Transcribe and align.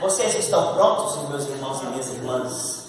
Vocês 0.00 0.34
estão 0.34 0.72
prontos, 0.72 1.28
meus 1.28 1.46
irmãos 1.46 1.82
e 1.82 1.86
minhas 1.86 2.08
irmãs? 2.08 2.86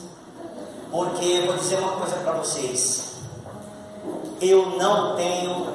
Porque 0.89 1.25
eu 1.25 1.47
vou 1.47 1.57
dizer 1.57 1.77
uma 1.79 1.91
coisa 1.97 2.15
para 2.15 2.31
vocês. 2.33 3.15
Eu 4.39 4.77
não 4.77 5.17
tenho 5.17 5.67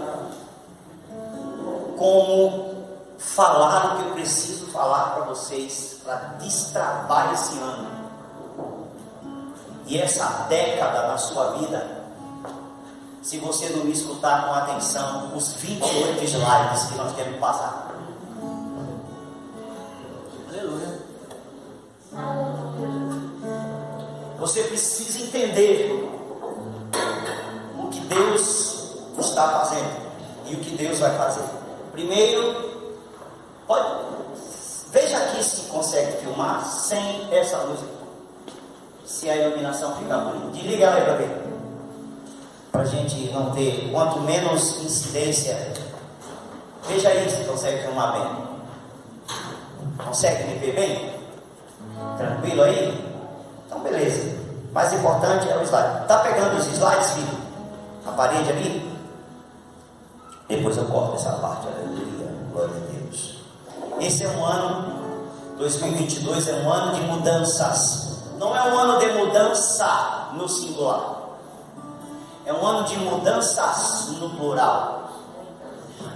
como 1.99 2.75
falar 3.19 3.87
o 3.87 3.97
que 3.99 4.08
eu 4.08 4.12
preciso 4.15 4.67
falar 4.71 5.11
para 5.15 5.25
vocês 5.25 6.01
para 6.03 6.17
destravar 6.40 7.35
esse 7.35 7.58
ano. 7.58 7.90
E 9.87 9.98
essa 9.98 10.47
década 10.48 11.07
na 11.08 11.19
sua 11.19 11.53
vida, 11.58 12.03
se 13.21 13.39
você 13.39 13.69
não 13.71 13.84
me 13.84 13.93
escutar 13.93 14.47
com 14.47 14.54
atenção, 14.54 15.37
os 15.37 15.53
28 15.53 16.25
slides 16.25 16.84
que 16.84 16.95
nós 16.95 17.15
temos 17.15 17.39
passar. 17.39 17.86
Você 24.38 24.62
precisa 24.65 25.19
entender 25.19 26.09
o 27.79 27.88
que 27.88 28.01
Deus 28.01 28.97
está 29.19 29.48
fazendo 29.48 30.07
e 30.47 30.55
o 30.55 30.60
que 30.60 30.77
Deus 30.77 30.98
vai 30.98 31.16
fazer. 31.19 31.43
Primeiro, 31.93 32.55
pode, 33.66 33.88
veja 34.93 35.16
aqui 35.16 35.43
se 35.43 35.62
consegue 35.62 36.19
filmar 36.19 36.65
sem 36.65 37.29
essa 37.34 37.59
luz. 37.65 37.80
Se 39.05 39.29
a 39.29 39.37
iluminação 39.37 39.96
ficar 39.96 40.19
bonita. 40.19 40.52
Desliga 40.52 40.85
ela 40.85 40.96
aí 40.96 41.05
para 41.05 41.15
ver. 41.15 41.43
Para 42.71 42.83
a 42.83 42.87
gente 42.87 43.33
não 43.33 43.51
ter, 43.52 43.91
quanto 43.91 44.21
menos 44.21 44.83
incidência. 44.85 45.73
Veja 46.87 47.09
aí 47.09 47.29
se 47.29 47.45
consegue 47.45 47.83
filmar 47.83 48.12
bem. 48.12 48.46
Consegue 50.04 50.45
me 50.45 50.59
ver 50.59 50.73
bem? 50.73 51.16
Tranquilo 52.16 52.63
aí? 52.63 53.16
Então, 53.66 53.80
beleza. 53.80 54.37
Mais 54.73 54.93
importante 54.93 55.49
é 55.49 55.57
o 55.57 55.63
slide. 55.63 56.03
Está 56.03 56.19
pegando 56.19 56.57
os 56.57 56.66
slides, 56.66 57.11
filho? 57.13 57.38
A 58.07 58.13
parede 58.13 58.51
ali? 58.51 58.97
Depois 60.49 60.77
eu 60.77 60.85
corto 60.85 61.16
essa 61.16 61.33
parte, 61.33 61.66
aleluia, 61.66 62.29
glória 62.53 62.77
a 62.77 62.93
Deus. 62.93 63.38
Esse 64.00 64.25
é 64.25 64.28
um 64.28 64.44
ano, 64.44 65.56
2022 65.58 66.48
é 66.48 66.55
um 66.55 66.72
ano 66.72 66.94
de 66.94 67.00
mudanças. 67.00 68.22
Não 68.38 68.56
é 68.56 68.62
um 68.62 68.78
ano 68.78 69.00
de 69.00 69.06
mudança 69.12 70.28
no 70.34 70.48
singular. 70.48 71.16
É 72.44 72.53
um 72.53 72.64
ano 72.64 72.86
de 72.86 72.97
mudanças 72.98 74.08
no 74.20 74.31
plural. 74.31 75.10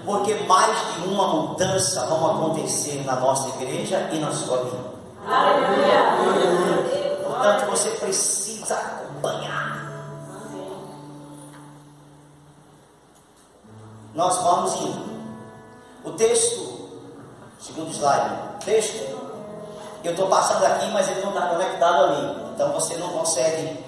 Porque 0.05 0.35
mais 0.47 0.77
de 0.95 1.09
uma 1.09 1.27
mudança 1.27 2.07
vão 2.07 2.31
acontecer 2.31 3.05
na 3.05 3.17
nossa 3.17 3.49
igreja 3.57 4.09
e 4.13 4.19
na 4.21 4.31
sua 4.33 4.59
vida. 4.59 4.90
Aleluia. 5.31 7.21
Portanto, 7.25 7.71
você 7.71 7.91
precisa 7.91 8.75
acompanhar. 8.75 9.71
nós 14.15 14.37
vamos 14.43 14.75
indo. 14.81 15.11
O 16.05 16.11
texto, 16.13 16.91
segundo 17.59 17.91
slide, 17.91 18.35
texto, 18.65 19.19
eu 20.03 20.13
estou 20.13 20.29
passando 20.29 20.65
aqui, 20.65 20.91
mas 20.91 21.09
ele 21.09 21.21
não 21.21 21.31
está 21.31 21.47
conectado 21.49 22.05
ali. 22.05 22.51
Então 22.55 22.73
você 22.73 22.97
não 22.97 23.09
consegue, 23.09 23.83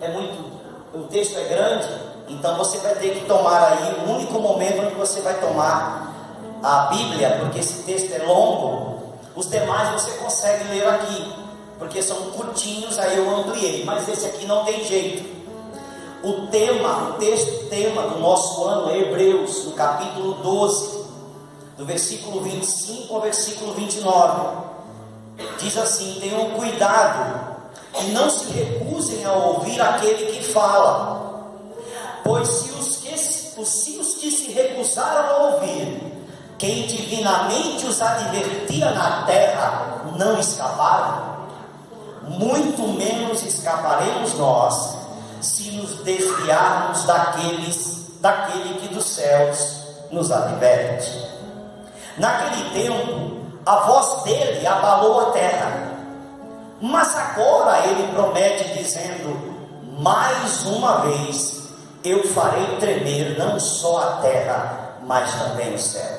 é 0.00 0.08
muito, 0.08 0.52
o 0.94 1.04
texto 1.04 1.38
é 1.38 1.44
grande, 1.44 1.88
então 2.28 2.56
você 2.56 2.78
vai 2.78 2.94
ter 2.96 3.14
que 3.14 3.26
tomar 3.26 3.72
aí 3.72 3.94
o 4.00 4.10
único 4.10 4.38
momento 4.40 4.82
onde 4.84 4.94
você 4.94 5.20
vai 5.20 5.40
tomar 5.40 6.14
a 6.62 6.86
Bíblia, 6.90 7.38
porque 7.40 7.60
esse 7.60 7.84
texto 7.84 8.12
é 8.12 8.18
longo. 8.24 8.97
Os 9.38 9.48
demais 9.48 9.92
você 9.92 10.10
consegue 10.18 10.64
ler 10.64 10.84
aqui, 10.84 11.32
porque 11.78 12.02
são 12.02 12.16
curtinhos, 12.32 12.98
aí 12.98 13.18
eu 13.18 13.36
ampliei, 13.36 13.84
mas 13.84 14.08
esse 14.08 14.26
aqui 14.26 14.44
não 14.46 14.64
tem 14.64 14.84
jeito. 14.84 15.24
O 16.24 16.48
tema, 16.48 17.10
o 17.10 17.12
texto 17.20 17.68
tema 17.68 18.02
do 18.08 18.18
nosso 18.18 18.64
ano 18.64 18.90
é 18.90 18.98
Hebreus, 18.98 19.64
no 19.66 19.72
capítulo 19.74 20.42
12, 20.42 21.04
do 21.76 21.86
versículo 21.86 22.40
25 22.40 23.14
ao 23.14 23.20
versículo 23.20 23.74
29. 23.74 24.56
Diz 25.60 25.78
assim: 25.78 26.18
Tenham 26.18 26.50
cuidado 26.50 27.56
e 28.00 28.06
não 28.06 28.28
se 28.28 28.50
recusem 28.50 29.24
a 29.24 29.34
ouvir 29.34 29.80
aquele 29.80 30.32
que 30.32 30.42
fala, 30.42 31.44
pois 32.24 32.48
se 32.48 32.72
os 32.72 32.96
que, 32.96 33.16
se 33.16 33.98
os 34.00 34.14
que 34.14 34.32
se 34.32 34.50
recusaram 34.50 35.28
a 35.28 35.42
ouvir, 35.52 36.17
quem 36.58 36.86
divinamente 36.86 37.86
os 37.86 38.02
advertia 38.02 38.90
na 38.90 39.22
terra, 39.22 40.02
não 40.16 40.38
escaparam, 40.40 41.46
muito 42.22 42.82
menos 42.88 43.44
escaparemos 43.44 44.34
nós 44.34 44.96
se 45.40 45.70
nos 45.70 46.02
desviarmos 46.02 47.04
daqueles, 47.04 48.10
daquele 48.20 48.80
que 48.80 48.88
dos 48.88 49.04
céus 49.04 49.82
nos 50.10 50.32
adverte. 50.32 51.26
Naquele 52.16 52.70
tempo, 52.70 53.38
a 53.64 53.76
voz 53.86 54.24
dele 54.24 54.66
abalou 54.66 55.28
a 55.28 55.30
terra, 55.30 55.92
mas 56.80 57.16
agora 57.16 57.86
ele 57.86 58.12
promete, 58.12 58.76
dizendo: 58.76 59.56
Mais 60.00 60.64
uma 60.64 61.02
vez 61.02 61.68
eu 62.02 62.26
farei 62.28 62.78
tremer 62.78 63.38
não 63.38 63.60
só 63.60 63.98
a 63.98 64.12
terra, 64.22 64.96
mas 65.02 65.32
também 65.34 65.74
o 65.74 65.78
céu. 65.78 66.17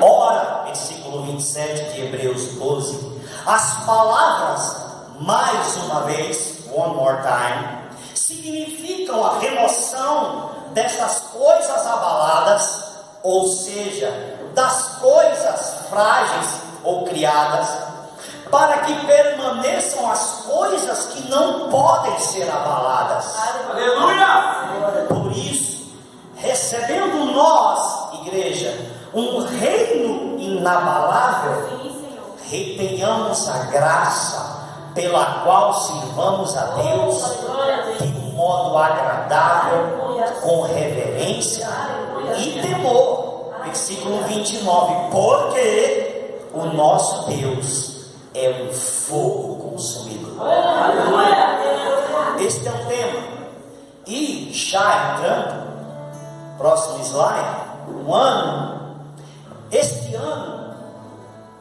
Ora, 0.00 0.62
versículo 0.66 1.22
27 1.24 1.92
de 1.92 2.04
Hebreus 2.04 2.52
12: 2.52 3.20
As 3.44 3.84
palavras, 3.84 4.76
mais 5.20 5.76
uma 5.78 6.02
vez, 6.02 6.64
one 6.72 6.94
more 6.94 7.18
time, 7.22 7.86
significam 8.14 9.24
a 9.24 9.38
remoção 9.38 10.50
dessas 10.72 11.20
coisas 11.32 11.86
abaladas, 11.86 12.84
ou 13.22 13.48
seja, 13.48 14.10
das 14.54 14.98
coisas 15.00 15.88
frágeis 15.90 16.46
ou 16.84 17.04
criadas, 17.06 17.68
para 18.50 18.78
que 18.78 18.94
permaneçam 19.06 20.08
as 20.08 20.44
coisas 20.46 21.06
que 21.06 21.28
não 21.28 21.68
podem 21.70 22.18
ser 22.20 22.48
abaladas. 22.48 23.34
Aleluia! 23.70 25.06
Por 25.08 25.32
isso, 25.32 25.92
recebendo 26.36 27.32
nós, 27.32 28.05
igreja, 28.26 28.74
um 29.14 29.40
reino 29.44 30.38
inabalável, 30.38 31.88
retenhamos 32.50 33.48
a 33.48 33.58
graça 33.64 34.56
pela 34.94 35.42
qual 35.44 35.74
sirvamos 35.74 36.56
a 36.56 36.64
Deus 36.66 37.98
de 38.00 38.18
um 38.18 38.32
modo 38.32 38.76
agradável, 38.76 40.06
com 40.40 40.62
reverência 40.62 41.68
e 42.38 42.60
temor. 42.60 43.52
Versículo 43.64 44.22
29. 44.24 45.10
Porque 45.10 46.38
o 46.52 46.64
nosso 46.66 47.28
Deus 47.28 48.06
é 48.34 48.48
um 48.62 48.72
fogo 48.72 49.70
consumidor. 49.70 50.46
Este 52.38 52.68
é 52.68 52.70
o 52.70 52.86
tema. 52.86 53.36
E 54.06 54.50
já 54.52 55.14
entrando, 55.14 55.66
próximo 56.58 57.02
slide, 57.04 57.65
um 58.06 58.14
ano, 58.14 58.96
este 59.70 60.14
ano, 60.14 60.74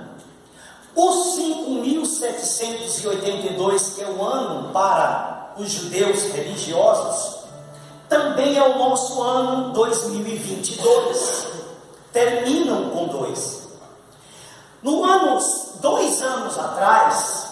o 0.97 1.13
5782, 1.13 3.89
que 3.89 4.01
é 4.01 4.09
o 4.09 4.23
ano 4.23 4.71
para 4.73 5.53
os 5.55 5.69
judeus 5.69 6.23
religiosos, 6.33 7.38
também 8.09 8.57
é 8.57 8.63
o 8.63 8.79
nosso 8.79 9.21
ano 9.21 9.73
2022. 9.73 11.45
Terminam 12.11 12.89
com 12.89 13.05
dois. 13.07 13.67
No 14.81 15.05
ano, 15.05 15.38
dois 15.81 16.19
anos 16.23 16.57
atrás, 16.57 17.49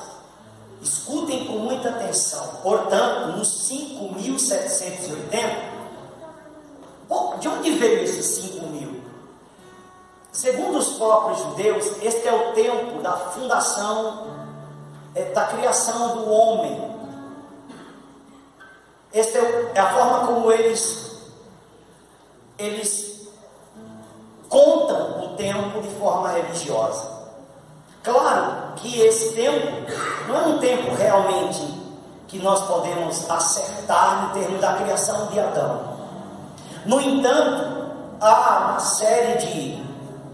escutem 0.81 1.45
com 1.45 1.59
muita 1.59 1.89
atenção, 1.89 2.47
portanto, 2.63 3.37
nos 3.37 3.69
5.780, 3.69 5.75
de 7.39 7.47
onde 7.47 7.69
veio 7.71 8.03
esses 8.03 8.25
5 8.25 8.65
mil? 8.67 8.94
Segundo 10.35 10.79
os 10.79 10.97
próprios 10.97 11.39
judeus, 11.39 11.85
este 12.01 12.27
é 12.27 12.33
o 12.33 12.51
tempo 12.51 13.01
da 13.01 13.13
fundação, 13.13 14.27
é, 15.15 15.31
da 15.31 15.45
criação 15.45 16.17
do 16.17 16.29
homem 16.29 16.93
Esta 19.13 19.37
é 19.39 19.79
a 19.79 19.93
forma 19.93 20.27
como 20.27 20.51
eles, 20.51 21.21
eles 22.59 23.29
contam 24.49 25.23
o 25.23 25.37
tempo 25.37 25.79
de 25.79 25.87
forma 25.95 26.29
religiosa. 26.33 27.09
Claro 28.03 28.73
que 28.75 28.99
esse 29.03 29.35
tempo 29.35 29.89
não 30.27 30.35
é 30.35 30.47
um 30.47 30.59
tempo 30.59 30.93
realmente 30.95 31.81
que 32.27 32.39
nós 32.39 32.61
podemos 32.65 33.31
acertar 33.31 34.25
em 34.25 34.39
termos 34.41 34.59
da 34.59 34.73
criação 34.73 35.27
de 35.27 35.39
Adão. 35.39 35.97
No 36.85 36.99
entanto, 36.99 37.89
há 38.19 38.71
uma 38.71 38.79
série 38.81 39.37
de 39.37 39.84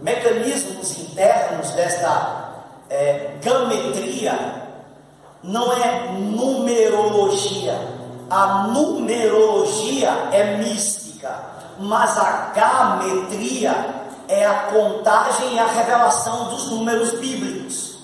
mecanismos 0.01 0.97
internos 0.97 1.69
desta 1.71 2.51
é, 2.89 3.35
gametria, 3.41 4.37
não 5.43 5.71
é 5.73 6.11
numerologia. 6.11 7.79
A 8.29 8.67
numerologia 8.67 10.09
é 10.31 10.57
mística, 10.57 11.33
mas 11.79 12.17
a 12.17 12.51
gametria 12.55 14.01
é 14.27 14.45
a 14.45 14.53
contagem 14.71 15.55
e 15.55 15.59
a 15.59 15.65
revelação 15.65 16.45
dos 16.45 16.69
números 16.69 17.11
bíblicos. 17.19 17.99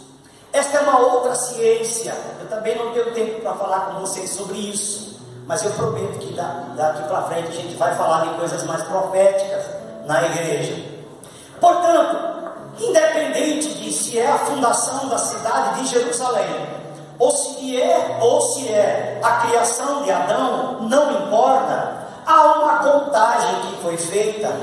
Esta 0.51 0.79
é 0.79 0.81
uma 0.81 0.99
outra 0.99 1.35
ciência. 1.35 2.13
Eu 2.39 2.47
também 2.47 2.75
não 2.77 2.91
tenho 2.91 3.13
tempo 3.13 3.41
para 3.41 3.53
falar 3.53 3.79
com 3.81 4.01
vocês 4.01 4.29
sobre 4.31 4.57
isso, 4.57 5.19
mas 5.45 5.63
eu 5.63 5.71
prometo 5.71 6.19
que 6.19 6.33
daqui 6.33 7.03
para 7.07 7.21
frente 7.23 7.47
a 7.47 7.51
gente 7.51 7.75
vai 7.75 7.95
falar 7.95 8.25
de 8.25 8.37
coisas 8.37 8.63
mais 8.63 8.83
proféticas 8.83 9.63
na 10.05 10.25
igreja. 10.25 10.96
Portanto, 11.59 12.37
independente 12.79 13.73
de 13.75 13.91
se 13.91 14.19
é 14.19 14.27
a 14.27 14.37
fundação 14.37 15.09
da 15.09 15.17
cidade 15.17 15.81
de 15.81 15.87
Jerusalém, 15.87 16.77
ou 17.19 17.31
se 17.31 17.81
é 17.81 18.19
ou 18.21 18.39
se 18.41 18.69
é 18.69 19.19
a 19.23 19.37
criação 19.37 20.03
de 20.03 20.11
Adão, 20.11 20.81
não 20.81 21.25
importa. 21.25 22.05
Há 22.25 22.53
uma 22.53 22.79
contagem 22.79 23.61
que 23.61 23.81
foi 23.81 23.97
feita 23.97 24.53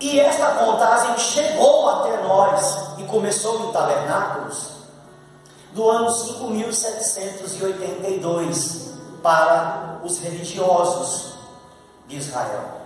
e 0.00 0.18
esta 0.20 0.52
contagem 0.52 1.18
chegou 1.18 1.88
até 1.88 2.22
nós 2.22 2.96
e 2.98 3.02
começou 3.04 3.68
em 3.68 3.72
tabernáculos 3.72 4.68
do 5.72 5.90
ano 5.90 6.08
5782 6.10 8.88
para 9.22 9.98
os 10.04 10.18
religiosos 10.20 11.34
de 12.06 12.16
Israel. 12.16 12.78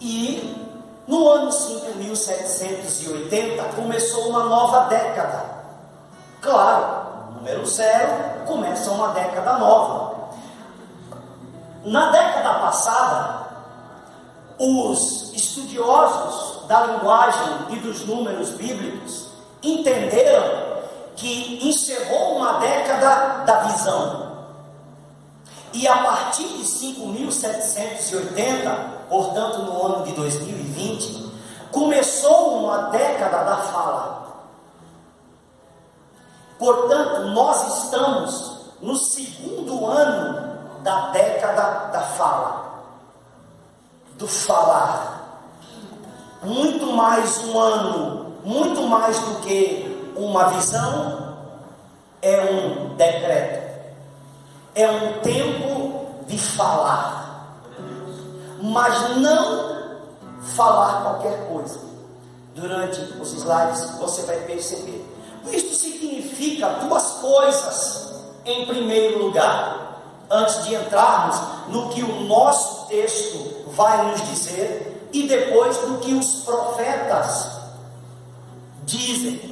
E 0.00 0.65
no 1.06 1.28
ano 1.28 1.52
5780 1.52 3.62
começou 3.74 4.30
uma 4.30 4.44
nova 4.44 4.86
década. 4.86 5.44
Claro, 6.40 7.34
número 7.36 7.66
zero 7.66 8.46
começa 8.46 8.90
uma 8.90 9.08
década 9.08 9.58
nova. 9.58 10.30
Na 11.84 12.10
década 12.10 12.54
passada, 12.60 13.46
os 14.58 15.34
estudiosos 15.34 16.66
da 16.66 16.86
linguagem 16.86 17.66
e 17.70 17.76
dos 17.76 18.04
números 18.04 18.50
bíblicos 18.50 19.28
entenderam 19.62 20.76
que 21.14 21.68
encerrou 21.68 22.36
uma 22.36 22.58
década 22.58 23.44
da 23.44 23.60
visão. 23.60 24.25
E 25.76 25.86
a 25.86 25.98
partir 25.98 26.48
de 26.48 26.64
5780, 26.64 28.70
portanto 29.10 29.58
no 29.58 29.84
ano 29.84 30.06
de 30.06 30.12
2020, 30.12 31.32
começou 31.70 32.60
uma 32.60 32.88
década 32.88 33.44
da 33.44 33.58
fala. 33.58 34.26
Portanto, 36.58 37.26
nós 37.26 37.84
estamos 37.84 38.56
no 38.80 38.96
segundo 38.96 39.84
ano 39.84 40.80
da 40.82 41.10
década 41.10 41.90
da 41.92 42.00
fala 42.00 42.64
do 44.14 44.26
falar. 44.26 45.42
Muito 46.42 46.86
mais 46.86 47.44
um 47.44 47.60
ano, 47.60 48.32
muito 48.42 48.80
mais 48.84 49.18
do 49.18 49.42
que 49.42 50.14
uma 50.16 50.44
visão, 50.52 51.36
é 52.22 52.50
um 52.50 52.96
decreto, 52.96 53.65
é 54.76 54.88
um 54.90 55.20
tempo 55.20 56.06
de 56.26 56.38
falar, 56.38 57.62
mas 58.62 59.16
não 59.16 59.96
falar 60.54 61.02
qualquer 61.02 61.48
coisa. 61.48 61.80
Durante 62.54 63.00
os 63.20 63.32
slides 63.32 63.90
você 63.98 64.22
vai 64.22 64.36
perceber. 64.40 65.04
Isto 65.50 65.74
significa 65.74 66.68
duas 66.80 67.04
coisas. 67.14 68.06
Em 68.44 68.64
primeiro 68.66 69.24
lugar, 69.24 69.98
antes 70.30 70.64
de 70.64 70.74
entrarmos 70.74 71.36
no 71.68 71.88
que 71.88 72.02
o 72.02 72.20
nosso 72.24 72.86
texto 72.86 73.70
vai 73.72 74.10
nos 74.10 74.20
dizer, 74.28 75.08
e 75.12 75.26
depois 75.26 75.76
do 75.78 75.98
que 75.98 76.12
os 76.14 76.42
profetas 76.44 77.50
dizem. 78.84 79.50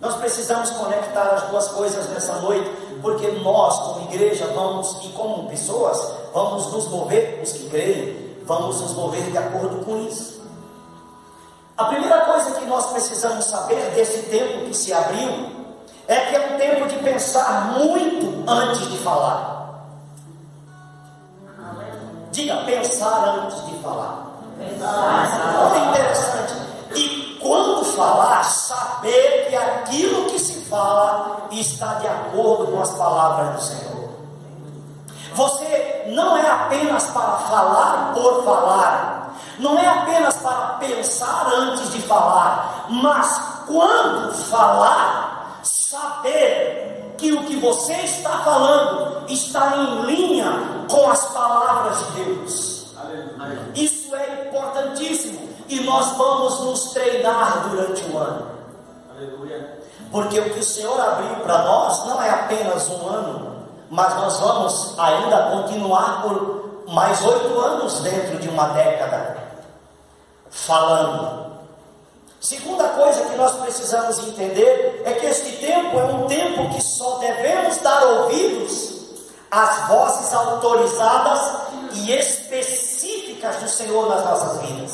Nós 0.00 0.16
precisamos 0.16 0.70
conectar 0.70 1.22
as 1.22 1.42
duas 1.44 1.68
coisas 1.68 2.08
nessa 2.10 2.34
noite, 2.40 2.70
porque 3.02 3.26
nós, 3.42 3.78
como 3.78 4.12
igreja, 4.12 4.46
vamos, 4.54 5.04
e 5.04 5.08
como 5.10 5.48
pessoas, 5.48 6.12
vamos 6.32 6.72
nos 6.72 6.88
mover, 6.88 7.40
os 7.42 7.52
que 7.52 7.68
creem, 7.68 8.36
vamos 8.44 8.80
nos 8.80 8.92
mover 8.92 9.22
de 9.30 9.38
acordo 9.38 9.84
com 9.84 10.06
isso. 10.06 10.40
A 11.76 11.84
primeira 11.84 12.20
coisa 12.20 12.52
que 12.52 12.64
nós 12.64 12.86
precisamos 12.86 13.44
saber 13.44 13.90
desse 13.94 14.22
tempo 14.30 14.66
que 14.66 14.74
se 14.74 14.92
abriu 14.94 15.28
é 16.08 16.16
que 16.26 16.36
é 16.36 16.54
um 16.54 16.58
tempo 16.58 16.88
de 16.88 16.96
pensar 17.00 17.72
muito 17.78 18.48
antes 18.50 18.90
de 18.90 18.98
falar. 18.98 19.56
Diga 22.30 22.56
pensar 22.64 23.40
antes 23.40 23.64
de 23.66 23.78
falar. 23.82 24.26
Pensar. 24.58 25.70
Olha 25.70 25.90
interessante. 25.90 26.54
E 26.94 27.38
quando 27.42 27.84
falar, 27.84 28.44
saber 28.44 29.48
que 29.48 29.56
aquilo 29.56 30.26
que 30.26 30.38
se 30.38 30.55
fala 30.68 31.48
está 31.50 31.94
de 31.94 32.06
acordo 32.06 32.72
com 32.72 32.82
as 32.82 32.90
palavras 32.94 33.54
do 33.56 33.62
Senhor. 33.62 34.10
Você 35.34 36.04
não 36.08 36.36
é 36.36 36.48
apenas 36.48 37.06
para 37.08 37.36
falar 37.36 38.12
por 38.14 38.44
falar, 38.44 39.34
não 39.58 39.78
é 39.78 39.86
apenas 39.86 40.36
para 40.36 40.78
pensar 40.80 41.46
antes 41.52 41.92
de 41.92 42.00
falar, 42.02 42.86
mas 42.88 43.40
quando 43.66 44.32
falar, 44.32 45.60
saber 45.62 47.14
que 47.18 47.32
o 47.32 47.44
que 47.44 47.56
você 47.56 47.94
está 47.94 48.38
falando 48.38 49.30
está 49.30 49.76
em 49.76 50.02
linha 50.02 50.86
com 50.88 51.10
as 51.10 51.26
palavras 51.26 51.98
de 51.98 52.24
Deus. 52.24 52.86
Isso 53.74 54.14
é 54.14 54.46
importantíssimo 54.46 55.48
e 55.68 55.80
nós 55.80 56.16
vamos 56.16 56.60
nos 56.60 56.92
treinar 56.92 57.68
durante 57.68 58.04
o 58.10 58.18
ano. 58.18 58.56
Porque 60.16 60.40
o 60.40 60.54
que 60.54 60.60
o 60.60 60.64
Senhor 60.64 60.98
abriu 60.98 61.36
para 61.42 61.58
nós 61.58 62.06
não 62.06 62.22
é 62.22 62.30
apenas 62.30 62.88
um 62.88 63.06
ano, 63.06 63.66
mas 63.90 64.14
nós 64.14 64.40
vamos 64.40 64.98
ainda 64.98 65.50
continuar 65.50 66.22
por 66.22 66.84
mais 66.88 67.22
oito 67.22 67.60
anos 67.60 68.00
dentro 68.00 68.38
de 68.38 68.48
uma 68.48 68.68
década 68.68 69.36
falando 70.48 71.44
Segunda 72.40 72.88
coisa 72.90 73.26
que 73.26 73.36
nós 73.36 73.56
precisamos 73.56 74.18
entender 74.20 75.02
é 75.04 75.12
que 75.12 75.26
este 75.26 75.58
tempo 75.58 75.98
é 75.98 76.04
um 76.04 76.26
tempo 76.26 76.70
que 76.74 76.82
só 76.82 77.18
devemos 77.18 77.76
dar 77.82 78.02
ouvidos 78.02 78.94
às 79.50 79.86
vozes 79.88 80.32
autorizadas 80.32 81.52
e 81.92 82.12
específicas 82.12 83.56
do 83.56 83.68
Senhor 83.68 84.08
nas 84.08 84.24
nossas 84.24 84.62
vidas. 84.62 84.92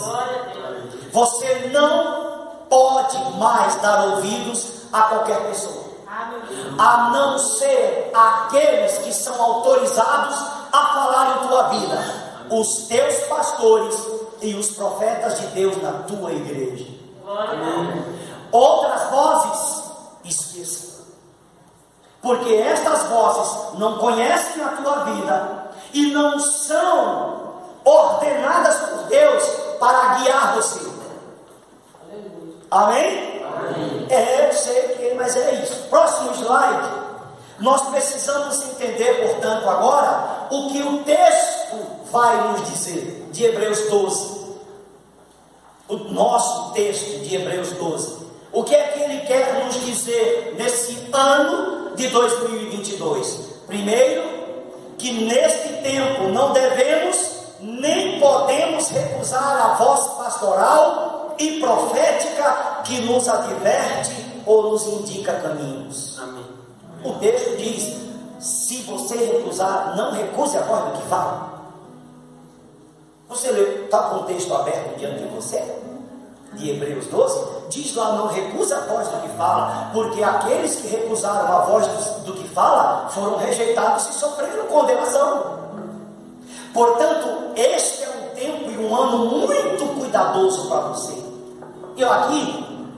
Você 1.13 1.71
não 1.73 2.49
pode 2.69 3.19
mais 3.39 3.77
dar 3.77 4.05
ouvidos 4.07 4.82
a 4.93 5.03
qualquer 5.03 5.41
pessoa, 5.49 5.85
a 6.79 7.11
não 7.11 7.39
ser 7.39 8.11
aqueles 8.15 8.99
que 8.99 9.13
são 9.13 9.41
autorizados 9.41 10.37
a 10.73 10.87
falar 10.87 11.37
em 11.37 11.49
tua 11.49 11.63
vida, 11.69 11.99
os 12.51 12.87
teus 12.89 13.17
pastores 13.27 13.97
e 14.43 14.55
os 14.55 14.71
profetas 14.71 15.41
de 15.41 15.47
Deus 15.49 15.81
na 15.83 15.93
tua 16.05 16.33
igreja. 16.33 16.87
Outras 18.51 19.11
vozes, 19.11 19.83
esqueça. 20.25 21.03
Porque 22.21 22.55
estas 22.55 23.05
vozes 23.05 23.79
não 23.79 23.99
conhecem 23.99 24.63
a 24.63 24.69
tua 24.69 25.05
vida 25.05 25.71
e 25.93 26.13
não 26.13 26.39
são 26.39 27.55
ordenadas 27.85 28.77
por 28.77 29.05
Deus 29.09 29.45
para 29.81 30.15
guiar 30.17 30.55
você. 30.55 30.81
Amém? 32.71 33.42
É, 34.09 34.49
eu 34.49 34.53
sei 34.53 34.83
que, 34.89 35.15
mas 35.15 35.37
é 35.37 35.63
isso. 35.63 35.89
Próximo 35.89 36.33
slide. 36.35 37.03
Nós 37.59 37.83
precisamos 37.91 38.63
entender, 38.71 39.29
portanto, 39.29 39.69
agora 39.69 40.49
o 40.51 40.69
que 40.69 40.83
o 40.83 41.05
texto 41.05 41.77
vai 42.11 42.49
nos 42.49 42.69
dizer 42.69 43.29
de 43.31 43.45
Hebreus 43.45 43.89
12 43.89 44.43
o 45.89 45.97
nosso 46.13 46.73
texto 46.73 47.21
de 47.21 47.37
Hebreus 47.37 47.71
12. 47.73 48.27
O 48.53 48.65
que 48.65 48.75
é 48.75 48.83
que 48.89 49.01
ele 49.01 49.21
quer 49.27 49.65
nos 49.65 49.75
dizer 49.85 50.55
nesse 50.57 51.09
ano 51.13 51.95
de 51.95 52.09
2022? 52.09 53.41
Primeiro, 53.67 54.23
que 54.99 55.13
neste 55.25 55.69
tempo 55.83 56.29
não 56.29 56.53
devemos 56.53 57.33
nem 57.61 58.19
podemos 58.19 58.89
recusar 58.89 59.67
a 59.67 59.75
voz 59.75 60.01
pastoral 60.19 61.22
e 61.43 61.61
profética 61.61 62.83
que 62.85 63.01
nos 63.01 63.29
adverte 63.29 64.15
ou 64.47 64.71
nos 64.71 64.87
indica 64.87 65.33
caminhos. 65.35 66.19
Amém. 66.21 66.45
O 67.05 67.15
texto 67.15 67.57
diz: 67.57 67.97
se 68.39 68.83
você 68.83 69.17
recusar, 69.17 69.97
não 69.97 70.13
recuse 70.13 70.57
a 70.57 70.63
voz 70.63 70.85
do 70.85 71.01
que 71.01 71.09
fala. 71.09 71.53
Você 73.29 73.51
está 73.51 73.99
com 73.99 74.17
o 74.17 74.23
texto 74.25 74.55
aberto 74.55 74.99
diante 74.99 75.25
de 75.25 75.29
você? 75.35 75.61
De 76.53 76.71
Hebreus 76.71 77.07
12, 77.07 77.69
diz 77.71 77.97
lá: 77.97 78.13
não 78.13 78.29
recusa 78.29 78.77
a 78.77 78.81
voz 78.81 79.09
do 79.09 79.23
que 79.23 79.29
fala, 79.37 79.91
porque 79.93 80.23
aqueles 80.23 80.77
que 80.77 80.89
recusaram 80.89 81.57
a 81.57 81.61
voz 81.65 81.87
do, 81.87 82.25
do 82.27 82.35
que 82.35 82.47
fala 82.49 83.09
foram 83.09 83.39
rejeitados 83.39 84.09
e 84.11 84.13
sofreram 84.13 84.67
condenação. 84.67 85.61
Portanto, 86.73 87.53
este 87.57 88.05
é 88.05 88.09
um 88.09 88.35
tempo 88.35 88.71
e 88.71 88.79
um 88.79 88.95
ano 88.95 89.27
muito 89.27 89.99
cuidadoso 89.99 90.69
para 90.69 90.81
você. 90.89 91.32
Eu 91.97 92.11
aqui 92.11 92.89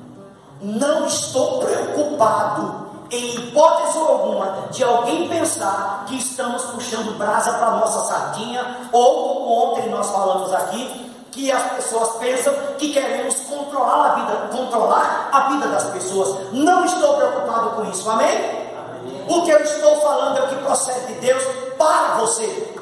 não 0.60 1.06
estou 1.06 1.58
preocupado 1.60 2.84
em 3.10 3.34
hipótese 3.34 3.98
alguma, 3.98 4.68
de 4.70 4.82
alguém 4.82 5.28
pensar 5.28 6.04
que 6.06 6.16
estamos 6.16 6.62
puxando 6.64 7.16
brasa 7.18 7.52
para 7.52 7.66
a 7.66 7.76
nossa 7.76 8.04
sardinha, 8.04 8.88
ou 8.92 9.28
como 9.28 9.72
ontem 9.72 9.88
nós 9.90 10.10
falamos 10.10 10.52
aqui, 10.52 11.12
que 11.30 11.50
as 11.50 11.62
pessoas 11.72 12.16
pensam 12.16 12.54
que 12.78 12.92
queremos 12.92 13.34
controlar 13.40 14.10
a 14.10 14.14
vida, 14.14 14.48
controlar 14.52 15.28
a 15.32 15.40
vida 15.50 15.66
das 15.68 15.84
pessoas. 15.90 16.52
Não 16.52 16.84
estou 16.84 17.16
preocupado 17.16 17.70
com 17.70 17.90
isso, 17.90 18.08
amém? 18.08 18.28
amém. 18.28 19.26
O 19.28 19.42
que 19.42 19.50
eu 19.50 19.60
estou 19.60 19.96
falando 20.00 20.38
é 20.38 20.42
o 20.42 20.48
que 20.48 20.56
procede 20.56 21.06
de 21.06 21.20
Deus 21.20 21.42
para 21.76 22.14
você. 22.20 22.74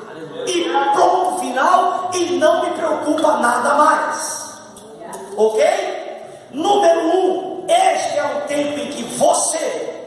E 0.46 0.70
pronto, 0.94 1.40
final, 1.40 2.10
e 2.12 2.38
não 2.38 2.62
me 2.62 2.70
preocupa 2.72 3.38
nada 3.38 3.74
mais. 3.74 4.60
Ok? 5.36 5.91
Número 6.52 7.00
um, 7.00 7.66
este 7.66 8.18
é 8.18 8.24
um 8.24 8.46
tempo 8.46 8.78
em 8.78 8.90
que 8.92 9.02
você 9.16 10.06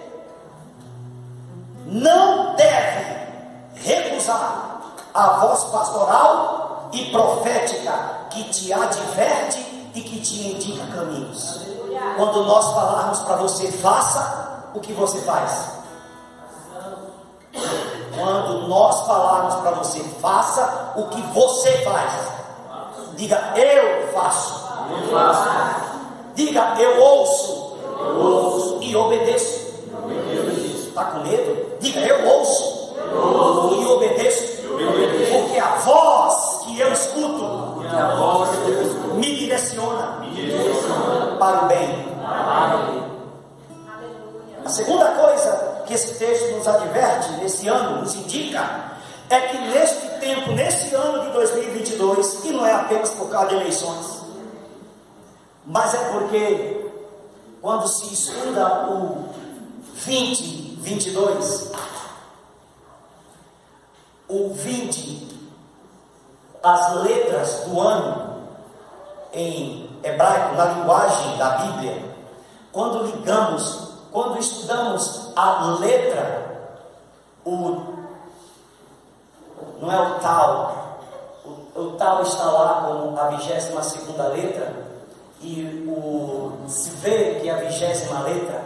não 1.85 2.55
deve 2.55 3.15
recusar 3.75 4.81
a 5.13 5.27
voz 5.39 5.63
pastoral 5.65 6.89
e 6.91 7.05
profética 7.11 7.93
que 8.29 8.43
te 8.45 8.73
adverte 8.73 9.59
e 9.95 10.01
que 10.01 10.19
te 10.19 10.49
indica 10.49 10.85
caminhos. 10.87 11.61
Quando 12.17 12.43
nós 12.43 12.73
falarmos 12.73 13.19
para 13.19 13.37
você, 13.37 13.71
faça 13.71 14.69
o 14.73 14.79
que 14.79 14.93
você 14.93 15.19
faz. 15.21 15.71
Quando 18.15 18.67
nós 18.67 19.05
falarmos 19.07 19.55
para 19.55 19.71
você, 19.71 19.99
faça 20.21 20.93
o 20.95 21.07
que 21.07 21.21
você 21.33 21.83
faz. 21.83 22.13
Diga, 23.15 23.53
eu 23.55 24.13
faço. 24.13 24.65
Diga, 26.35 26.75
eu 26.79 27.01
ouço. 27.01 27.77
E 28.81 28.95
obedeço. 28.95 29.65
Está 30.87 31.05
com 31.05 31.19
medo? 31.19 31.65
Diga, 31.79 31.99
eu 31.99 32.27
ouço, 32.27 32.95
eu 32.97 33.37
ouço 33.37 33.81
e 33.81 33.85
obedeço, 33.85 34.63
obedeço, 34.73 35.31
porque 35.31 35.59
a 35.59 35.75
voz 35.75 36.61
que 36.63 36.79
eu 36.79 36.93
escuto, 36.93 37.83
me, 39.15 39.35
direciona 39.35 40.19
me 40.21 40.31
direciona 40.31 41.35
para 41.37 41.65
o 41.65 41.67
bem. 41.67 42.05
A 44.65 44.69
segunda 44.69 45.05
coisa 45.05 45.83
que 45.85 45.93
esse 45.93 46.15
texto 46.15 46.55
nos 46.55 46.67
adverte, 46.67 47.31
nesse 47.41 47.67
ano, 47.67 48.01
nos 48.01 48.15
indica, 48.15 48.93
é 49.29 49.39
que 49.41 49.57
neste 49.57 50.07
tempo, 50.19 50.53
nesse 50.53 50.95
ano 50.95 51.23
de 51.23 51.29
2022, 51.31 52.45
e 52.45 52.49
não 52.51 52.65
é 52.65 52.73
apenas 52.73 53.09
por 53.11 53.29
causa 53.29 53.49
de 53.49 53.55
eleições, 53.55 54.24
mas 55.65 55.93
é 55.93 56.11
porque 56.11 56.91
quando 57.61 57.87
se 57.87 58.13
estuda 58.13 58.89
o 58.89 59.29
20 59.93 60.65
22. 60.85 61.71
O 64.27 64.53
20, 64.53 65.49
as 66.63 66.93
letras 67.01 67.61
do 67.65 67.79
ano 67.79 68.47
em 69.33 69.99
hebraico, 70.03 70.55
na 70.55 70.65
linguagem 70.65 71.37
da 71.37 71.49
Bíblia, 71.57 72.15
quando 72.71 73.05
ligamos, 73.05 73.89
quando 74.11 74.39
estudamos 74.39 75.31
a 75.35 75.75
letra, 75.79 76.71
o 77.43 77.95
não 79.79 79.91
é 79.91 79.99
o 79.99 80.19
tal, 80.19 80.99
o, 81.43 81.79
o 81.79 81.91
tal 81.97 82.21
está 82.21 82.45
lá 82.45 82.85
como 82.85 83.19
a 83.19 83.27
22 83.27 83.85
segunda 83.85 84.27
letra, 84.27 84.84
e 85.41 85.85
o 85.87 86.67
se 86.67 86.89
vê 86.91 87.39
que 87.39 87.49
é 87.49 87.53
a 87.53 87.57
vigésima 87.57 88.21
letra, 88.21 88.63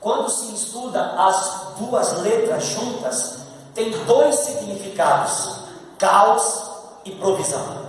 quando 0.00 0.28
se 0.28 0.52
estuda 0.54 1.00
as 1.16 1.74
duas 1.78 2.20
letras 2.20 2.64
juntas, 2.64 3.38
tem 3.74 3.90
dois 4.04 4.34
significados: 4.36 5.60
caos 5.98 6.70
e 7.04 7.12
provisão. 7.12 7.82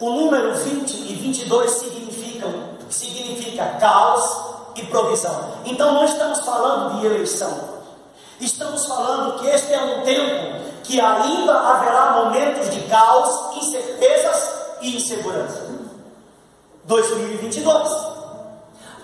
O 0.00 0.10
número 0.10 0.54
20 0.54 0.90
e 0.92 1.14
22 1.14 1.70
significam 1.70 2.78
significa 2.88 3.64
caos 3.80 4.48
e 4.76 4.86
provisão. 4.86 5.54
Então 5.64 5.92
não 5.92 6.04
estamos 6.04 6.40
falando 6.40 7.00
de 7.00 7.06
eleição. 7.06 7.78
Estamos 8.40 8.86
falando 8.86 9.38
que 9.38 9.46
este 9.48 9.72
é 9.72 9.82
um 9.82 10.02
tempo 10.02 10.68
que 10.84 11.00
ainda 11.00 11.52
haverá 11.52 12.22
momentos 12.22 12.70
de 12.70 12.80
caos, 12.82 13.56
incertezas 13.56 14.47
e 14.80 14.96
insegurança. 14.96 15.66
2022 16.84 17.88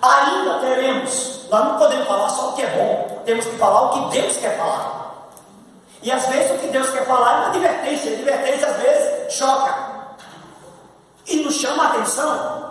ainda 0.01 0.59
teremos. 0.59 1.47
Nós 1.49 1.65
não 1.65 1.77
podemos 1.77 2.07
falar 2.07 2.29
só 2.29 2.49
o 2.49 2.53
que 2.53 2.61
é 2.61 2.67
bom, 2.67 3.21
temos 3.23 3.45
que 3.45 3.57
falar 3.57 3.81
o 3.81 3.89
que 3.89 4.19
Deus 4.19 4.37
quer 4.37 4.57
falar. 4.57 5.29
E 6.01 6.11
às 6.11 6.25
vezes 6.27 6.51
o 6.51 6.59
que 6.59 6.67
Deus 6.67 6.89
quer 6.89 7.05
falar 7.05 7.31
é 7.31 7.35
uma 7.37 7.47
advertência, 7.47 8.11
a 8.11 8.13
advertência 8.13 8.67
às 8.67 8.77
vezes 8.77 9.33
choca 9.33 9.75
e 11.27 11.37
nos 11.37 11.55
chama 11.55 11.83
a 11.83 11.87
atenção. 11.87 12.65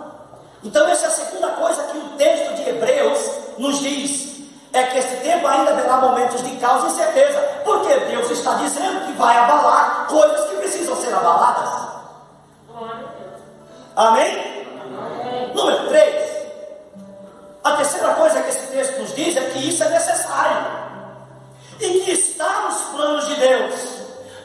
Então, 0.63 0.87
essa 0.87 1.05
é 1.05 1.07
a 1.07 1.11
segunda 1.11 1.47
coisa 1.49 1.83
que 1.83 1.97
o 1.97 2.09
texto 2.17 2.55
de 2.55 2.69
Hebreus 2.69 3.29
nos 3.57 3.79
diz: 3.79 4.35
é 4.73 4.83
que 4.83 4.97
esse 4.97 5.15
tempo 5.17 5.47
ainda 5.47 5.73
terá 5.73 5.97
momentos 5.97 6.41
de 6.43 6.55
causa 6.57 6.87
e 6.87 6.91
certeza, 6.91 7.39
porque 7.63 7.93
Deus 7.93 8.29
está 8.31 8.55
dizendo 8.55 9.05
que 9.05 9.13
vai 9.13 9.37
abalar 9.37 10.07
coisas 10.07 10.49
que 10.49 10.55
precisam 10.55 10.95
ser 10.95 11.13
abaladas. 11.13 11.74
Amém? 13.95 14.65
Amém. 14.97 15.53
Número 15.53 15.87
3. 15.87 16.35
A 17.63 17.71
terceira 17.77 18.13
coisa 18.13 18.41
que 18.41 18.49
esse 18.49 18.67
texto 18.67 18.99
nos 18.99 19.15
diz 19.15 19.35
é 19.35 19.49
que 19.49 19.69
isso 19.69 19.83
é 19.83 19.89
necessário 19.89 20.85
e 21.79 21.99
que 22.01 22.11
está 22.11 22.61
nos 22.61 22.81
planos 22.95 23.27
de 23.27 23.35
Deus, 23.35 23.73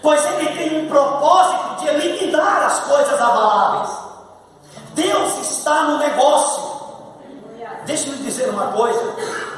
pois 0.03 0.25
Ele 0.25 0.49
tem 0.57 0.85
um 0.85 0.89
propósito 0.89 1.81
de 1.81 1.89
eliminar 1.89 2.63
as 2.65 2.81
coisas 2.81 3.21
abaláveis. 3.21 3.91
Deus 4.95 5.39
está 5.39 5.83
no 5.85 5.99
negócio. 5.99 6.81
Deixa 7.85 8.09
eu 8.09 8.15
lhe 8.15 8.23
dizer 8.25 8.49
uma 8.51 8.69
coisa: 8.73 9.15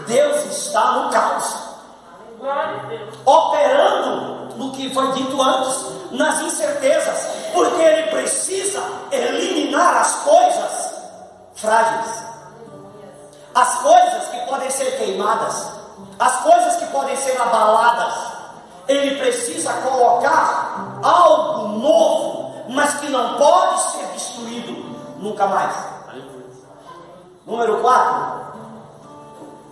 Deus 0.07 0.45
está 0.47 0.93
no 0.93 1.11
caos, 1.11 1.55
operando 3.25 4.57
no 4.57 4.73
que 4.73 4.93
foi 4.93 5.13
dito 5.13 5.41
antes, 5.41 6.13
nas 6.13 6.41
incertezas, 6.41 7.27
porque 7.53 7.83
Ele 7.83 8.11
precisa 8.11 8.83
eliminar 9.11 9.97
as 9.97 10.15
coisas 10.17 10.95
frágeis 11.55 12.33
as 13.55 13.75
coisas 13.83 14.29
que 14.29 14.47
podem 14.47 14.71
ser 14.71 14.97
queimadas, 14.99 15.73
as 16.19 16.41
coisas 16.41 16.77
que 16.77 16.87
podem 16.87 17.17
ser 17.17 17.41
abaladas, 17.41 18.15
ele 18.89 19.17
precisa 19.19 19.73
colocar 19.75 20.99
algo 21.03 21.69
novo, 21.79 22.65
mas 22.71 22.95
que 22.95 23.09
não 23.09 23.37
pode 23.37 23.81
ser 23.83 24.07
destruído 24.07 24.73
nunca 25.19 25.47
mais. 25.47 25.75
Número 27.47 27.81
4. 27.81 28.42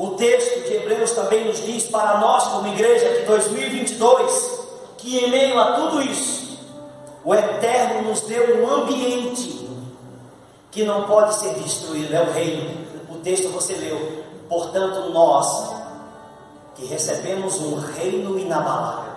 O 0.00 0.12
texto 0.12 0.66
de 0.66 0.76
Hebreus 0.76 1.10
também 1.12 1.44
nos 1.44 1.62
diz 1.62 1.84
para 1.88 2.18
nós, 2.18 2.44
como 2.44 2.68
igreja 2.68 3.18
de 3.18 3.26
2022, 3.26 4.60
que 4.96 5.18
em 5.18 5.30
meio 5.30 5.60
a 5.60 5.72
tudo 5.72 6.00
isso, 6.00 6.58
o 7.22 7.34
Eterno 7.34 8.08
nos 8.08 8.22
deu 8.22 8.62
um 8.62 8.70
ambiente 8.70 9.68
que 10.70 10.84
não 10.84 11.02
pode 11.02 11.34
ser 11.34 11.52
destruído, 11.54 12.14
é 12.14 12.22
o 12.22 12.32
reino 12.32 12.80
texto 13.22 13.50
você 13.50 13.74
leu. 13.74 14.24
Portanto, 14.48 15.10
nós 15.10 15.74
que 16.74 16.86
recebemos 16.86 17.60
um 17.60 17.78
reino 17.78 18.38
inabalável. 18.38 19.10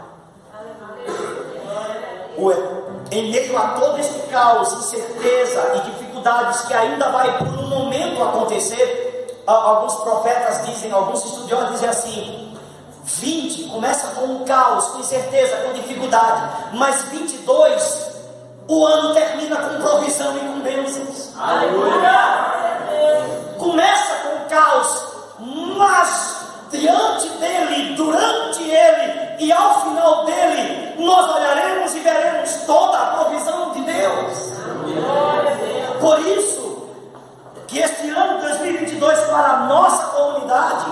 Em 3.12 3.32
meio 3.32 3.58
a 3.58 3.68
todo 3.70 4.00
esse 4.00 4.20
caos, 4.28 4.74
incerteza 4.74 5.76
e 5.76 5.92
dificuldades 5.92 6.62
que 6.62 6.74
ainda 6.74 7.10
vai 7.10 7.38
por 7.38 7.48
um 7.48 7.68
momento 7.68 8.22
acontecer, 8.22 9.13
alguns 9.46 9.96
profetas 9.96 10.66
dizem, 10.66 10.92
alguns 10.92 11.24
estudiosos 11.26 11.72
dizem 11.72 11.90
assim: 11.90 12.58
20 13.04 13.70
começa 13.70 14.08
com 14.16 14.26
um 14.26 14.46
caos, 14.46 14.86
com 14.88 15.00
incerteza, 15.00 15.58
com 15.58 15.74
dificuldade, 15.74 16.74
mas 16.74 17.04
22, 17.04 18.14
o 18.68 18.86
ano 18.86 19.14
termina 19.14 19.58
com 19.58 19.82
provisão 19.82 20.38
e 20.38 20.40
com 20.40 20.60
bênçãos. 20.62 21.32
Aleluia! 21.38 22.54
Começa 23.58 24.16
com 24.16 24.50
caos, 24.50 25.04
mas 25.78 26.38
diante 26.72 27.28
dele, 27.40 27.96
durante 27.96 28.64
ele 28.64 29.36
e 29.40 29.52
ao 29.52 29.82
final 29.82 30.26
dele, 30.26 30.96
nós 30.98 31.30
olharemos 31.36 31.94
e 31.96 32.00
veremos 32.00 32.52
toda 32.66 32.98
a 32.98 33.06
provisão 33.08 33.72
de 33.72 33.82
Deus. 33.82 34.54
Por 36.00 36.20
isso, 36.20 36.73
que 37.74 37.80
este 37.80 38.08
ano 38.12 38.40
2022 38.40 39.20
para 39.22 39.48
a 39.48 39.66
nossa 39.66 40.06
comunidade, 40.16 40.92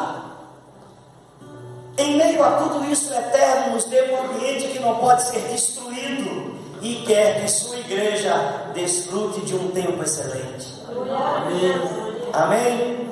em 1.96 2.18
meio 2.18 2.44
a 2.44 2.54
tudo 2.54 2.84
isso 2.92 3.14
eterno, 3.14 3.74
nos 3.74 3.86
dê 3.86 4.12
um 4.12 4.26
ambiente 4.26 4.70
que 4.70 4.80
não 4.80 4.96
pode 4.96 5.22
ser 5.22 5.42
destruído 5.42 6.60
e 6.82 7.04
quer 7.06 7.40
que 7.40 7.48
sua 7.48 7.78
igreja 7.78 8.72
desfrute 8.74 9.42
de 9.42 9.54
um 9.54 9.70
tempo 9.70 10.02
excelente. 10.02 10.82
Amém. 12.34 13.12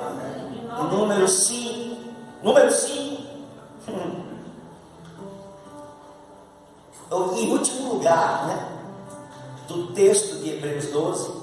Número 0.90 1.28
5. 1.28 1.96
Número 2.42 2.72
5. 2.72 3.22
Em 7.36 7.52
último 7.52 7.94
lugar, 7.94 8.46
né, 8.46 8.68
do 9.66 9.88
texto 9.88 10.36
de 10.36 10.50
Hebreus 10.50 10.86
12, 10.86 11.39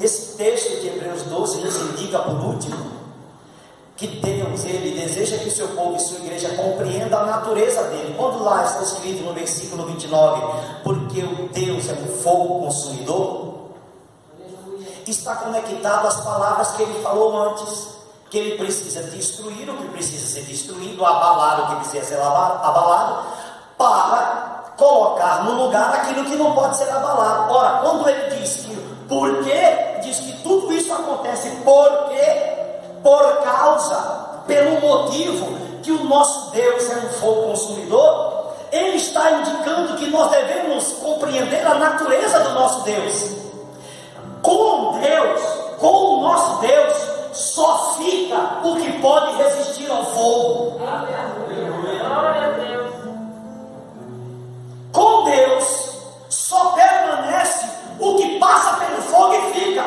esse 0.00 0.36
texto 0.36 0.80
de 0.80 0.88
Hebreus 0.88 1.22
12 1.22 1.60
nos 1.60 1.76
indica, 1.76 2.18
por 2.18 2.34
último, 2.34 2.94
que 3.96 4.08
Deus, 4.08 4.64
Ele 4.64 5.00
deseja 5.00 5.38
que 5.38 5.48
o 5.48 5.52
seu 5.52 5.68
povo 5.68 5.96
e 5.96 6.00
sua 6.00 6.18
igreja 6.18 6.48
compreendam 6.56 7.20
a 7.20 7.26
natureza 7.26 7.84
dele. 7.84 8.14
Quando 8.18 8.42
lá 8.42 8.64
está 8.64 8.82
escrito 8.82 9.22
no 9.22 9.32
versículo 9.32 9.86
29, 9.86 10.42
porque 10.82 11.22
o 11.22 11.48
Deus 11.52 11.88
é 11.88 11.92
um 11.92 12.22
fogo 12.22 12.64
consumidor, 12.64 13.54
está 15.06 15.36
conectado 15.36 16.08
às 16.08 16.20
palavras 16.20 16.72
que 16.72 16.82
ele 16.82 17.02
falou 17.02 17.50
antes 17.50 17.94
que 18.30 18.38
ele 18.38 18.58
precisa 18.58 19.00
destruir 19.04 19.70
o 19.70 19.76
que 19.76 19.88
precisa 19.90 20.26
ser 20.26 20.42
destruído, 20.42 21.04
abalar 21.04 21.60
o 21.60 21.66
que 21.68 21.76
precisa 21.76 22.04
ser 22.04 22.20
abalado, 22.20 23.26
para 23.78 24.72
colocar 24.76 25.44
no 25.44 25.64
lugar 25.64 25.94
aquilo 25.94 26.24
que 26.24 26.34
não 26.34 26.52
pode 26.52 26.76
ser 26.76 26.90
abalado. 26.90 27.52
Ora, 27.52 27.78
quando 27.82 28.08
ele 28.08 28.36
diz 28.36 28.56
que 28.56 28.73
por 29.08 29.44
quê? 29.44 30.00
Diz 30.02 30.18
que 30.18 30.32
tudo 30.42 30.72
isso 30.72 30.92
acontece 30.92 31.50
porque, 31.64 32.52
por 33.02 33.42
causa, 33.42 34.42
pelo 34.46 34.80
motivo 34.80 35.46
que 35.82 35.92
o 35.92 36.04
nosso 36.04 36.50
Deus 36.50 36.90
é 36.90 36.96
um 36.96 37.08
fogo 37.20 37.42
consumidor, 37.50 38.54
ele 38.72 38.96
está 38.96 39.30
indicando 39.30 39.94
que 39.96 40.10
nós 40.10 40.30
devemos 40.30 40.92
compreender 40.94 41.66
a 41.66 41.74
natureza 41.74 42.40
do 42.40 42.50
nosso 42.50 42.82
Deus. 42.84 43.36
Com 44.42 44.98
Deus, 44.98 45.40
com 45.78 45.86
o 45.86 46.20
nosso 46.22 46.60
Deus, 46.60 47.14
só 47.32 47.94
fica 47.98 48.60
o 48.64 48.76
que 48.76 48.92
pode 49.00 49.36
resistir 49.36 49.90
ao 49.90 50.04
fogo. 50.06 50.80
Com 54.92 55.24
Deus 55.24 55.94
só 56.28 56.72
permanece 56.72 57.13
o 58.04 58.16
que 58.16 58.38
passa 58.38 58.76
pelo 58.76 59.02
fogo 59.02 59.34
e 59.34 59.52
fica. 59.52 59.84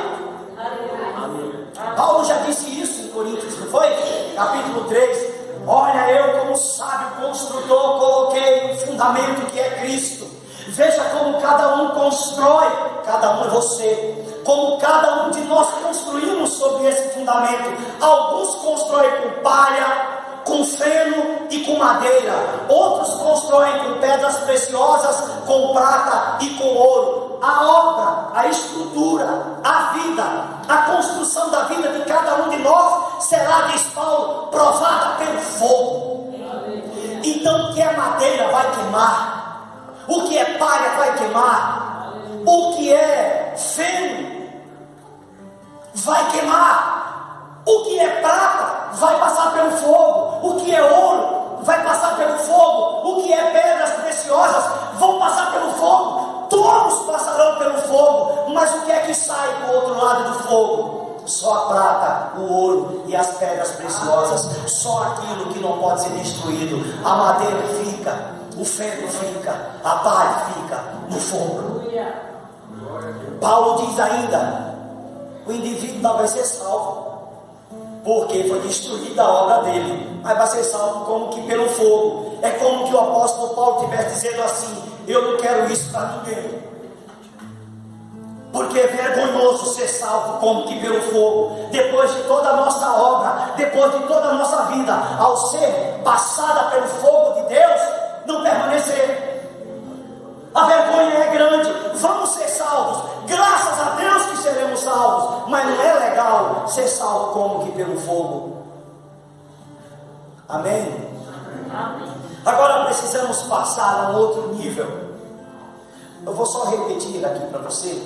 Paulo 1.96 2.26
já 2.26 2.38
disse 2.38 2.82
isso 2.82 3.04
em 3.04 3.08
Coríntios, 3.10 3.60
não 3.60 3.68
foi? 3.68 3.88
Capítulo 4.36 4.86
3. 4.86 5.38
Olha, 5.68 6.12
eu, 6.12 6.40
como 6.40 6.56
sábio 6.56 7.22
construtor, 7.22 8.00
coloquei 8.00 8.72
um 8.72 8.77
fundamento 8.77 9.51
que 9.51 9.60
é 9.60 9.70
Cristo. 9.82 10.25
Veja 10.70 11.03
como 11.06 11.42
cada 11.42 11.75
um 11.75 11.90
constrói, 11.90 12.68
cada 13.06 13.38
um 13.38 13.46
é 13.46 13.48
você, 13.50 14.42
como 14.44 14.77
cada 14.77 15.24
um 15.24 15.32
de 15.32 15.42
nós 15.42 15.68
construímos 15.82 16.51
sobre 16.51 16.88
esse 16.88 17.10
fundamento. 17.10 17.74
Alguns 18.01 18.56
constroem 18.56 19.10
com 19.22 19.42
palha, 19.42 20.17
com 20.48 20.66
feno 20.66 21.48
e 21.50 21.60
com 21.66 21.77
madeira, 21.77 22.66
outros 22.70 23.14
constroem 23.16 23.79
com 23.79 24.00
pedras 24.00 24.38
preciosas, 24.38 25.29
com 25.46 25.74
prata 25.74 26.38
e 26.44 26.50
com 26.51 26.66
ouro. 26.66 27.38
A 27.42 27.68
obra, 27.68 28.40
a 28.40 28.48
estrutura, 28.48 29.60
a 29.64 29.94
vida, 29.94 30.24
a 30.68 30.77
construção 30.92 31.50
da 31.51 31.64
vida 31.66 31.90
de 31.90 32.05
cada 32.05 32.44
um 32.44 32.50
de 32.50 32.57
nós 32.57 33.24
será, 33.25 33.68
diz 33.72 33.83
Paulo, 33.94 34.48
provada 34.48 35.18
pelo 35.18 35.40
fogo. 35.40 36.33
Então, 37.24 37.70
o 37.70 37.74
que 37.74 37.81
é 37.81 37.92
madeira 37.96 38.48
vai 38.48 38.72
queimar, 38.72 39.83
o 40.07 40.22
que 40.24 40.38
é 40.38 40.46
palha 40.57 40.90
vai 40.98 41.18
queimar, 41.18 42.14
o 42.46 42.74
que 42.74 42.92
é 42.92 43.53
feno 43.55 44.38
vai 45.94 46.31
queimar. 46.31 46.98
O 47.66 47.83
que 47.83 48.00
é 48.00 48.10
prata 48.22 48.94
vai 48.94 49.20
passar 49.20 49.51
pelo 49.51 49.72
fogo. 49.72 50.48
O 50.48 50.62
que 50.62 50.74
é 50.74 50.81
ouro 50.81 51.60
vai 51.64 51.83
passar 51.83 52.16
pelo 52.16 52.38
fogo. 52.38 53.10
O 53.10 53.24
que 53.24 53.33
é 53.33 53.51
pedras 53.51 53.90
preciosas 54.27 54.66
vão 55.00 55.20
passar 55.20 55.51
pelo 55.53 55.72
fogo. 55.72 56.48
Todos 56.50 57.05
passarão 57.05 57.57
pelo 57.57 57.77
fogo. 57.81 58.51
Mas 58.53 58.74
o 58.75 58.81
que 58.81 58.92
é 58.92 59.00
que 59.00 59.13
sai 59.13 59.66
do 59.66 59.74
outro 59.74 59.98
lado 59.98 60.33
do 60.33 60.44
fogo? 60.44 61.07
Só 61.25 61.53
a 61.53 61.68
prata, 61.68 62.40
o 62.40 62.53
ouro 62.53 63.03
e 63.07 63.16
as 63.16 63.27
pedras 63.37 63.72
preciosas. 63.72 64.50
Só 64.68 65.03
aquilo 65.03 65.48
que 65.53 65.59
não 65.59 65.77
pode 65.77 66.01
ser 66.01 66.09
destruído. 66.09 66.77
A 67.05 67.16
madeira 67.16 67.63
fica, 67.83 68.18
o 68.57 68.63
ferro 68.63 69.07
fica, 69.07 69.53
a 69.83 69.96
palha 69.98 70.46
fica 70.53 70.83
no 71.09 71.20
fogo. 71.20 71.81
Paulo 73.42 73.85
diz 73.85 74.00
ainda: 74.00 74.74
o 75.46 75.51
indivíduo 75.51 76.01
não 76.01 76.18
vai 76.18 76.27
ser 76.27 76.46
salvo, 76.46 77.18
porque 78.05 78.46
foi 78.46 78.59
destruída 78.61 79.22
a 79.22 79.29
obra 79.29 79.63
dele, 79.63 80.22
mas 80.24 80.37
vai 80.37 80.48
ser 80.48 80.63
salvo 80.63 81.05
como 81.05 81.29
que 81.29 81.42
pelo 81.44 81.68
fogo. 81.70 82.26
É 82.42 82.52
como 82.52 82.88
que 82.88 82.94
o 82.94 83.00
apóstolo 83.00 83.56
Paulo 83.56 83.84
estivesse 83.84 84.16
dizendo 84.16 84.44
assim: 84.44 84.84
Eu 85.08 85.32
não 85.32 85.38
quero 85.38 85.72
isso 85.72 85.92
para 85.92 86.18
ninguém. 86.18 86.68
Porque 88.52 88.80
é 88.80 88.88
vergonhoso 88.88 89.74
ser 89.76 89.88
salvo 89.88 90.40
como 90.40 90.66
que 90.66 90.80
pelo 90.80 91.02
fogo, 91.02 91.68
depois 91.70 92.14
de 92.14 92.24
toda 92.24 92.50
a 92.50 92.56
nossa 92.56 92.92
obra, 92.92 93.54
depois 93.56 93.92
de 93.92 94.00
toda 94.08 94.30
a 94.30 94.34
nossa 94.34 94.64
vida, 94.64 94.94
ao 95.20 95.38
ser 95.38 96.02
passada 96.04 96.72
pelo 96.72 96.88
fogo 96.88 97.42
de 97.42 97.54
Deus, 97.54 97.82
não 98.26 98.42
permanecer. 98.42 99.38
A 100.56 100.66
vergonha 100.66 101.14
é 101.14 101.32
grande, 101.32 101.72
vamos 101.96 102.30
ser 102.32 102.48
salvos, 102.48 103.04
graças 103.28 103.80
a 103.80 103.90
Deus 103.92 104.26
que 104.26 104.38
seremos 104.38 104.80
salvos, 104.80 105.50
mas 105.50 105.66
não 105.66 105.80
é 105.80 106.10
legal 106.10 106.68
ser 106.68 106.88
salvo 106.88 107.34
como 107.34 107.66
que 107.66 107.72
pelo 107.74 108.00
fogo. 108.00 108.64
Amém? 110.50 111.12
Amém. 111.72 112.17
Agora 112.48 112.86
precisamos 112.86 113.42
passar 113.44 114.05
a 114.05 114.12
um 114.12 114.16
outro 114.16 114.55
nível. 114.55 114.88
Eu 116.25 116.33
vou 116.33 116.46
só 116.46 116.64
repetir 116.64 117.25
aqui 117.25 117.46
para 117.48 117.60
você. 117.60 118.01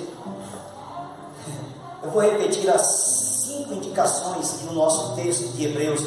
Eu 2.02 2.10
vou 2.10 2.20
repetir 2.20 2.68
as 2.68 2.82
cinco 2.82 3.74
indicações 3.74 4.62
no 4.62 4.72
nosso 4.72 5.14
texto 5.14 5.52
de 5.52 5.66
Hebreus. 5.66 6.04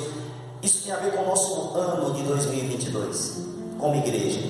Isso 0.61 0.83
tem 0.83 0.91
a 0.91 0.97
ver 0.97 1.13
com 1.13 1.23
o 1.23 1.27
nosso 1.27 1.77
ano 1.77 2.13
de 2.13 2.23
2022, 2.23 3.41
como 3.79 3.95
igreja. 3.95 4.41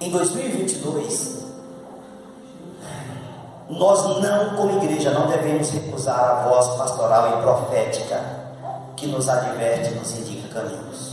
Em 0.00 0.10
2022, 0.10 1.44
nós 3.68 4.22
não, 4.22 4.56
como 4.56 4.82
igreja, 4.82 5.10
não 5.10 5.26
devemos 5.26 5.68
recusar 5.68 6.18
a 6.18 6.48
voz 6.48 6.66
pastoral 6.78 7.38
e 7.38 7.42
profética 7.42 8.24
que 8.96 9.06
nos 9.06 9.28
adverte 9.28 9.92
e 9.92 9.94
nos 9.96 10.16
indica 10.16 10.48
caminhos. 10.48 11.03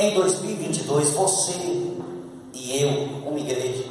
Em 0.00 0.14
2022, 0.14 1.10
você 1.10 1.54
e 2.54 2.82
eu, 2.82 3.20
como 3.24 3.36
igreja, 3.36 3.84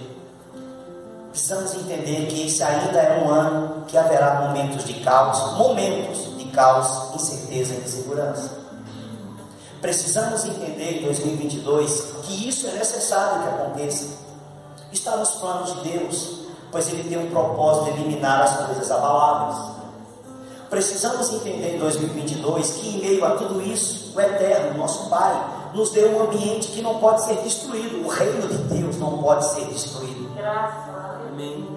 precisamos 1.32 1.76
entender 1.76 2.28
que 2.28 2.48
esse 2.48 2.64
ainda 2.64 2.98
é 2.98 3.22
um 3.22 3.30
ano 3.30 3.84
que 3.86 3.98
haverá 3.98 4.48
momentos 4.48 4.86
de 4.86 4.94
caos, 5.02 5.58
momentos 5.58 6.38
de 6.38 6.46
caos, 6.46 7.14
incerteza 7.14 7.74
e 7.74 7.80
insegurança. 7.80 8.52
Precisamos 9.82 10.46
entender 10.46 11.00
em 11.00 11.04
2022 11.04 12.14
que 12.24 12.48
isso 12.48 12.68
é 12.68 12.72
necessário 12.72 13.44
que 13.44 13.50
aconteça. 13.50 14.08
Está 14.94 15.18
nos 15.18 15.32
planos 15.32 15.74
de 15.76 15.90
Deus, 15.90 16.40
pois 16.72 16.88
Ele 16.88 17.04
tem 17.04 17.18
um 17.18 17.30
propósito 17.30 17.84
de 17.84 18.00
eliminar 18.00 18.44
as 18.44 18.66
coisas 18.66 18.90
abaláveis. 18.90 19.76
Precisamos 20.70 21.34
entender 21.34 21.76
em 21.76 21.80
2022 21.80 22.72
que, 22.76 22.96
em 22.96 23.02
meio 23.02 23.26
a 23.26 23.32
tudo 23.32 23.62
isso, 23.62 24.14
o 24.16 24.22
Eterno, 24.22 24.78
nosso 24.78 25.10
Pai, 25.10 25.57
nos 25.78 25.92
deu 25.92 26.18
um 26.18 26.24
ambiente 26.24 26.70
que 26.70 26.82
não 26.82 26.98
pode 26.98 27.24
ser 27.24 27.36
destruído. 27.36 28.04
O 28.04 28.08
reino 28.10 28.48
de 28.48 28.58
Deus 28.76 28.98
não 28.98 29.20
pode 29.20 29.46
ser 29.46 29.66
destruído. 29.66 30.28
Amém. 31.30 31.68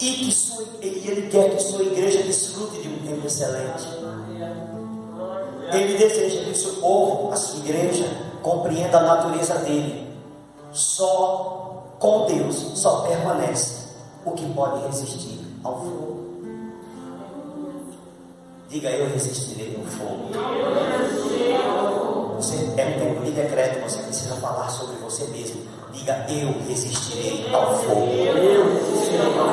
E 0.00 0.12
que 0.12 0.32
sua, 0.32 0.64
Ele 0.80 1.28
quer 1.30 1.50
que 1.54 1.62
sua 1.62 1.82
igreja 1.82 2.22
desfrute 2.22 2.80
de 2.80 2.88
um 2.88 2.98
tempo 3.06 3.26
excelente. 3.26 3.86
Ele 5.72 5.98
deseja 5.98 6.44
que 6.44 6.54
seu 6.54 6.74
povo, 6.74 7.32
a 7.32 7.36
sua 7.36 7.60
igreja, 7.60 8.06
compreenda 8.42 8.98
a 8.98 9.02
natureza 9.02 9.58
dele. 9.58 10.08
Só 10.72 11.84
com 11.98 12.26
Deus 12.26 12.56
só 12.74 13.02
permanece 13.02 13.84
o 14.24 14.32
que 14.32 14.46
pode 14.52 14.86
resistir 14.86 15.40
ao 15.62 15.80
fogo. 15.80 16.24
Diga 18.68 18.90
eu 18.90 19.08
resistirei 19.08 19.76
ao 19.76 19.84
fogo. 19.84 20.30
Você 22.44 22.56
é 22.56 22.60
um 22.60 22.72
tempo 23.00 23.24
de 23.24 23.30
decreto, 23.30 23.88
você 23.88 24.02
precisa 24.02 24.34
falar 24.36 24.68
sobre 24.68 24.96
você 24.96 25.24
mesmo. 25.28 25.62
Diga 25.92 26.26
eu 26.28 26.54
resistirei 26.68 27.48
ao 27.54 27.74
fogo. 27.78 28.06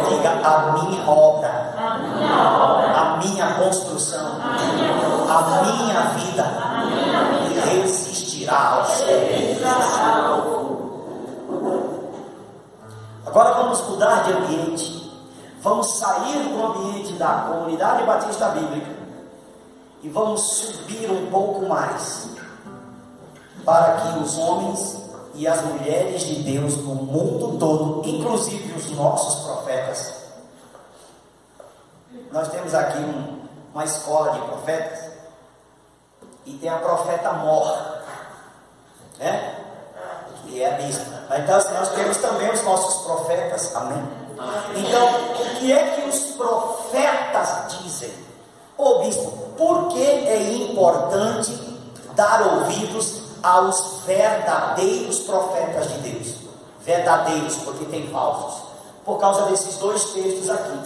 Diga 0.09 0.31
a 0.43 0.73
minha 0.73 1.09
obra, 1.09 1.73
a 2.93 3.17
minha 3.23 3.53
construção, 3.53 4.41
a 5.29 5.61
minha 5.63 6.01
vida 6.17 6.43
resistirá 7.63 8.79
ao 8.79 8.85
fogo. 10.43 10.91
Agora 13.25 13.53
vamos 13.53 13.87
mudar 13.87 14.23
de 14.23 14.33
ambiente. 14.33 15.09
Vamos 15.61 15.97
sair 15.97 16.43
do 16.49 16.61
ambiente 16.61 17.13
da 17.13 17.47
comunidade 17.47 18.03
batista 18.03 18.49
bíblica 18.49 18.91
e 20.03 20.09
vamos 20.09 20.41
subir 20.41 21.09
um 21.09 21.27
pouco 21.27 21.65
mais 21.69 22.30
para 23.65 24.01
que 24.01 24.19
os 24.19 24.37
homens 24.37 24.97
e 25.33 25.47
as 25.47 25.61
mulheres 25.61 26.21
de 26.21 26.43
Deus 26.43 26.77
no 26.77 26.95
mundo 26.95 27.57
todo, 27.57 28.07
inclusive 28.07 28.73
os 28.73 28.91
nossos 28.91 29.45
profetas. 29.45 30.13
Nós 32.31 32.47
temos 32.49 32.73
aqui 32.73 32.99
um, 32.99 33.41
uma 33.73 33.85
escola 33.85 34.31
de 34.31 34.41
profetas 34.41 35.11
e 36.45 36.53
tem 36.53 36.69
a 36.69 36.77
profeta 36.77 37.33
Mor, 37.33 38.01
né? 39.19 39.57
Que 40.43 40.61
é 40.61 40.73
a 40.73 40.77
bispa. 40.77 41.05
Então 41.37 41.55
assim, 41.55 41.73
nós 41.73 41.89
temos 41.89 42.17
também 42.17 42.51
os 42.51 42.63
nossos 42.63 43.03
profetas, 43.03 43.75
amém? 43.75 44.21
Então, 44.75 45.07
o 45.33 45.59
que 45.59 45.71
é 45.71 45.91
que 45.91 46.09
os 46.09 46.35
profetas 46.35 47.77
dizem? 47.77 48.11
Ô 48.77 48.99
bispo, 48.99 49.31
por 49.55 49.89
que 49.89 50.01
é 50.01 50.53
importante 50.53 51.51
dar 52.15 52.41
ouvidos 52.41 53.21
aos 53.43 54.01
verdadeiros 54.05 55.19
profetas 55.19 55.87
de 55.89 56.09
Deus. 56.09 56.35
Verdadeiros, 56.83 57.55
porque 57.57 57.85
tem 57.85 58.07
falsos. 58.09 58.61
Por 59.05 59.19
causa 59.19 59.45
desses 59.45 59.77
dois 59.77 60.03
textos 60.05 60.49
aqui. 60.49 60.79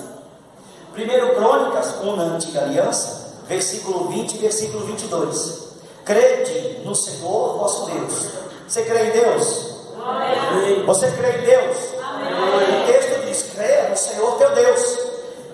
Primeiro 0.94 1.36
Crônicas 1.36 1.96
1 2.02 2.16
na 2.16 2.24
antiga 2.24 2.62
aliança, 2.62 3.36
versículo 3.48 4.08
20 4.10 4.34
e 4.34 4.38
versículo 4.38 4.86
22. 4.86 5.66
Crede 6.06 6.82
no 6.86 6.96
Senhor 6.96 7.58
vosso 7.58 7.86
Deus. 7.92 8.28
Você 8.68 8.84
crê 8.84 9.08
em 9.08 9.12
Deus? 9.12 9.76
Amém. 10.02 10.86
Você 10.86 11.12
crê 11.12 11.40
em 11.40 11.46
Deus? 11.46 11.78
Amém. 12.02 12.84
O 12.84 12.86
texto 12.86 13.26
diz: 13.26 13.44
crê 13.54 13.90
no 13.90 13.98
Senhor 13.98 14.38
teu 14.38 14.56
Deus, 14.56 15.00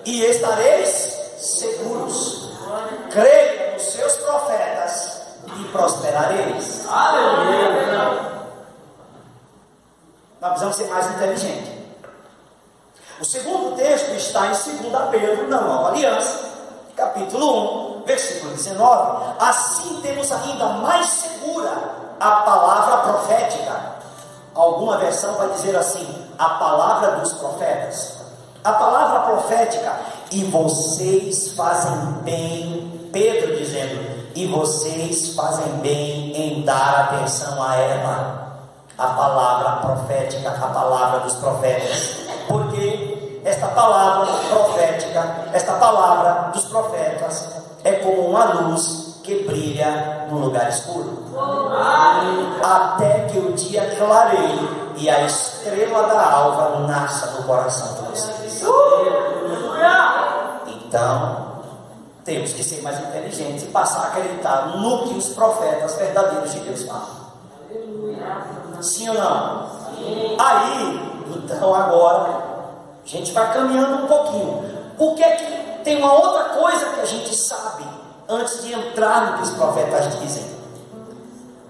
e 0.04 0.24
estareis 0.24 1.18
seguros. 1.38 2.50
Creia 3.10 3.72
nos 3.72 3.82
seus 3.82 4.12
profetas 4.18 5.22
e 5.58 5.61
prosperareis. 5.72 6.86
Aleluia! 6.88 8.32
Nós 10.40 10.50
precisamos 10.50 10.76
ser 10.76 10.86
mais 10.88 11.10
inteligentes. 11.10 11.72
O 13.20 13.24
segundo 13.24 13.76
texto 13.76 14.10
está 14.10 14.48
em 14.48 14.90
2 14.90 15.10
Pedro, 15.10 15.48
na 15.48 15.60
Nova 15.60 15.88
Aliança, 15.90 16.40
capítulo 16.96 18.00
1, 18.00 18.04
versículo 18.04 18.52
19. 18.52 19.34
Assim 19.38 20.00
temos 20.02 20.30
ainda 20.30 20.66
mais 20.66 21.06
segura 21.06 21.70
a 22.20 22.30
palavra 22.42 23.12
profética. 23.12 23.92
Alguma 24.54 24.98
versão 24.98 25.34
vai 25.34 25.48
dizer 25.50 25.76
assim: 25.76 26.06
a 26.38 26.50
palavra 26.50 27.12
dos 27.20 27.32
profetas. 27.34 28.20
A 28.64 28.72
palavra 28.72 29.20
profética, 29.20 29.92
e 30.30 30.44
vocês 30.44 31.52
fazem 31.52 31.96
bem, 32.22 33.10
Pedro 33.12 33.56
dizendo, 33.56 34.11
e 34.34 34.46
vocês 34.46 35.34
fazem 35.34 35.72
bem 35.80 36.32
em 36.34 36.62
dar 36.62 37.10
atenção 37.12 37.62
a 37.62 37.76
ela, 37.76 38.42
a 38.96 39.06
palavra 39.08 39.70
profética, 39.86 40.50
a 40.50 40.68
palavra 40.68 41.20
dos 41.20 41.34
profetas, 41.34 42.16
porque 42.48 43.40
esta 43.44 43.68
palavra 43.68 44.32
profética, 44.48 45.48
esta 45.52 45.72
palavra 45.74 46.50
dos 46.52 46.64
profetas, 46.64 47.48
é 47.84 47.92
como 47.92 48.28
uma 48.28 48.44
luz 48.44 49.20
que 49.22 49.44
brilha 49.44 50.26
no 50.30 50.38
lugar 50.38 50.68
escuro, 50.68 51.24
até 52.62 53.26
que 53.26 53.38
o 53.38 53.52
dia 53.52 53.96
clareie 53.96 54.68
e 54.96 55.08
a 55.10 55.22
estrela 55.22 56.02
da 56.04 56.32
alva 56.32 56.80
nasça 56.86 57.26
no 57.32 57.42
coração 57.44 57.94
de 57.94 58.10
vocês. 58.10 58.62
Então, 60.66 61.51
temos 62.24 62.52
que 62.52 62.62
ser 62.62 62.82
mais 62.82 62.98
inteligentes 63.00 63.64
e 63.64 63.66
passar 63.66 64.00
a 64.00 64.06
acreditar 64.08 64.76
no 64.78 65.04
que 65.04 65.14
os 65.14 65.28
profetas 65.30 65.96
verdadeiros 65.96 66.52
de 66.52 66.60
Deus 66.60 66.82
falam. 66.82 67.22
Sim 68.80 69.08
ou 69.08 69.14
não? 69.14 69.68
Sim. 69.96 70.36
Aí, 70.38 71.24
então 71.36 71.74
agora, 71.74 72.52
a 73.04 73.08
gente 73.08 73.32
vai 73.32 73.52
caminhando 73.52 74.04
um 74.04 74.06
pouquinho. 74.06 74.72
O 74.98 75.14
que 75.14 75.22
é 75.22 75.36
que 75.36 75.82
tem 75.84 75.98
uma 75.98 76.12
outra 76.12 76.44
coisa 76.60 76.86
que 76.90 77.00
a 77.00 77.04
gente 77.04 77.34
sabe 77.34 77.84
antes 78.28 78.62
de 78.62 78.72
entrar 78.72 79.32
no 79.32 79.36
que 79.38 79.42
os 79.42 79.50
profetas 79.50 80.18
dizem? 80.20 80.44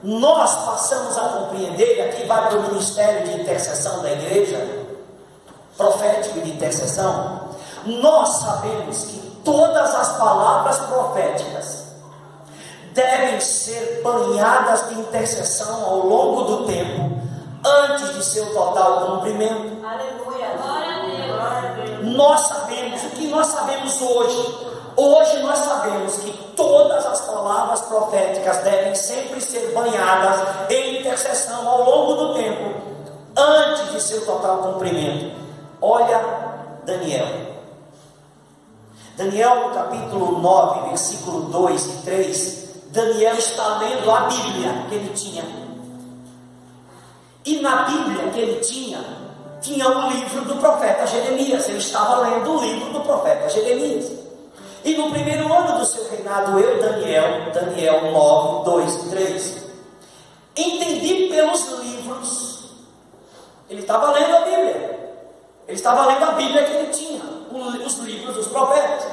Nós 0.03 0.55
passamos 0.65 1.17
a 1.17 1.29
compreender, 1.29 1.99
e 1.99 2.01
aqui 2.03 2.27
vai 2.27 2.49
para 2.49 2.59
o 2.59 2.63
ministério 2.63 3.25
de 3.25 3.41
intercessão 3.41 4.03
da 4.03 4.11
igreja, 4.11 4.83
profético 5.77 6.41
de 6.41 6.51
intercessão, 6.51 7.51
nós 7.87 8.29
sabemos 8.41 9.05
que 9.05 9.32
todas 9.45 9.95
as 9.95 10.17
palavras 10.17 10.79
proféticas 10.79 11.83
devem 12.93 13.41
ser 13.41 14.01
banhadas 14.03 14.89
de 14.89 15.01
intercessão 15.01 15.85
ao 15.85 16.07
longo 16.07 16.43
do 16.45 16.67
tempo, 16.67 17.21
antes 17.65 18.15
de 18.15 18.25
seu 18.25 18.53
total 18.53 19.07
cumprimento. 19.07 19.85
Aleluia. 19.85 20.33
Nós 22.03 22.41
sabemos, 22.41 23.03
o 23.05 23.11
que 23.11 23.29
nós 23.29 23.47
sabemos 23.47 24.01
hoje? 24.03 24.73
Hoje 24.95 25.43
nós 25.43 25.59
sabemos 25.59 26.17
que 26.17 26.33
todas 26.55 27.07
as 27.07 27.23
palavras 27.23 27.81
proféticas 27.83 28.59
devem 28.59 28.95
sempre 28.95 29.41
ser 29.41 29.73
banhadas 29.73 30.71
em 30.71 31.01
intercessão 31.01 31.67
ao 31.67 31.83
longo 31.85 32.15
do 32.15 32.35
tempo, 32.35 32.75
antes 33.35 33.93
de 33.93 34.01
seu 34.03 34.27
total 34.27 34.59
cumprimento. 34.59 35.35
Olha 35.81 36.21
Daniel. 36.85 37.52
Daniel, 39.17 39.69
no 39.69 39.75
capítulo 39.75 40.39
9, 40.39 40.89
versículo 40.89 41.43
2 41.43 41.87
e 41.87 42.03
3, 42.05 42.69
Daniel 42.89 43.35
está 43.35 43.79
lendo 43.79 44.11
a 44.11 44.21
Bíblia 44.21 44.87
que 44.89 44.95
ele 44.95 45.09
tinha. 45.15 45.45
E 47.45 47.61
na 47.61 47.83
Bíblia 47.83 48.31
que 48.31 48.41
ele 48.41 48.61
tinha, 48.61 49.05
tinha 49.61 49.89
o 49.89 49.99
um 49.99 50.11
livro 50.11 50.45
do 50.45 50.57
profeta 50.57 51.07
Jeremias. 51.07 51.69
Ele 51.69 51.79
estava 51.79 52.17
lendo 52.21 52.53
o 52.53 52.61
livro 52.61 52.93
do 52.93 53.01
profeta 53.01 53.49
Jeremias. 53.49 54.11
E 54.85 54.95
no 54.97 55.11
primeiro 55.11 55.53
ano 55.53 55.79
do 55.79 55.87
seu 55.87 56.09
reinado, 56.11 56.59
eu, 56.59 56.81
Daniel, 56.81 57.53
Daniel 57.53 58.11
9, 58.11 58.65
2 58.65 58.95
e 58.95 59.09
3, 59.11 59.57
entendi 60.57 61.29
pelos 61.29 61.69
livros. 61.81 62.65
Ele 63.71 63.81
estava 63.81 64.11
lendo 64.13 64.37
a 64.37 64.41
Bíblia. 64.41 65.02
Ele 65.67 65.77
estava 65.77 66.07
lendo 66.07 66.25
a 66.25 66.33
Bíblia 66.33 66.65
que 66.65 66.73
ele 66.73 66.93
tinha 66.93 67.23
os 67.85 67.99
livros 67.99 68.35
dos 68.35 68.49
profetas. 68.49 69.07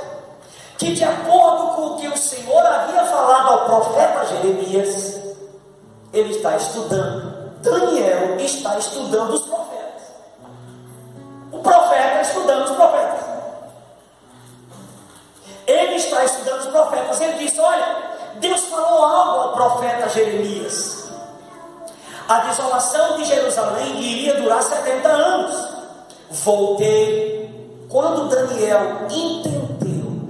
Que, 0.78 0.94
de 0.94 1.04
acordo 1.04 1.76
com 1.76 1.86
o 1.88 1.98
que 1.98 2.08
o 2.08 2.18
Senhor 2.18 2.66
havia 2.66 3.04
falado 3.06 3.50
ao 3.50 3.66
profeta 3.66 4.26
Jeremias, 4.26 5.20
ele 6.14 6.32
está 6.32 6.56
estudando. 6.56 7.60
Daniel 7.62 8.40
está 8.40 8.78
estudando 8.78 9.34
os 9.34 9.42
profetas. 9.42 10.04
O 11.52 11.60
profeta 11.60 12.22
estudando 12.22 12.64
os 12.66 12.76
profetas. 12.76 13.26
Ele 15.68 15.96
está 15.96 16.24
estudando 16.24 16.62
os 16.62 16.68
profetas. 16.68 17.22
Ele 17.22 17.38
disse: 17.38 17.60
Olha, 17.60 17.98
Deus 18.36 18.62
falou 18.66 19.04
algo 19.04 19.40
ao 19.40 19.54
profeta 19.54 20.10
Jeremias. 20.10 21.10
A 22.28 22.40
desolação 22.40 23.18
de 23.18 23.26
Jerusalém 23.26 24.00
iria 24.00 24.36
durar 24.36 24.64
70 24.64 25.08
anos. 25.10 25.79
Voltei 26.32 27.40
quando 27.90 28.30
Daniel 28.30 29.08
entendeu 29.10 30.30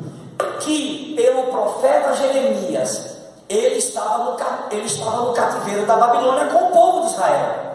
que 0.62 1.14
pelo 1.16 1.44
profeta 1.44 2.16
Jeremias 2.16 3.18
ele 3.50 3.78
estava 3.78 4.20
no, 4.20 4.38
ele 4.72 4.86
estava 4.86 5.24
no 5.24 5.34
cativeiro 5.34 5.86
da 5.86 5.96
Babilônia 5.96 6.46
com 6.46 6.66
o 6.66 6.72
povo 6.72 7.02
de 7.02 7.14
Israel. 7.14 7.70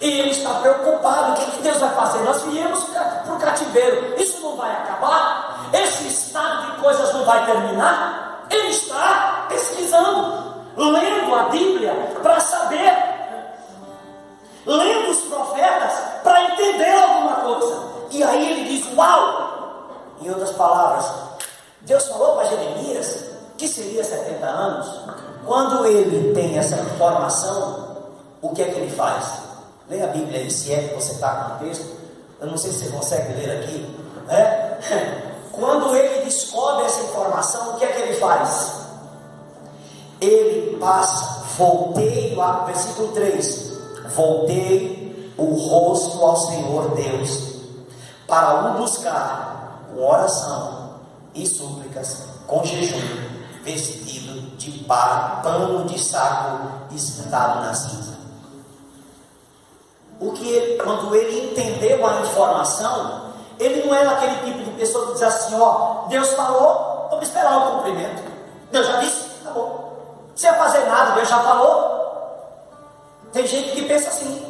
E 0.00 0.20
ele 0.20 0.30
está 0.30 0.54
preocupado: 0.54 1.32
o 1.32 1.34
que, 1.36 1.50
que 1.52 1.62
Deus 1.62 1.78
vai 1.78 1.94
fazer? 1.94 2.18
Nós 2.24 2.42
viemos 2.42 2.84
para 2.84 3.34
o 3.34 3.38
cativeiro, 3.38 4.14
isso 4.18 4.40
não 4.42 4.56
vai 4.56 4.72
acabar? 4.72 5.70
Esse 5.72 6.08
estado 6.08 6.72
de 6.72 6.82
coisas 6.82 7.12
não 7.14 7.24
vai 7.24 7.46
terminar? 7.46 8.46
Ele 8.50 8.68
está 8.68 9.46
pesquisando 9.48 10.50
lendo 10.76 11.34
a 11.34 11.42
Bíblia 11.44 11.92
para 12.22 12.40
saber, 12.40 12.92
lendo 14.66 15.10
os 15.10 15.20
profetas 15.22 16.09
entender 16.44 16.90
alguma 16.90 17.36
coisa. 17.36 17.82
E 18.10 18.22
aí 18.22 18.52
ele 18.52 18.68
diz: 18.68 18.96
Uau! 18.96 19.50
Em 20.20 20.28
outras 20.28 20.50
palavras, 20.50 21.06
Deus 21.82 22.06
falou 22.08 22.36
para 22.36 22.44
Jeremias 22.44 23.24
que 23.56 23.68
seria 23.68 24.04
70 24.04 24.46
anos. 24.46 25.00
Quando 25.46 25.86
ele 25.86 26.34
tem 26.34 26.58
essa 26.58 26.76
informação, 26.76 27.96
o 28.42 28.50
que 28.50 28.62
é 28.62 28.66
que 28.66 28.78
ele 28.78 28.90
faz? 28.90 29.24
Leia 29.88 30.04
a 30.04 30.08
Bíblia 30.08 30.40
aí, 30.40 30.50
se 30.50 30.72
é 30.72 30.88
que 30.88 30.94
você 30.94 31.12
está 31.12 31.30
com 31.30 31.64
o 31.64 31.68
texto. 31.68 31.86
Eu 32.40 32.46
não 32.46 32.56
sei 32.56 32.70
se 32.72 32.84
você 32.84 32.90
consegue 32.90 33.32
ler 33.34 33.58
aqui. 33.58 33.96
Né? 34.26 34.78
Quando 35.52 35.94
ele 35.96 36.24
descobre 36.24 36.86
essa 36.86 37.02
informação, 37.02 37.70
o 37.70 37.78
que 37.78 37.84
é 37.84 37.88
que 37.88 38.02
ele 38.02 38.14
faz? 38.14 38.72
Ele 40.20 40.76
passa, 40.78 41.44
voltei 41.56 42.34
lá, 42.34 42.64
versículo 42.64 43.08
3: 43.08 43.78
Voltei 44.14 44.99
o 45.40 45.54
rosto 45.54 46.22
ao 46.24 46.36
Senhor 46.36 46.94
Deus, 46.94 47.54
para 48.26 48.54
o 48.54 48.78
buscar 48.78 49.86
com 49.90 50.06
oração 50.06 50.90
e 51.34 51.46
súplicas, 51.46 52.24
com 52.46 52.62
jejum, 52.64 53.00
vestido 53.64 54.56
de 54.56 54.84
pano 54.84 55.84
de 55.84 55.98
saco 55.98 56.94
espetado 56.94 57.60
na 57.60 57.74
cinza. 57.74 58.18
O 60.20 60.32
que 60.32 60.46
ele, 60.46 60.82
quando 60.82 61.14
ele 61.14 61.50
entendeu 61.50 62.06
a 62.06 62.20
informação, 62.20 63.30
ele 63.58 63.86
não 63.86 63.94
era 63.94 64.10
aquele 64.12 64.52
tipo 64.52 64.64
de 64.64 64.70
pessoa 64.72 65.06
que 65.06 65.12
diz 65.14 65.22
assim: 65.22 65.58
ó, 65.58 66.06
Deus 66.08 66.28
falou, 66.34 67.08
vamos 67.10 67.26
esperar 67.26 67.56
o 67.56 67.76
cumprimento. 67.76 68.22
Deus 68.70 68.86
já 68.86 68.96
disse, 68.98 69.24
tá 69.42 69.50
bom. 69.50 69.90
Se 70.34 70.46
ia 70.46 70.54
fazer 70.54 70.84
nada, 70.84 71.12
Deus 71.12 71.28
já 71.28 71.40
falou. 71.40 72.00
Tem 73.32 73.46
gente 73.46 73.70
que 73.72 73.82
pensa 73.82 74.10
assim. 74.10 74.49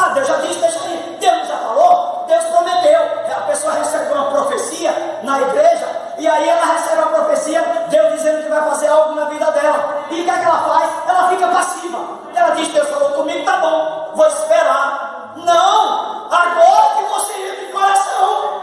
Ah, 0.00 0.10
Deus 0.10 0.28
já 0.28 0.36
disse, 0.36 0.60
deixa 0.60 0.78
aí. 0.84 1.16
Deus 1.18 1.48
já 1.48 1.56
falou, 1.56 2.24
Deus 2.28 2.44
prometeu. 2.44 3.00
A 3.36 3.40
pessoa 3.48 3.72
recebe 3.72 4.12
uma 4.12 4.30
profecia 4.30 5.18
na 5.24 5.40
igreja, 5.40 5.88
e 6.18 6.28
aí 6.28 6.48
ela 6.48 6.64
recebe 6.66 7.02
uma 7.02 7.10
profecia, 7.10 7.60
Deus 7.88 8.12
dizendo 8.12 8.44
que 8.44 8.48
vai 8.48 8.62
fazer 8.62 8.86
algo 8.86 9.16
na 9.16 9.24
vida 9.24 9.50
dela. 9.50 10.04
E 10.10 10.20
o 10.20 10.24
que, 10.24 10.30
é 10.30 10.38
que 10.38 10.44
ela 10.44 10.58
faz? 10.58 10.90
Ela 11.08 11.28
fica 11.30 11.48
passiva. 11.48 11.98
Ela 12.32 12.50
diz, 12.50 12.68
Deus 12.68 12.88
falou 12.88 13.10
comigo, 13.10 13.44
tá 13.44 13.56
bom, 13.56 14.12
vou 14.14 14.26
esperar. 14.28 15.32
Não! 15.36 16.28
Agora 16.30 16.96
que 16.96 17.02
você 17.04 17.32
entra 17.32 17.64
em 17.64 17.72
coração. 17.72 18.62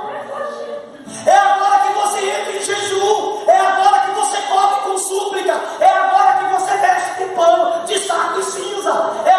É 1.25 1.37
agora 1.37 1.79
que 1.79 1.93
você 1.93 2.29
entra 2.29 2.51
em 2.53 2.61
jejum. 2.61 3.43
É 3.47 3.57
agora 3.57 3.99
que 3.99 4.11
você 4.11 4.37
come 4.43 4.75
com 4.83 4.97
súplica. 4.97 5.59
É 5.79 5.89
agora 5.89 6.33
que 6.33 6.53
você 6.53 6.77
veste 6.77 7.23
de 7.23 7.35
pano, 7.35 7.85
de 7.85 7.99
saco 7.99 8.39
e 8.39 8.43
cinza. 8.43 9.11
É 9.25 9.34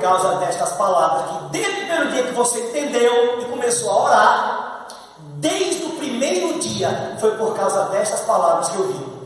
causa 0.00 0.36
destas 0.36 0.72
palavras 0.72 1.30
que, 1.30 1.50
desde 1.50 1.70
o 1.70 1.76
primeiro 1.86 2.10
dia 2.10 2.22
que 2.24 2.32
você 2.32 2.68
entendeu 2.68 3.40
e 3.40 3.44
começou 3.44 3.90
a 3.90 4.04
orar, 4.04 4.86
desde 5.36 5.84
o 5.84 5.90
primeiro 5.90 6.58
dia, 6.58 7.16
foi 7.20 7.36
por 7.36 7.54
causa 7.54 7.84
destas 7.90 8.20
palavras 8.20 8.68
que 8.70 8.76
eu 8.76 8.88
vi. 8.88 9.20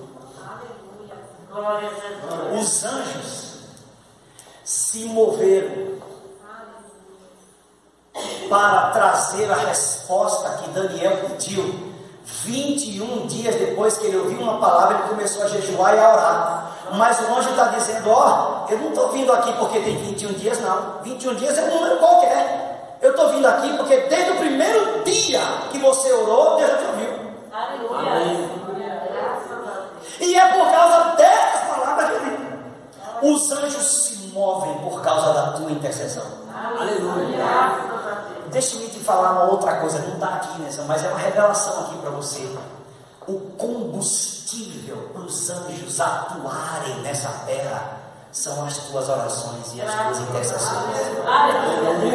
Os 2.58 2.84
anjos 2.84 3.54
se 4.64 5.04
moveram 5.04 5.94
para 8.48 8.90
trazer 8.90 9.50
a 9.50 9.56
resposta 9.56 10.50
que 10.62 10.70
Daniel 10.70 11.28
pediu. 11.28 11.94
21 12.24 13.26
dias 13.26 13.54
depois 13.56 13.98
que 13.98 14.06
ele 14.06 14.16
ouviu 14.16 14.40
uma 14.40 14.58
palavra, 14.58 14.98
ele 14.98 15.08
começou 15.08 15.42
a 15.44 15.48
jejuar 15.48 15.94
e 15.94 15.98
a 15.98 16.12
orar. 16.12 16.73
Mas 16.92 17.20
o 17.20 17.34
anjo 17.34 17.50
está 17.50 17.64
dizendo: 17.68 18.10
Ó, 18.10 18.66
eu 18.68 18.78
não 18.78 18.88
estou 18.88 19.08
vindo 19.10 19.32
aqui 19.32 19.52
porque 19.54 19.80
tem 19.80 19.96
21 19.96 20.32
dias, 20.34 20.60
não. 20.60 21.02
21 21.02 21.34
dias 21.34 21.58
é 21.58 21.62
um 21.62 21.74
número 21.74 21.98
qualquer. 21.98 22.98
Eu 23.00 23.10
estou 23.10 23.28
vindo 23.30 23.46
aqui 23.46 23.76
porque 23.76 23.96
desde 24.02 24.32
o 24.32 24.36
primeiro 24.36 25.02
dia 25.04 25.40
que 25.70 25.78
você 25.78 26.12
orou, 26.12 26.56
Deus 26.56 26.70
já 26.70 26.76
te 26.78 26.84
ouviu. 26.84 27.24
Aleluia. 27.52 28.48
E 30.20 30.38
é 30.38 30.48
por 30.52 30.70
causa 30.70 31.16
dessas 31.16 31.68
palavras 31.68 32.10
que 32.10 32.14
eu. 32.14 33.32
Os 33.32 33.52
anjos 33.52 33.84
se 33.84 34.28
movem 34.28 34.74
por 34.78 35.00
causa 35.02 35.32
da 35.32 35.52
tua 35.52 35.70
intercessão. 35.70 36.24
Aleluia. 36.78 37.44
Deixa-me 38.50 38.86
te 38.88 39.00
falar 39.00 39.32
uma 39.32 39.50
outra 39.50 39.76
coisa, 39.76 39.98
não 39.98 40.14
está 40.14 40.28
aqui 40.28 40.60
nessa, 40.60 40.82
mas 40.82 41.04
é 41.04 41.08
uma 41.08 41.18
revelação 41.18 41.80
aqui 41.80 41.96
para 41.98 42.10
você. 42.10 42.48
O 43.26 43.40
combustível 43.56 45.10
para 45.12 45.22
os 45.22 45.50
anjos 45.50 46.00
atuarem 46.00 47.00
nessa 47.02 47.28
terra 47.46 48.04
são 48.30 48.66
as 48.66 48.76
tuas 48.78 49.08
orações 49.08 49.74
e 49.74 49.80
as 49.80 49.94
tuas 49.94 50.18
intercessões. 50.20 50.96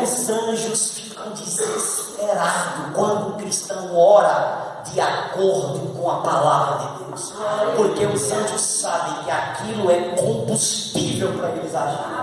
Os 0.04 0.30
anjos 0.30 0.92
ficam 0.92 1.32
desesperados 1.32 2.94
quando 2.94 3.30
o 3.30 3.34
cristão 3.38 3.98
ora 3.98 4.82
de 4.86 5.00
acordo 5.00 5.94
com 5.94 6.10
a 6.10 6.22
palavra 6.22 6.78
de 6.80 7.04
Deus, 7.04 7.34
porque 7.76 8.06
os 8.06 8.32
anjos 8.32 8.62
sabem 8.62 9.24
que 9.24 9.32
aquilo 9.32 9.92
é 9.92 10.16
combustível 10.16 11.34
para 11.38 11.50
eles 11.50 11.74
agirem. 11.76 12.20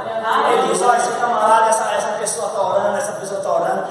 Ele 0.52 0.72
diz: 0.72 0.82
olha, 0.82 0.96
esse 0.98 1.12
camarada, 1.12 1.70
essa, 1.70 1.84
essa 1.92 2.12
pessoa 2.18 2.48
está 2.48 2.62
orando, 2.62 2.96
essa 2.96 3.12
pessoa 3.12 3.38
está 3.38 3.52
orando, 3.52 3.86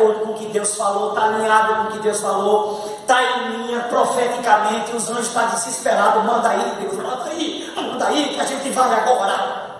acordo 0.00 0.20
com 0.20 0.32
o 0.32 0.34
que 0.34 0.46
Deus 0.46 0.74
falou, 0.76 1.10
está 1.10 1.24
alinhado 1.24 1.74
com 1.74 1.82
o 1.82 1.92
que 1.92 1.98
Deus 1.98 2.20
falou, 2.20 2.98
está 3.00 3.22
em 3.22 3.50
linha 3.50 3.80
profeticamente. 3.80 4.96
Os 4.96 5.10
anjos 5.10 5.26
estão 5.26 5.46
desesperados, 5.48 6.24
manda 6.24 6.48
aí, 6.48 6.76
Deus, 6.80 6.94
manda 6.94 7.24
aí, 7.24 7.72
manda 7.76 8.06
aí, 8.06 8.34
que 8.34 8.40
a 8.40 8.44
gente 8.44 8.70
vai 8.70 8.92
agora. 8.92 9.70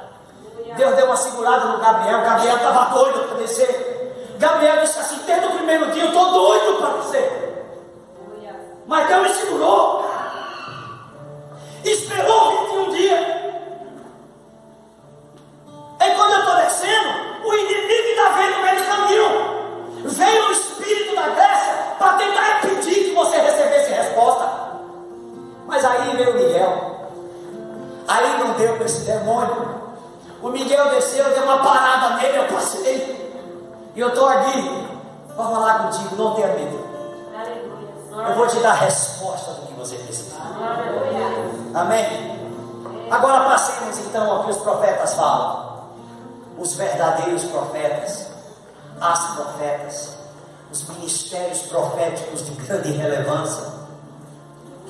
Deus 0.76 0.94
deu 0.94 1.06
uma 1.06 1.16
segurada 1.16 1.64
no 1.66 1.78
Gabriel, 1.78 2.20
Gabriel 2.22 2.56
estava 2.56 2.94
doido 2.94 3.28
para 3.28 3.38
descer. 3.38 4.36
Gabriel 4.38 4.80
disse 4.82 4.98
assim: 4.98 5.20
desde 5.26 5.46
o 5.46 5.50
primeiro 5.50 5.90
dia 5.90 6.04
eu 6.04 6.08
estou 6.08 6.30
doido 6.30 6.78
para 6.78 6.90
descer. 6.98 7.40
Mas 8.86 9.08
Deus 9.08 9.22
me 9.22 9.34
segurou. 9.34 10.10
Esperou 11.84 12.66
21 12.68 12.90
dias. 12.90 13.20
E 16.00 16.10
quando 16.14 16.32
eu 16.32 16.38
estou 16.40 16.56
descendo, 16.56 17.08
o 17.44 17.54
inimigo 17.54 18.08
ainda 18.08 18.30
vem 18.36 18.50
no 18.50 18.62
meio 18.62 18.86
caminho. 18.86 19.49
Veio 20.04 20.48
o 20.48 20.52
espírito 20.52 21.14
da 21.14 21.28
Grécia 21.28 21.74
para 21.98 22.12
tentar 22.14 22.58
impedir 22.58 23.04
que 23.04 23.14
você 23.14 23.36
recebesse 23.38 23.92
resposta. 23.92 24.48
Mas 25.66 25.84
aí 25.84 26.16
veio 26.16 26.30
o 26.30 26.34
Miguel. 26.34 26.90
Aí 28.08 28.38
não 28.38 28.54
deu 28.54 28.76
para 28.76 28.86
esse 28.86 29.00
demônio. 29.02 29.80
O 30.42 30.48
Miguel 30.48 30.88
desceu, 30.90 31.24
deu 31.30 31.44
uma 31.44 31.58
parada 31.58 32.16
nele, 32.16 32.38
eu 32.38 32.48
passei. 32.48 33.30
E 33.94 34.00
eu 34.00 34.08
estou 34.08 34.26
aqui 34.26 34.88
para 35.36 35.44
falar 35.44 35.78
contigo, 35.80 36.16
não 36.16 36.34
tenha 36.34 36.48
medo. 36.48 36.90
Eu 38.12 38.34
vou 38.34 38.46
te 38.46 38.58
dar 38.60 38.70
a 38.70 38.74
resposta 38.74 39.52
do 39.52 39.66
que 39.66 39.74
você 39.74 39.96
precisa. 39.96 40.36
Amém? 41.74 42.40
Agora 43.10 43.44
passemos 43.44 43.98
então 43.98 44.30
ao 44.30 44.44
que 44.44 44.50
os 44.50 44.58
profetas 44.58 45.14
falam. 45.14 45.70
Os 46.58 46.74
verdadeiros 46.74 47.44
profetas, 47.44 48.29
as 49.00 49.34
profetas, 49.34 50.16
os 50.72 50.88
ministérios 50.88 51.62
proféticos 51.62 52.46
de 52.46 52.52
grande 52.52 52.92
relevância. 52.92 53.64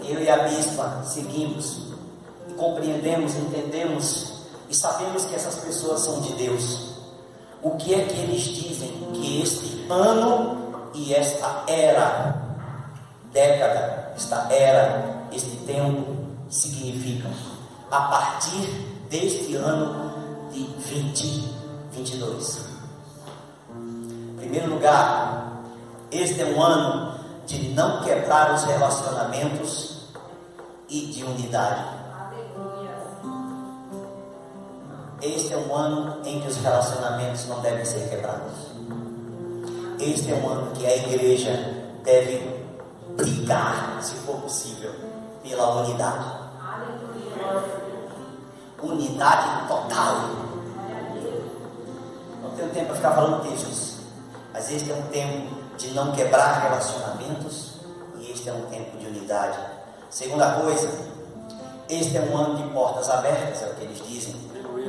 Eu 0.05 0.23
e 0.23 0.31
a 0.31 0.45
bispa 0.45 1.03
seguimos 1.05 1.91
compreendemos, 2.61 3.35
entendemos 3.37 4.33
e 4.69 4.75
sabemos 4.75 5.25
que 5.25 5.35
essas 5.35 5.55
pessoas 5.57 6.03
são 6.03 6.21
de 6.21 6.35
Deus. 6.35 6.91
O 7.63 7.71
que 7.73 7.95
é 7.95 8.05
que 8.05 8.21
eles 8.21 8.43
dizem 8.43 8.91
que 9.13 9.43
este 9.43 9.87
ano 9.91 10.91
e 10.95 11.13
esta 11.15 11.65
era, 11.67 12.37
década, 13.33 14.13
esta 14.15 14.47
era, 14.53 15.27
este 15.33 15.57
tempo 15.67 16.27
significam? 16.49 17.33
A 17.91 18.03
partir 18.03 18.69
deste 19.11 19.57
ano 19.57 20.13
de 20.53 20.63
2022. 20.65 22.70
Primeiro 24.41 24.71
lugar, 24.71 25.61
este 26.11 26.41
é 26.41 26.47
um 26.47 26.63
ano 26.63 27.21
de 27.47 27.69
não 27.75 28.03
quebrar 28.03 28.55
os 28.55 28.65
relacionamentos 28.65 30.09
e 30.89 31.07
de 31.07 31.23
unidade. 31.23 31.85
Este 35.21 35.53
é 35.53 35.57
um 35.59 35.77
ano 35.77 36.23
em 36.25 36.41
que 36.41 36.49
os 36.49 36.57
relacionamentos 36.57 37.47
não 37.49 37.61
devem 37.61 37.85
ser 37.85 38.09
quebrados. 38.09 38.71
Este 40.01 40.33
é 40.33 40.35
um 40.35 40.49
ano 40.49 40.73
que 40.73 40.87
a 40.87 40.97
igreja 40.97 41.53
deve 42.03 42.65
brigar, 43.17 43.99
se 44.01 44.15
for 44.15 44.37
possível, 44.37 44.95
pela 45.43 45.83
unidade. 45.83 46.25
Unidade 48.83 49.69
total. 49.69 50.31
Não 52.43 52.51
tenho 52.57 52.71
tempo 52.71 52.87
para 52.87 52.97
ficar 52.97 53.11
falando 53.13 53.43
textos, 53.43 53.90
mas 54.53 54.71
este 54.71 54.91
é 54.91 54.95
um 54.95 55.03
tempo 55.03 55.49
de 55.77 55.91
não 55.93 56.13
quebrar 56.13 56.63
relacionamentos 56.63 57.75
e 58.19 58.31
este 58.31 58.49
é 58.49 58.53
um 58.53 58.67
tempo 58.67 58.97
de 58.99 59.07
unidade. 59.07 59.59
Segunda 60.11 60.53
coisa, 60.53 60.91
este 61.89 62.17
é 62.17 62.21
um 62.21 62.37
ano 62.37 62.57
de 62.57 62.65
portas 62.75 63.09
abertas, 63.09 63.63
é 63.63 63.67
o 63.67 63.75
que 63.75 63.85
eles 63.85 64.07
dizem. 64.07 64.35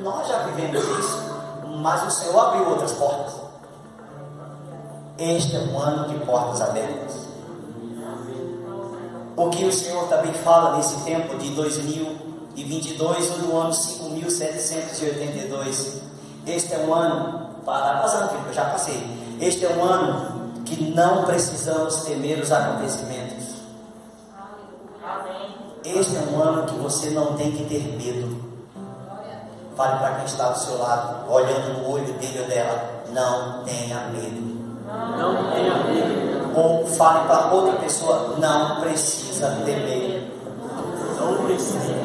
Nós 0.03 0.27
já 0.27 0.39
vivemos 0.47 0.83
isso, 0.99 1.17
mas 1.81 2.07
o 2.07 2.11
Senhor 2.11 2.39
abriu 2.39 2.69
outras 2.69 2.91
portas. 2.93 3.33
Este 5.17 5.55
é 5.55 5.59
um 5.59 5.79
ano 5.79 6.09
de 6.09 6.15
portas 6.25 6.61
abertas. 6.61 7.21
O 9.37 9.49
que 9.49 9.63
o 9.65 9.71
Senhor 9.71 10.07
também 10.07 10.33
fala 10.33 10.75
nesse 10.77 10.97
tempo 11.03 11.37
de 11.37 11.51
2022 11.51 13.31
ou 13.31 13.37
do 13.37 13.57
ano 13.57 13.73
5782. 13.73 16.01
Este 16.45 16.73
é 16.73 16.79
um 16.79 16.93
ano, 16.93 17.51
para 17.63 18.01
passando, 18.01 18.31
eu 18.47 18.53
já 18.53 18.65
passei. 18.65 19.20
Este 19.41 19.65
é 19.65 19.69
um 19.69 19.83
ano 19.83 20.63
que 20.63 20.93
não 20.93 21.23
precisamos 21.25 22.03
temer 22.03 22.39
os 22.43 22.51
acontecimentos. 22.51 23.55
Este 25.83 26.15
é 26.15 26.19
um 26.31 26.43
ano 26.43 26.67
que 26.67 26.75
você 26.75 27.09
não 27.09 27.33
tem 27.35 27.51
que 27.51 27.65
ter 27.65 27.81
medo. 27.97 28.39
Fale 29.75 29.97
para 29.97 30.15
quem 30.17 30.25
está 30.25 30.49
do 30.49 30.59
seu 30.59 30.77
lado, 30.77 31.27
olhando 31.27 31.79
no 31.79 31.89
olho 31.91 32.13
dele 32.19 32.39
ou 32.39 32.47
dela, 32.47 33.03
não 33.09 33.63
tenha 33.63 34.01
medo. 34.09 34.61
Não 34.85 35.51
tenha 35.51 35.73
medo. 35.85 36.55
Ou 36.55 36.85
fale 36.85 37.27
para 37.27 37.51
outra 37.51 37.79
pessoa, 37.79 38.35
não 38.37 38.79
precisa 38.79 39.49
temer. 39.65 40.31
Não 41.19 41.45
precisa. 41.47 41.95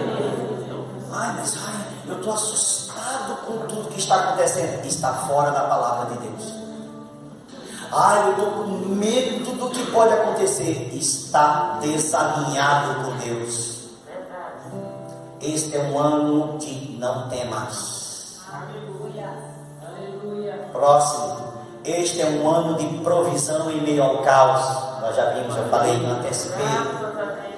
Ai, 1.12 1.34
mas 1.36 1.58
ai, 1.66 1.86
eu 2.08 2.16
estou 2.16 2.32
assustado 2.32 3.36
com 3.44 3.58
tudo 3.66 3.90
que 3.90 3.98
está 3.98 4.20
acontecendo. 4.20 4.86
Está 4.86 5.12
fora 5.12 5.50
da 5.50 5.64
palavra 5.64 6.16
de 6.16 6.28
Deus. 6.28 6.55
Ai, 7.92 8.26
eu 8.26 8.30
estou 8.32 8.50
com 8.50 8.66
medo 8.88 9.56
do 9.56 9.70
que 9.70 9.90
pode 9.90 10.12
acontecer. 10.12 10.90
Está 10.92 11.78
desalinhado 11.80 13.04
com 13.04 13.16
Deus. 13.16 13.76
Este 15.40 15.76
é 15.76 15.82
um 15.82 15.98
ano 15.98 16.58
de 16.58 16.98
não 16.98 17.28
temas. 17.28 18.40
Aleluia. 18.52 19.32
Aleluia. 19.86 20.68
Próximo. 20.72 21.46
Este 21.84 22.20
é 22.20 22.26
um 22.26 22.50
ano 22.50 22.76
de 22.76 22.86
provisão 22.98 23.70
em 23.70 23.80
meio 23.80 24.02
ao 24.02 24.18
caos. 24.18 25.00
Nós 25.00 25.14
já 25.14 25.30
vimos, 25.30 25.54
já 25.54 25.62
falei, 25.64 25.94
antecipei. 26.04 26.66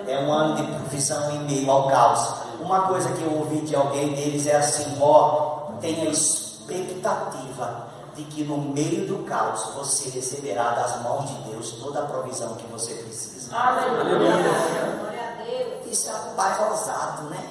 É 0.07 0.21
um 0.21 0.33
ano 0.33 0.57
de 0.57 0.63
provisão 0.65 1.31
em 1.31 1.39
meio 1.45 1.71
ao 1.71 1.89
caos. 1.89 2.35
Uma 2.61 2.83
coisa 2.83 3.09
que 3.11 3.23
eu 3.23 3.39
ouvi 3.39 3.61
de 3.61 3.75
alguém 3.75 4.13
deles 4.13 4.47
é 4.47 4.57
assim: 4.57 4.99
ó, 5.01 5.71
tenha 5.81 6.11
expectativa 6.11 7.87
de 8.19 8.25
que 8.25 8.43
no 8.43 8.59
meio 8.59 9.07
do 9.07 9.25
caos 9.25 9.75
você 9.75 10.11
receberá 10.11 10.71
das 10.73 11.01
mãos 11.03 11.29
de 11.29 11.51
Deus 11.51 11.71
toda 11.81 12.03
a 12.03 12.07
provisão 12.07 12.57
que 12.57 12.67
você 12.67 12.95
precisa. 12.95 13.57
Aleluia. 13.57 14.33
Isso 15.87 16.11
é 16.11 16.15
um 16.15 16.35
pai 16.35 16.69
ousado, 16.69 17.31
né? 17.31 17.49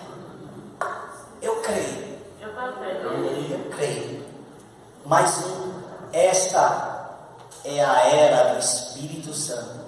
Eu 1.41 1.61
creio. 1.61 2.19
Eu 2.41 2.53
também. 2.53 3.51
Eu 3.51 3.69
creio. 3.71 4.25
Mas 5.05 5.41
esta 6.11 7.15
é 7.63 7.83
a 7.83 8.07
era 8.07 8.53
do 8.53 8.59
Espírito 8.59 9.33
Santo 9.33 9.85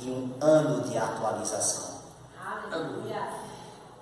e 0.00 0.08
um 0.08 0.34
ano 0.40 0.88
de 0.88 0.96
atualização. 0.96 2.00
Aleluia. 2.42 3.28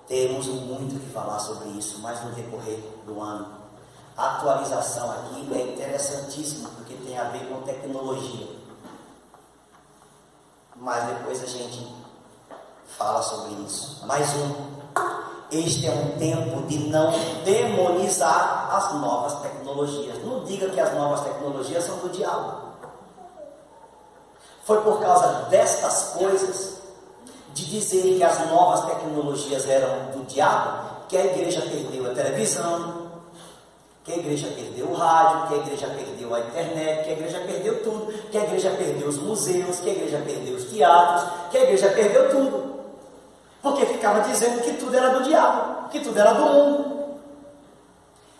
Temos 0.07 0.47
muito 0.47 0.99
que 0.99 1.09
falar 1.11 1.39
sobre 1.39 1.67
isso, 1.71 1.99
mas 1.99 2.23
no 2.23 2.31
decorrer 2.31 2.79
do 3.05 3.21
ano. 3.21 3.62
Atualização 4.15 5.09
aqui 5.09 5.49
é 5.53 5.73
interessantíssima 5.73 6.69
porque 6.75 6.93
tem 6.95 7.17
a 7.17 7.25
ver 7.25 7.47
com 7.47 7.61
tecnologia. 7.61 8.47
Mas 10.75 11.05
depois 11.07 11.41
a 11.41 11.47
gente 11.47 11.95
fala 12.97 13.21
sobre 13.21 13.53
isso. 13.63 14.05
Mais 14.05 14.27
um. 14.35 14.73
Este 15.51 15.87
é 15.87 15.91
um 15.91 16.17
tempo 16.17 16.65
de 16.67 16.79
não 16.89 17.11
demonizar 17.43 18.69
as 18.71 18.93
novas 18.95 19.39
tecnologias. 19.41 20.23
Não 20.23 20.43
diga 20.43 20.69
que 20.69 20.79
as 20.79 20.93
novas 20.93 21.21
tecnologias 21.21 21.83
são 21.83 21.97
do 21.97 22.09
diabo. 22.09 22.73
Foi 24.63 24.81
por 24.81 24.99
causa 24.99 25.47
destas 25.49 26.15
coisas, 26.17 26.81
de 27.53 27.65
dizer 27.65 28.17
que 28.17 28.23
as 28.23 28.49
novas 28.49 28.85
tecnologias 28.85 29.67
eram 29.67 30.11
do 30.11 30.25
diabo, 30.25 31.05
que 31.07 31.17
a 31.17 31.25
igreja 31.25 31.61
perdeu 31.61 32.09
a 32.09 32.15
televisão, 32.15 33.02
que 34.03 34.11
a 34.11 34.17
igreja 34.17 34.47
perdeu 34.47 34.87
o 34.87 34.93
rádio, 34.93 35.47
que 35.47 35.53
a 35.53 35.57
igreja 35.57 35.87
perdeu 35.87 36.35
a 36.35 36.39
internet, 36.39 37.03
que 37.03 37.09
a 37.09 37.13
igreja 37.13 37.39
perdeu 37.39 37.83
tudo, 37.83 38.13
que 38.29 38.37
a 38.37 38.43
igreja 38.43 38.69
perdeu 38.71 39.07
os 39.07 39.17
museus, 39.17 39.79
que 39.79 39.89
a 39.89 39.93
igreja 39.93 40.21
perdeu 40.25 40.55
os 40.55 40.65
teatros, 40.65 41.31
que 41.49 41.57
a 41.57 41.63
igreja 41.63 41.89
perdeu 41.89 42.29
tudo. 42.29 42.73
Porque 43.61 43.85
ficava 43.85 44.21
dizendo 44.21 44.61
que 44.61 44.73
tudo 44.73 44.95
era 44.95 45.09
do 45.09 45.23
diabo, 45.23 45.89
que 45.89 46.01
tudo 46.01 46.19
era 46.19 46.33
do 46.33 46.45
mundo. 46.45 46.93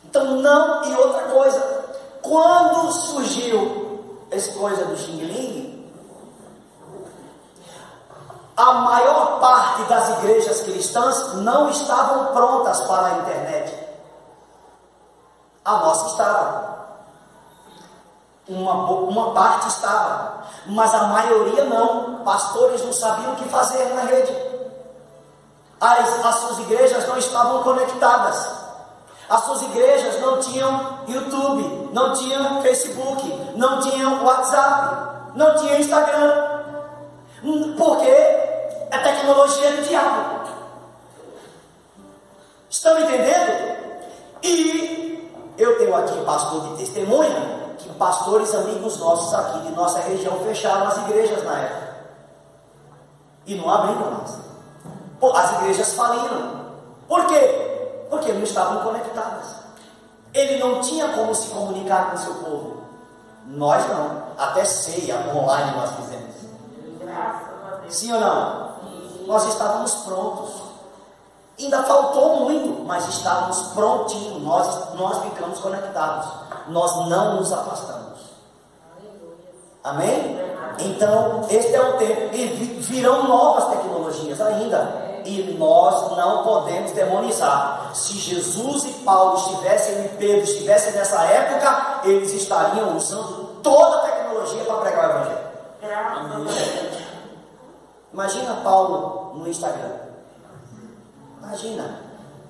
Então, 0.04 0.36
não, 0.42 0.84
e 0.84 0.94
outra 0.96 1.24
coisa, 1.24 1.86
quando 2.22 2.92
surgiu 2.92 4.00
essa 4.30 4.52
coisa 4.54 4.86
do 4.86 4.98
Xing 4.98 5.74
a 8.56 8.74
maior 8.74 9.40
parte 9.40 9.84
das 9.84 10.10
igrejas 10.20 10.62
cristãs 10.62 11.34
não 11.36 11.70
estavam 11.70 12.34
prontas 12.34 12.82
para 12.82 13.08
a 13.08 13.18
internet. 13.20 13.83
A 15.66 15.72
nossa 15.78 16.08
estava. 16.08 16.74
Uma, 18.48 18.74
uma 18.74 19.34
parte 19.34 19.70
estava, 19.70 20.44
mas 20.66 20.94
a 20.94 21.04
maioria 21.04 21.64
não. 21.66 22.24
Pastores 22.24 22.84
não 22.84 22.92
sabiam 22.94 23.34
o 23.34 23.36
que 23.36 23.48
fazer 23.50 23.86
na 23.94 24.02
rede. 24.04 24.34
As, 25.80 26.26
as 26.26 26.36
suas 26.36 26.60
igrejas 26.60 27.08
não 27.08 27.18
estavam 27.18 27.64
conectadas. 27.64 28.48
As 29.30 29.44
suas 29.46 29.62
igrejas 29.64 30.22
não 30.22 30.40
tinham 30.40 31.00
YouTube, 31.08 31.90
não 31.94 32.14
tinham 32.14 32.62
Facebook, 32.62 33.54
não 33.56 33.80
tinham 33.82 34.24
WhatsApp, 34.24 35.32
não 35.36 35.56
tinham 35.56 35.80
Instagram. 35.80 36.62
Hum, 37.44 37.76
porque 37.78 38.10
é 38.10 38.98
tecnologia 39.04 39.72
do 39.72 39.82
diabo. 39.84 40.50
Estão 42.70 43.00
entendendo? 43.00 43.78
E 44.42 45.03
eu 45.58 45.78
tenho 45.78 45.96
aqui 45.96 46.24
pastor 46.26 46.62
de 46.70 46.78
testemunha, 46.78 47.76
que 47.78 47.90
pastores 47.94 48.54
amigos 48.56 48.98
nossos 48.98 49.34
aqui 49.34 49.60
de 49.60 49.72
nossa 49.72 50.00
região 50.00 50.38
fecharam 50.40 50.88
as 50.88 50.98
igrejas 51.00 51.44
na 51.44 51.60
época. 51.60 51.94
E 53.46 53.56
não 53.56 53.70
abriram 53.70 54.12
mais. 54.12 54.40
As 55.36 55.62
igrejas 55.62 55.94
faliram. 55.94 56.64
Por 57.08 57.26
quê? 57.28 58.08
Porque 58.10 58.32
não 58.32 58.44
estavam 58.44 58.84
conectadas. 58.84 59.56
Ele 60.34 60.58
não 60.58 60.82
tinha 60.82 61.10
como 61.10 61.34
se 61.36 61.50
comunicar 61.50 62.10
com 62.10 62.16
o 62.16 62.20
seu 62.20 62.34
povo. 62.36 62.84
Nós 63.48 63.88
não. 63.88 64.24
Até 64.38 64.66
ceia 64.66 65.18
online 65.34 65.78
nós 65.78 65.92
fizemos. 65.92 66.34
Sim 67.90 68.14
ou 68.14 68.20
não? 68.20 68.74
Nós 69.28 69.48
estávamos 69.48 69.94
prontos. 69.96 70.63
Ainda 71.60 71.84
faltou 71.84 72.42
muito, 72.42 72.84
mas 72.84 73.08
estávamos 73.08 73.74
prontinhos. 73.74 74.42
Nós, 74.42 74.94
nós 74.96 75.24
ficamos 75.24 75.60
conectados. 75.60 76.28
Nós 76.68 77.08
não 77.08 77.36
nos 77.36 77.52
afastamos. 77.52 78.20
Amém? 79.84 80.40
Então, 80.80 81.46
este 81.50 81.76
é 81.76 81.82
o 81.82 81.98
tempo. 81.98 82.34
E 82.34 82.46
virão 82.80 83.28
novas 83.28 83.68
tecnologias 83.68 84.42
ainda. 84.42 85.04
E 85.26 85.56
nós 85.58 86.18
não 86.18 86.44
podemos 86.44 86.92
demonizar. 86.92 87.92
Se 87.94 88.14
Jesus 88.14 88.86
e 88.86 88.92
Paulo 89.04 89.38
estivessem, 89.38 90.06
e 90.06 90.10
Pedro 90.10 90.44
estivessem 90.44 90.94
nessa 90.94 91.22
época, 91.24 92.02
eles 92.04 92.34
estariam 92.34 92.98
usando 92.98 93.62
toda 93.62 93.98
a 93.98 94.02
tecnologia 94.02 94.64
para 94.66 94.76
pregar 94.78 95.08
o 95.08 95.12
Evangelho. 95.12 95.44
Imagina 98.12 98.56
Paulo 98.64 99.34
no 99.36 99.48
Instagram. 99.48 100.13
Imagina. 101.44 102.00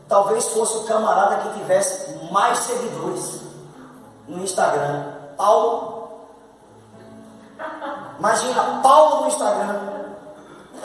Talvez 0.07 0.47
fosse 0.49 0.77
o 0.77 0.83
camarada 0.83 1.37
que 1.37 1.59
tivesse 1.59 2.31
mais 2.31 2.59
seguidores 2.59 3.41
no 4.27 4.43
Instagram. 4.43 5.05
Paulo. 5.35 6.09
Imagina 8.19 8.79
Paulo 8.83 9.21
no 9.21 9.27
Instagram. 9.27 9.79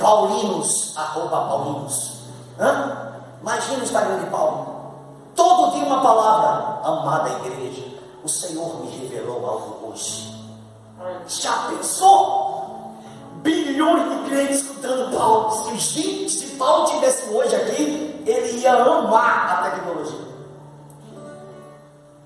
Paulinos, 0.01 0.97
arroba 0.97 1.49
Paulinos. 1.49 2.23
Hã? 2.59 3.13
Imagina 3.43 3.81
o 3.81 3.83
Instagram 3.83 4.19
de 4.21 4.27
Paulo. 4.31 4.95
Todo 5.35 5.73
dia 5.73 5.85
uma 5.85 6.01
palavra. 6.01 6.81
Amada 6.83 7.29
igreja, 7.31 7.99
o 8.25 8.29
Senhor 8.29 8.81
me 8.81 8.91
revelou 8.97 9.47
algo 9.47 9.91
hoje. 9.91 10.35
Já 11.27 11.69
pensou? 11.69 12.58
Bilhões 13.49 14.03
de 14.11 14.31
crentes 14.31 14.57
escutando 14.57 15.17
Paulo. 15.17 15.79
Se, 15.79 16.29
se 16.29 16.47
Paulo 16.57 16.87
tivesse 16.87 17.31
hoje 17.31 17.57
aqui, 17.57 18.23
ele 18.27 18.59
ia 18.59 18.75
amar 18.75 19.65
a 19.65 19.71
tecnologia. 19.71 20.29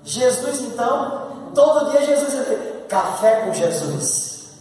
Jesus, 0.03 0.61
então, 0.61 1.51
todo 1.55 1.91
dia 1.91 2.01
Jesus 2.05 2.33
ia 2.33 2.85
café 2.89 3.41
com 3.45 3.53
Jesus. 3.53 4.51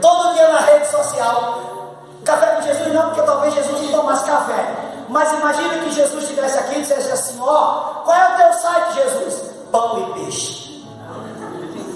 Todo 0.00 0.34
dia 0.34 0.48
na 0.52 0.60
rede 0.60 0.88
social. 0.88 1.96
Café 2.24 2.56
com 2.56 2.62
Jesus 2.62 2.92
não, 2.92 3.06
porque 3.06 3.22
talvez 3.22 3.54
Jesus 3.54 3.82
não 3.82 4.00
tomasse 4.00 4.24
café. 4.24 4.74
Mas 5.08 5.32
imagina 5.32 5.78
que 5.78 5.92
Jesus 5.92 6.24
estivesse 6.24 6.58
aqui 6.58 6.78
e 6.78 6.80
dissesse 6.82 7.10
assim: 7.10 7.38
Ó, 7.40 8.02
qual 8.04 8.16
é 8.16 8.34
o 8.34 8.36
teu 8.36 8.52
site, 8.52 8.94
Jesus? 8.94 9.50
Pão 9.70 10.00
e 10.00 10.20
peixe. 10.20 10.84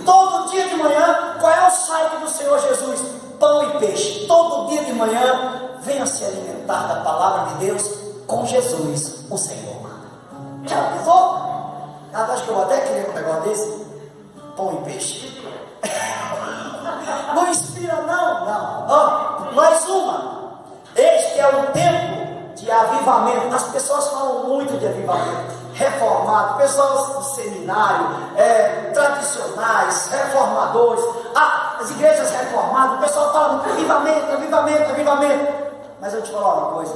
Todo 0.07 0.51
dia 0.51 0.69
de 0.69 0.77
manhã, 0.77 1.37
qual 1.41 1.53
é 1.53 1.69
o 1.69 1.71
site 1.71 2.17
do 2.17 2.29
Senhor 2.29 2.59
Jesus? 2.61 3.22
Pão 3.43 3.65
e 3.65 3.79
peixe. 3.81 4.25
Todo 4.29 4.69
dia 4.69 4.85
de 4.85 4.93
manhã, 4.93 5.73
venha 5.81 6.07
se 6.07 6.25
alimentar 6.25 6.87
da 6.87 7.01
palavra 7.01 7.51
de 7.51 7.67
Deus 7.67 7.83
com 8.29 8.47
Jesus, 8.47 9.25
o 9.29 9.37
Senhor. 9.37 9.83
Já 10.65 10.81
pensou? 10.93 11.41
Ah, 12.15 12.29
acho 12.31 12.45
que 12.45 12.51
eu 12.51 12.63
até 12.63 12.81
querer 12.83 13.11
um 13.11 13.15
negócio 13.15 13.43
desse. 13.43 13.83
Pão 14.57 14.73
e 14.75 14.85
peixe. 14.85 15.43
Não 17.35 17.49
inspira, 17.49 18.03
não, 18.03 18.45
não. 18.45 18.87
Oh, 18.87 19.55
mais 19.55 19.89
uma. 19.89 20.61
Este 20.95 21.41
é 21.41 21.49
o 21.49 21.73
tempo 21.73 22.55
de 22.55 22.71
avivamento. 22.71 23.55
As 23.55 23.65
pessoas 23.69 24.09
falam 24.09 24.49
muito 24.49 24.79
de 24.79 24.87
avivamento 24.87 25.62
reformado, 25.83 26.57
pessoas 26.59 27.15
do 27.15 27.23
seminário, 27.35 28.07
é, 28.37 28.91
tradicionais, 28.95 30.09
reformadores, 30.09 31.05
ah, 31.35 31.77
as 31.81 31.91
igrejas 31.91 32.31
reformadas, 32.31 32.99
o 32.99 33.01
pessoal 33.01 33.33
fala 33.33 33.65
avivamento, 33.65 34.33
avivamento, 34.33 34.91
avivamento. 34.91 35.53
Mas 36.01 36.15
eu 36.15 36.23
te 36.23 36.33
falar 36.33 36.55
uma 36.55 36.73
coisa, 36.73 36.95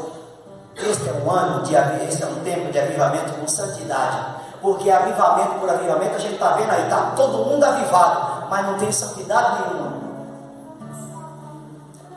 este 0.76 1.08
é 1.08 1.12
um 1.12 1.30
ano 1.30 1.62
de 1.62 1.74
este 1.74 2.22
é 2.22 2.26
um 2.26 2.40
tempo 2.44 2.70
de 2.70 2.78
avivamento 2.78 3.32
com 3.32 3.48
santidade. 3.48 4.36
Porque 4.60 4.90
avivamento 4.90 5.60
por 5.60 5.68
avivamento, 5.68 6.16
a 6.16 6.18
gente 6.18 6.34
está 6.34 6.52
vendo 6.52 6.70
aí, 6.70 6.84
está 6.84 7.12
todo 7.14 7.44
mundo 7.44 7.62
avivado, 7.64 8.46
mas 8.48 8.66
não 8.66 8.78
tem 8.78 8.90
santidade 8.90 9.62
nenhuma. 9.62 10.06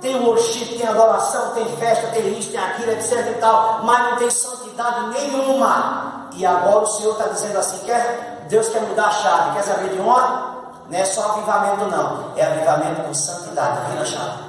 Tem 0.01 0.15
worship, 0.25 0.77
tem 0.77 0.87
adoração, 0.87 1.51
tem 1.51 1.65
festa, 1.77 2.07
tem 2.07 2.39
isso, 2.39 2.51
tem 2.51 2.59
aquilo, 2.59 2.91
etc 2.91 3.31
e 3.31 3.33
tal, 3.39 3.81
mas 3.83 4.09
não 4.09 4.17
tem 4.17 4.29
santidade 4.29 5.09
nenhuma. 5.09 6.08
E 6.39 6.45
agora 6.45 6.79
o 6.79 6.87
Senhor 6.87 7.11
está 7.11 7.27
dizendo 7.27 7.57
assim: 7.57 7.85
quer, 7.85 8.45
Deus 8.47 8.69
quer 8.69 8.81
mudar 8.83 9.07
a 9.07 9.11
chave, 9.11 9.57
quer 9.57 9.63
saber 9.63 9.89
de 9.89 9.99
onde? 9.99 10.49
Não 10.89 10.97
é 10.97 11.03
só 11.03 11.31
avivamento, 11.31 11.85
não, 11.85 12.33
é 12.37 12.45
avivamento 12.45 13.01
com 13.03 13.13
santidade. 13.13 13.91
Vira 13.91 14.01
a 14.01 14.05
chave. 14.05 14.43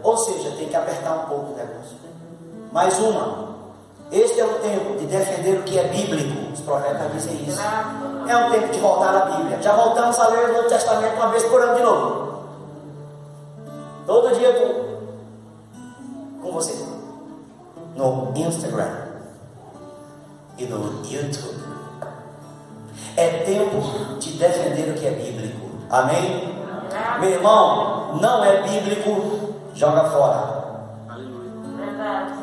Ou 0.00 0.16
seja, 0.16 0.52
tem 0.52 0.68
que 0.68 0.76
apertar 0.76 1.12
um 1.12 1.26
pouco 1.28 1.52
o 1.52 1.56
negócio. 1.56 1.98
Mais 2.70 2.96
uma. 3.00 3.48
Este 4.12 4.40
é 4.40 4.44
o 4.44 4.54
tempo 4.60 4.96
de 4.96 5.06
defender 5.06 5.58
o 5.58 5.64
que 5.64 5.76
é 5.76 5.88
bíblico. 5.88 6.52
Os 6.52 6.60
profetas 6.60 7.12
dizem 7.12 7.34
isso. 7.44 7.60
É 8.28 8.36
um 8.36 8.50
tempo 8.52 8.68
de 8.68 8.78
voltar 8.78 9.16
à 9.16 9.24
Bíblia. 9.24 9.60
Já 9.60 9.72
voltamos 9.72 10.18
a 10.20 10.28
ler 10.28 10.50
o 10.50 10.52
Novo 10.52 10.68
Testamento 10.68 11.16
uma 11.16 11.30
vez 11.30 11.42
por 11.42 11.60
ano 11.60 11.74
de 11.74 11.82
novo. 11.82 12.44
Todo 14.06 14.34
dia 14.36 14.52
com, 14.52 16.42
com 16.42 16.52
você. 16.52 16.86
No 17.96 18.32
Instagram 18.36 19.07
e 20.58 20.64
no 20.64 21.02
YouTube. 21.04 21.58
É 23.16 23.28
tempo 23.44 24.18
de 24.18 24.32
defender 24.32 24.90
o 24.90 24.94
que 24.94 25.06
é 25.06 25.10
bíblico. 25.10 25.68
Amém? 25.90 26.54
Meu 27.20 27.30
irmão, 27.30 28.18
não 28.20 28.44
é 28.44 28.62
bíblico, 28.62 29.54
joga 29.74 30.04
fora. 30.10 30.58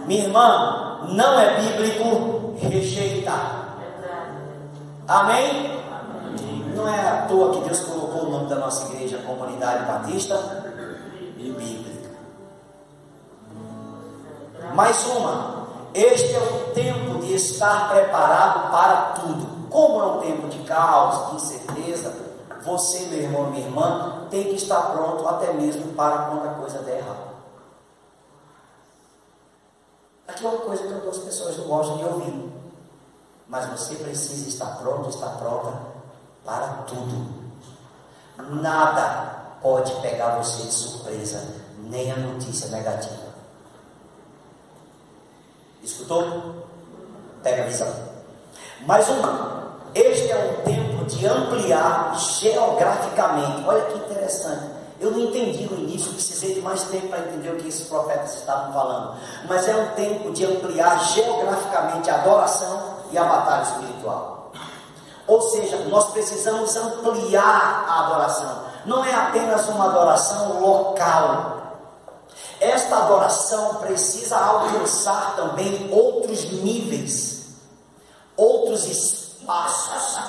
Minha 0.05 0.25
irmã, 0.25 0.99
não 1.09 1.39
é 1.39 1.59
bíblico, 1.59 2.55
rejeita. 2.59 3.33
Amém? 5.07 5.75
Não 6.75 6.87
é 6.87 7.07
à 7.07 7.25
toa 7.27 7.53
que 7.53 7.61
Deus 7.61 7.79
colocou 7.81 8.27
o 8.27 8.31
nome 8.31 8.49
da 8.49 8.55
nossa 8.55 8.91
igreja, 8.91 9.17
Comunidade 9.19 9.85
Batista 9.85 10.35
Bíblica. 11.37 11.95
Mais 14.73 15.05
uma. 15.05 15.64
Este 15.95 16.35
é 16.35 16.39
o 16.39 16.73
tempo 16.73 17.19
de 17.19 17.35
estar 17.35 17.89
preparado 17.89 18.69
para 18.69 19.13
tudo. 19.13 19.69
Como 19.69 20.01
é 20.01 20.05
um 20.05 20.19
tempo 20.19 20.49
de 20.49 20.59
caos, 20.65 21.29
de 21.29 21.35
incerteza, 21.37 22.13
você, 22.65 23.05
meu 23.05 23.19
irmão, 23.19 23.49
minha 23.49 23.65
irmã, 23.65 24.27
tem 24.29 24.43
que 24.43 24.55
estar 24.55 24.91
pronto 24.91 25.25
até 25.25 25.53
mesmo 25.53 25.93
para 25.93 26.23
quando 26.23 26.49
a 26.49 26.53
coisa 26.55 26.79
der 26.79 26.97
errado. 26.97 27.35
Aqui 30.27 30.45
é 30.45 30.49
uma 30.49 30.57
coisa 30.57 30.85
que 30.85 30.93
algumas 30.93 31.17
pessoas 31.19 31.57
não 31.59 31.65
gostam 31.65 31.97
de 31.97 32.03
ouvir. 32.03 32.51
Mas 33.47 33.69
você 33.69 33.95
precisa 33.95 34.49
estar 34.49 34.77
pronto, 34.79 35.07
estar 35.07 35.29
pronta 35.37 35.79
para 36.43 36.67
tudo. 36.87 37.45
Nada 38.61 39.59
pode 39.61 39.93
pegar 40.01 40.43
você 40.43 40.63
de 40.63 40.73
surpresa, 40.73 41.41
nem 41.77 42.11
a 42.11 42.17
notícia 42.17 42.67
negativa. 42.67 43.24
Escutou? 45.85 46.65
Pega 47.43 47.61
a 47.61 47.65
visão. 47.67 47.93
Mais 48.87 49.07
uma. 49.07 49.75
Este 49.93 50.31
é 50.31 50.35
um 50.35 50.63
tempo 50.63 51.05
de 51.05 51.27
ampliar 51.27 52.17
geograficamente. 52.17 53.63
Olha 53.67 53.85
que 53.85 53.99
interessante. 53.99 54.65
Eu 54.99 55.11
não 55.11 55.19
entendi 55.19 55.63
no 55.65 55.77
início, 55.77 56.11
precisei 56.11 56.55
de 56.55 56.61
mais 56.61 56.83
tempo 56.85 57.09
para 57.09 57.19
entender 57.19 57.49
o 57.49 57.57
que 57.57 57.67
esses 57.67 57.87
profetas 57.87 58.33
estavam 58.33 58.73
falando. 58.73 59.15
Mas 59.47 59.67
é 59.67 59.75
um 59.75 59.87
tempo 59.89 60.31
de 60.31 60.45
ampliar 60.45 60.97
geograficamente 61.09 62.09
a 62.09 62.15
adoração 62.15 62.95
e 63.11 63.17
a 63.17 63.23
batalha 63.23 63.63
espiritual. 63.63 64.51
Ou 65.27 65.41
seja, 65.41 65.77
nós 65.85 66.11
precisamos 66.11 66.75
ampliar 66.75 67.85
a 67.87 68.05
adoração. 68.07 68.65
Não 68.85 69.05
é 69.05 69.13
apenas 69.13 69.67
uma 69.69 69.85
adoração 69.85 70.59
local, 70.59 71.64
esta 72.65 72.97
adoração 72.97 73.75
precisa 73.75 74.37
alcançar 74.37 75.35
também 75.35 75.89
outros 75.91 76.43
níveis, 76.51 77.47
outros 78.35 78.85
espaços. 78.85 80.19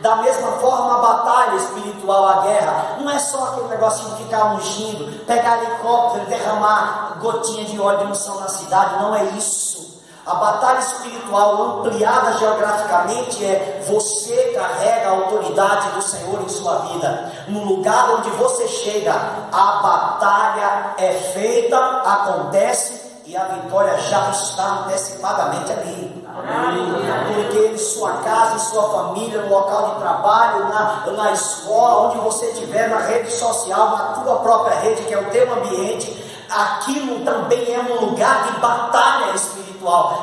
Da 0.00 0.16
mesma 0.16 0.52
forma, 0.52 0.94
a 0.94 0.98
batalha 0.98 1.56
espiritual, 1.56 2.28
a 2.28 2.42
guerra, 2.42 2.96
não 3.00 3.10
é 3.10 3.18
só 3.18 3.48
aquele 3.48 3.68
negocinho 3.68 4.14
de 4.14 4.22
ficar 4.22 4.54
ungindo, 4.54 5.24
pegar 5.26 5.62
helicóptero, 5.62 6.26
derramar 6.26 7.18
gotinha 7.20 7.64
de 7.64 7.80
óleo 7.80 7.98
de 7.98 8.12
unção 8.12 8.40
na 8.40 8.48
cidade, 8.48 9.02
não 9.02 9.14
é 9.14 9.24
isso. 9.36 9.97
A 10.28 10.34
batalha 10.34 10.80
espiritual 10.80 11.78
ampliada 11.78 12.36
geograficamente 12.36 13.42
é 13.42 13.82
você 13.88 14.52
carrega 14.54 15.08
a 15.08 15.12
autoridade 15.12 15.88
do 15.92 16.02
Senhor 16.02 16.42
em 16.42 16.48
sua 16.50 16.80
vida. 16.80 17.32
No 17.48 17.64
lugar 17.64 18.10
onde 18.10 18.28
você 18.32 18.68
chega, 18.68 19.14
a 19.50 19.80
batalha 19.82 20.94
é 20.98 21.14
feita, 21.32 21.78
acontece 21.78 23.08
que 23.24 23.34
a 23.34 23.44
vitória 23.44 23.96
já 24.00 24.28
está 24.28 24.84
antecipadamente 24.84 25.72
ali. 25.72 26.22
Porque 27.34 27.68
em 27.68 27.78
sua 27.78 28.12
casa, 28.18 28.56
em 28.56 28.58
sua 28.58 28.82
família, 28.90 29.40
no 29.40 29.48
local 29.48 29.94
de 29.94 30.00
trabalho, 30.00 30.68
na, 30.68 31.06
na 31.10 31.32
escola, 31.32 32.08
onde 32.08 32.18
você 32.18 32.50
estiver, 32.50 32.90
na 32.90 32.98
rede 32.98 33.30
social, 33.32 33.96
na 33.96 34.04
tua 34.22 34.36
própria 34.40 34.78
rede, 34.80 35.04
que 35.04 35.14
é 35.14 35.18
o 35.18 35.30
teu 35.30 35.50
ambiente, 35.54 36.22
aquilo 36.50 37.24
também 37.24 37.74
é 37.74 37.80
um 37.80 38.10
lugar 38.10 38.44
de 38.44 38.60
batalha 38.60 39.34
espiritual. 39.34 39.67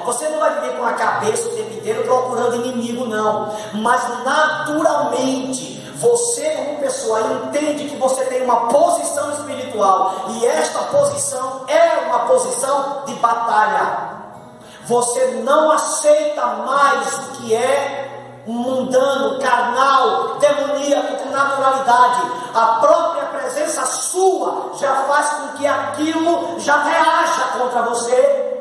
Você 0.05 0.29
não 0.29 0.39
vai 0.39 0.59
viver 0.59 0.77
com 0.77 0.85
a 0.85 0.93
cabeça 0.93 1.47
o 1.47 1.51
tempo 1.51 1.73
inteiro 1.73 2.03
procurando 2.03 2.55
inimigo, 2.55 3.05
não. 3.05 3.51
Mas 3.73 4.01
naturalmente, 4.23 5.75
você, 5.95 6.49
como 6.51 6.79
pessoa, 6.79 7.21
entende 7.21 7.89
que 7.89 7.95
você 7.95 8.25
tem 8.25 8.43
uma 8.43 8.67
posição 8.67 9.31
espiritual 9.31 10.25
e 10.29 10.45
esta 10.45 10.79
posição 10.79 11.61
é 11.67 12.05
uma 12.07 12.19
posição 12.19 13.03
de 13.05 13.13
batalha. 13.15 14.15
Você 14.85 15.41
não 15.43 15.71
aceita 15.71 16.45
mais 16.45 17.13
o 17.13 17.21
que 17.37 17.55
é 17.55 18.41
mundano, 18.45 19.39
carnal, 19.39 20.35
demoníaco, 20.35 21.23
com 21.23 21.29
naturalidade. 21.29 22.21
A 22.53 22.65
própria 22.79 23.25
presença 23.25 23.85
sua 23.85 24.73
já 24.79 24.93
faz 25.07 25.29
com 25.29 25.47
que 25.57 25.65
aquilo 25.65 26.59
já 26.59 26.83
reaja 26.83 27.43
contra 27.57 27.81
você 27.83 28.54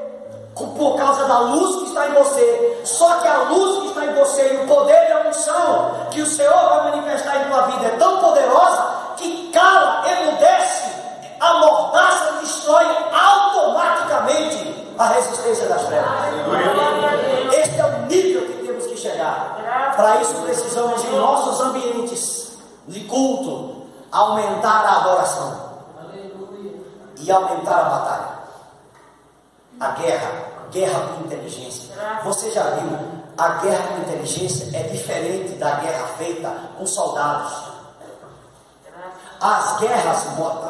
por 0.54 0.96
causa 0.96 1.26
da 1.26 1.38
luz 1.40 1.76
que 1.76 1.84
está 1.88 2.08
em 2.08 2.14
você. 2.14 2.82
Só 2.84 3.16
que 3.16 3.28
a 3.28 3.38
luz 3.48 3.82
que 3.82 3.88
está 3.88 4.04
em 4.06 4.14
você 4.14 4.54
e 4.54 4.56
o 4.64 4.68
poder 4.68 5.08
e 5.08 5.12
a 5.12 5.28
unção 5.28 6.08
que 6.10 6.22
o 6.22 6.26
Senhor 6.26 6.68
vai 6.68 6.90
manifestar 6.90 7.36
em 7.42 7.50
tua 7.50 7.62
vida 7.62 7.86
é 7.86 7.96
tão 7.96 8.18
poderosa 8.18 8.94
que 9.16 9.50
cala, 9.52 10.04
emudece, 10.08 10.92
amordaça 11.40 12.32
destrói 12.40 12.86
automaticamente 13.12 14.94
a 14.98 15.06
resistência 15.08 15.68
das 15.68 15.86
trevas. 15.86 16.12
Este 17.52 17.80
é 17.80 17.84
o 17.84 18.06
nível 18.06 18.46
que 18.46 18.66
temos 18.66 18.86
que 18.86 18.96
chegar. 18.96 19.92
Para 19.96 20.20
isso 20.20 20.34
precisamos 20.42 21.04
em 21.04 21.16
nossos 21.16 21.60
ambientes 21.60 22.52
de 22.86 23.00
culto 23.00 23.84
aumentar 24.10 24.84
a 24.84 24.96
adoração 25.00 25.74
e 27.20 27.32
aumentar 27.32 27.80
a 27.80 27.84
batalha. 27.84 28.34
A 29.80 29.88
guerra, 30.00 30.43
guerra 30.74 31.14
com 31.14 31.24
inteligência. 31.26 31.94
Você 32.24 32.50
já 32.50 32.62
viu? 32.70 32.98
A 33.38 33.48
guerra 33.60 33.88
com 33.88 34.02
inteligência 34.02 34.76
é 34.76 34.82
diferente 34.88 35.54
da 35.54 35.76
guerra 35.76 36.06
feita 36.18 36.52
com 36.76 36.86
soldados. 36.86 37.52
As 39.40 39.78
guerras, 39.78 40.26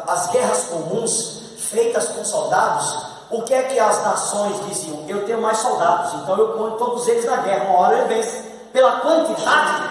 as 0.06 0.26
guerras 0.30 0.64
comuns 0.64 1.42
feitas 1.58 2.08
com 2.08 2.24
soldados, 2.24 3.06
o 3.30 3.42
que 3.42 3.54
é 3.54 3.62
que 3.64 3.78
as 3.78 4.02
nações 4.04 4.66
diziam? 4.66 5.04
Eu 5.08 5.24
tenho 5.24 5.40
mais 5.40 5.58
soldados, 5.58 6.14
então 6.14 6.36
eu 6.36 6.48
ponho 6.52 6.72
todos 6.72 7.06
eles 7.08 7.24
na 7.24 7.38
guerra, 7.38 7.64
uma 7.64 7.78
hora 7.80 7.98
ele 7.98 8.14
vence. 8.14 8.44
Pela 8.72 9.00
quantidade 9.00 9.82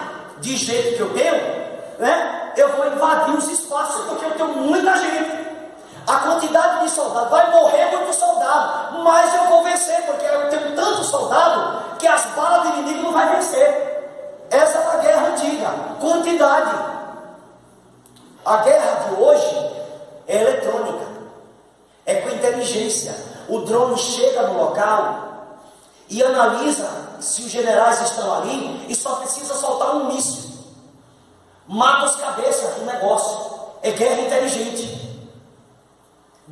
de 0.41 0.57
gente 0.57 0.95
que 0.95 0.99
eu 0.99 1.13
tenho, 1.13 1.33
né? 1.99 2.51
Eu 2.57 2.75
vou 2.75 2.85
invadir 2.87 3.35
os 3.35 3.47
espaços 3.49 4.05
porque 4.05 4.25
eu 4.25 4.31
tenho 4.31 4.49
muita 4.49 4.95
gente. 4.97 5.52
A 6.05 6.17
quantidade 6.17 6.83
de 6.83 6.89
soldados 6.89 7.29
vai 7.29 7.49
morrer 7.51 7.85
muito 7.95 8.13
soldado, 8.13 8.99
mas 8.99 9.33
eu 9.33 9.47
vou 9.47 9.63
vencer, 9.63 10.05
porque 10.05 10.25
eu 10.25 10.49
tenho 10.49 10.75
tanto 10.75 11.03
soldado 11.03 11.97
que 11.97 12.05
as 12.05 12.25
balas 12.35 12.63
do 12.63 12.79
inimigo 12.79 13.03
não 13.03 13.13
vai 13.13 13.35
vencer. 13.35 14.47
Essa 14.49 14.77
é 14.77 14.95
a 14.95 14.97
guerra 14.97 15.27
antiga, 15.27 15.69
quantidade. 15.99 16.75
A 18.45 18.57
guerra 18.57 19.07
de 19.07 19.15
hoje 19.15 19.71
é 20.27 20.41
eletrônica, 20.41 21.07
é 22.05 22.15
com 22.15 22.29
inteligência. 22.29 23.15
O 23.47 23.59
drone 23.59 23.97
chega 23.97 24.47
no 24.47 24.57
local 24.57 25.57
e 26.09 26.21
analisa 26.21 26.89
se 27.21 27.41
os 27.43 27.51
generais 27.51 28.01
estão 28.01 28.33
ali 28.35 28.85
e 28.89 28.95
só 28.95 29.15
precisa 29.15 29.53
soltar 29.53 29.95
um 29.95 30.07
míssil. 30.07 30.51
Mata 31.65 32.05
os 32.05 32.15
cabeças 32.17 32.75
do 32.75 32.85
negócio. 32.85 33.53
É 33.81 33.91
guerra 33.91 34.21
inteligente. 34.21 35.02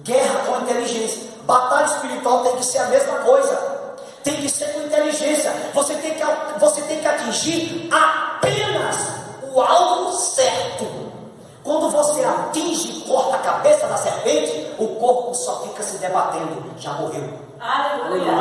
Guerra 0.03 0.39
com 0.45 0.61
inteligência. 0.63 1.31
Batalha 1.43 1.85
espiritual 1.85 2.43
tem 2.43 2.55
que 2.55 2.65
ser 2.65 2.79
a 2.79 2.85
mesma 2.85 3.19
coisa. 3.19 3.81
Tem 4.23 4.35
que 4.35 4.49
ser 4.49 4.73
com 4.73 4.81
inteligência. 4.81 5.51
Você 5.73 5.95
tem 5.95 6.13
que, 6.13 6.23
você 6.59 6.81
tem 6.81 6.99
que 6.99 7.07
atingir 7.07 7.89
apenas 7.91 8.97
o 9.53 9.61
alvo 9.61 10.11
certo. 10.13 11.11
Quando 11.63 11.89
você 11.89 12.23
atinge 12.23 12.99
e 12.99 13.01
corta 13.01 13.35
a 13.35 13.39
cabeça 13.39 13.85
da 13.87 13.97
serpente, 13.97 14.73
o 14.79 14.87
corpo 14.95 15.35
só 15.35 15.61
fica 15.61 15.83
se 15.83 15.97
debatendo. 15.97 16.63
Já 16.77 16.93
morreu. 16.93 17.29
Aleluia. 17.59 18.31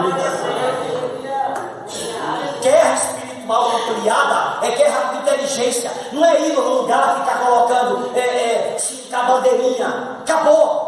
Guerra 2.62 2.94
espiritual 2.94 3.70
ampliada 3.76 4.66
é 4.66 4.70
guerra 4.70 5.08
com 5.08 5.16
inteligência. 5.18 5.90
Não 6.12 6.24
é 6.24 6.48
ir 6.48 6.52
no 6.54 6.80
lugar 6.80 7.16
e 7.16 7.20
ficar 7.20 7.44
colocando 7.44 8.10
é, 8.16 8.20
é, 8.20 8.76
a 9.12 9.22
bandeirinha. 9.24 10.18
Acabou. 10.22 10.79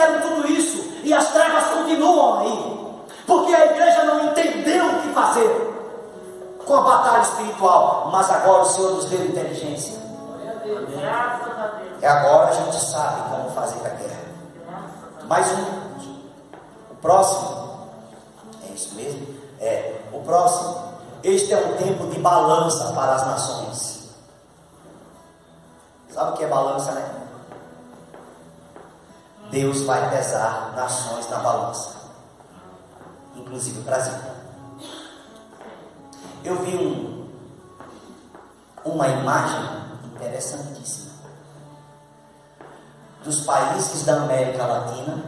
Fizeram 0.00 0.20
tudo 0.22 0.46
isso 0.48 0.90
e 1.02 1.12
as 1.12 1.28
trevas 1.28 1.64
continuam 1.64 2.40
aí. 2.40 3.04
Porque 3.26 3.54
a 3.54 3.66
igreja 3.66 4.04
não 4.04 4.24
entendeu 4.26 4.86
o 4.86 5.02
que 5.02 5.08
fazer 5.12 5.70
com 6.64 6.74
a 6.74 6.80
batalha 6.80 7.22
espiritual. 7.22 8.08
Mas 8.10 8.30
agora 8.30 8.62
o 8.62 8.64
Senhor 8.64 8.92
nos 8.92 9.04
deu 9.04 9.22
inteligência. 9.26 10.00
E 12.00 12.06
agora 12.06 12.48
a 12.48 12.52
gente 12.52 12.76
sabe 12.76 13.30
como 13.30 13.50
fazer 13.50 13.86
a 13.86 13.90
guerra. 13.90 14.20
Mais 15.26 15.46
um. 15.52 15.80
O 16.92 16.94
próximo. 17.02 17.90
É 18.68 18.72
isso 18.72 18.94
mesmo? 18.94 19.26
É. 19.60 20.00
O 20.12 20.20
próximo. 20.20 20.76
Este 21.22 21.52
é 21.52 21.58
um 21.58 21.76
tempo 21.76 22.06
de 22.06 22.18
balança 22.18 22.92
para 22.94 23.16
as 23.16 23.26
nações. 23.26 24.08
Sabe 26.08 26.30
o 26.30 26.32
que 26.34 26.44
é 26.44 26.48
balança, 26.48 26.92
né? 26.92 27.19
Deus 29.50 29.82
vai 29.82 30.10
pesar 30.10 30.72
nações 30.76 31.28
na 31.28 31.38
balança, 31.38 31.96
inclusive 33.34 33.80
o 33.80 33.82
Brasil. 33.82 34.14
Eu 36.44 36.56
vi 36.64 36.76
um, 36.76 37.28
uma 38.84 39.08
imagem 39.08 39.60
interessantíssima 40.04 41.10
dos 43.24 43.40
países 43.40 44.04
da 44.04 44.22
América 44.22 44.64
Latina, 44.64 45.24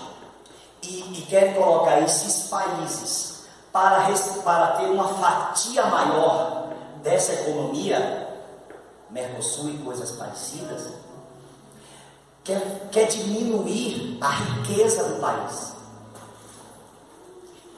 e, 0.83 1.19
e 1.19 1.25
quer 1.27 1.55
colocar 1.55 2.01
esses 2.01 2.47
países 2.47 3.45
para, 3.71 4.07
para 4.43 4.67
ter 4.77 4.85
uma 4.85 5.07
fatia 5.07 5.85
maior 5.85 6.69
dessa 7.01 7.33
economia, 7.33 8.29
Mercosul 9.09 9.69
e 9.69 9.77
coisas 9.79 10.11
parecidas, 10.11 10.89
quer, 12.43 12.89
quer 12.91 13.07
diminuir 13.07 14.17
a 14.21 14.29
riqueza 14.29 15.03
do 15.03 15.19
país 15.19 15.73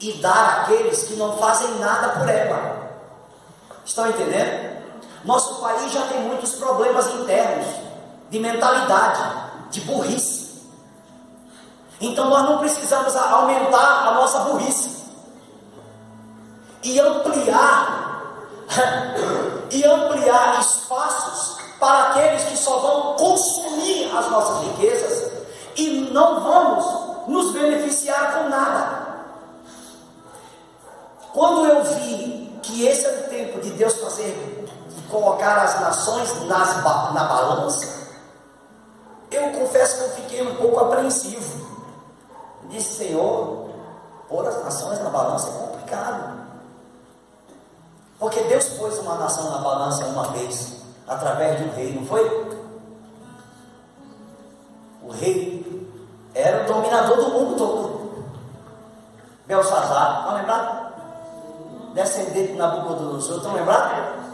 e 0.00 0.12
dar 0.14 0.62
àqueles 0.62 1.04
que 1.04 1.14
não 1.16 1.36
fazem 1.38 1.78
nada 1.78 2.20
por 2.20 2.28
ela. 2.28 2.90
Estão 3.84 4.08
entendendo? 4.08 4.76
Nosso 5.24 5.60
país 5.60 5.90
já 5.92 6.06
tem 6.06 6.20
muitos 6.22 6.52
problemas 6.56 7.06
internos, 7.14 7.66
de 8.30 8.38
mentalidade, 8.38 9.70
de 9.70 9.80
burrice. 9.82 10.45
Então 12.00 12.28
nós 12.28 12.42
não 12.44 12.58
precisamos 12.58 13.16
aumentar 13.16 14.08
a 14.08 14.14
nossa 14.14 14.40
burrice 14.40 15.04
e 16.82 17.00
ampliar 17.00 18.32
e 19.70 19.84
ampliar 19.84 20.60
espaços 20.60 21.56
para 21.78 22.10
aqueles 22.10 22.44
que 22.44 22.56
só 22.56 22.78
vão 22.78 23.16
consumir 23.16 24.10
as 24.16 24.30
nossas 24.30 24.64
riquezas 24.64 25.32
e 25.76 26.10
não 26.12 26.40
vamos 26.40 27.28
nos 27.28 27.52
beneficiar 27.52 28.34
com 28.34 28.48
nada. 28.48 29.06
Quando 31.32 31.66
eu 31.66 31.84
vi 31.84 32.58
que 32.62 32.86
esse 32.86 33.04
é 33.04 33.10
o 33.10 33.28
tempo 33.28 33.60
de 33.60 33.70
Deus 33.70 33.94
fazer 34.00 34.66
colocar 35.10 35.58
as 35.58 35.80
nações 35.80 36.42
nas, 36.46 36.76
na 36.82 37.24
balança, 37.24 38.06
eu 39.30 39.50
confesso 39.50 39.98
que 39.98 40.02
eu 40.04 40.10
fiquei 40.10 40.42
um 40.42 40.56
pouco 40.56 40.80
apreensivo. 40.80 41.75
Disse, 42.68 43.04
Senhor, 43.04 43.70
pôr 44.28 44.46
as 44.46 44.62
nações 44.64 44.98
na 45.00 45.10
balança 45.10 45.48
é 45.48 45.52
complicado. 45.52 46.36
Porque 48.18 48.40
Deus 48.42 48.64
pôs 48.70 48.98
uma 48.98 49.16
nação 49.16 49.50
na 49.50 49.58
balança 49.58 50.04
uma 50.06 50.28
vez, 50.28 50.76
através 51.06 51.58
de 51.58 51.64
um 51.64 51.74
rei, 51.74 51.94
não 51.94 52.06
foi? 52.06 52.56
O 55.02 55.10
rei 55.10 55.86
era 56.34 56.64
o 56.64 56.66
dominador 56.66 57.16
do 57.16 57.30
mundo 57.30 57.56
todo. 57.56 58.26
Belsazar, 59.46 60.20
estão 60.20 60.34
lembrados? 60.34 60.86
Descendente 61.94 62.52
de 62.52 62.58
Nabucodonosor, 62.58 63.36
estão 63.36 63.54
lembrados? 63.54 64.26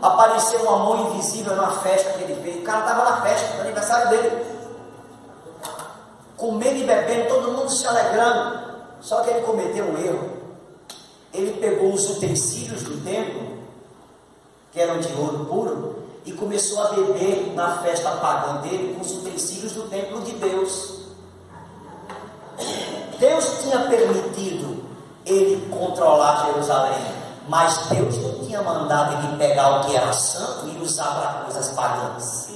Apareceu 0.00 0.60
uma 0.62 0.78
mão 0.78 1.10
invisível 1.10 1.54
numa 1.54 1.70
festa 1.70 2.12
que 2.12 2.24
ele 2.24 2.42
fez. 2.42 2.56
O 2.60 2.64
cara 2.64 2.80
estava 2.80 3.10
na 3.10 3.22
festa, 3.22 3.54
no 3.56 3.60
aniversário 3.62 4.08
dele. 4.10 4.53
Comendo 6.44 6.76
e 6.76 6.84
bebendo, 6.84 7.28
todo 7.28 7.52
mundo 7.52 7.70
se 7.70 7.86
alegrando. 7.86 8.60
Só 9.00 9.22
que 9.22 9.30
ele 9.30 9.40
cometeu 9.46 9.86
um 9.86 9.96
erro. 9.96 10.30
Ele 11.32 11.52
pegou 11.58 11.94
os 11.94 12.10
utensílios 12.10 12.82
do 12.82 13.02
templo, 13.02 13.60
que 14.70 14.78
eram 14.78 15.00
de 15.00 15.10
ouro 15.14 15.46
puro, 15.46 16.04
e 16.26 16.32
começou 16.32 16.82
a 16.82 16.88
beber 16.90 17.54
na 17.54 17.78
festa 17.78 18.10
pagã 18.16 18.60
dele 18.60 18.94
com 18.94 19.00
os 19.00 19.12
utensílios 19.12 19.72
do 19.72 19.88
templo 19.88 20.20
de 20.20 20.32
Deus. 20.32 21.04
Deus 23.18 23.62
tinha 23.62 23.78
permitido 23.88 24.84
ele 25.24 25.66
controlar 25.70 26.44
Jerusalém, 26.44 27.06
mas 27.48 27.86
Deus 27.86 28.18
não 28.18 28.44
tinha 28.44 28.60
mandado 28.60 29.26
ele 29.26 29.38
pegar 29.38 29.80
o 29.80 29.86
que 29.86 29.96
era 29.96 30.12
santo 30.12 30.68
e 30.68 30.82
usar 30.82 31.06
para 31.06 31.44
coisas 31.44 31.70
pagãs. 31.70 32.50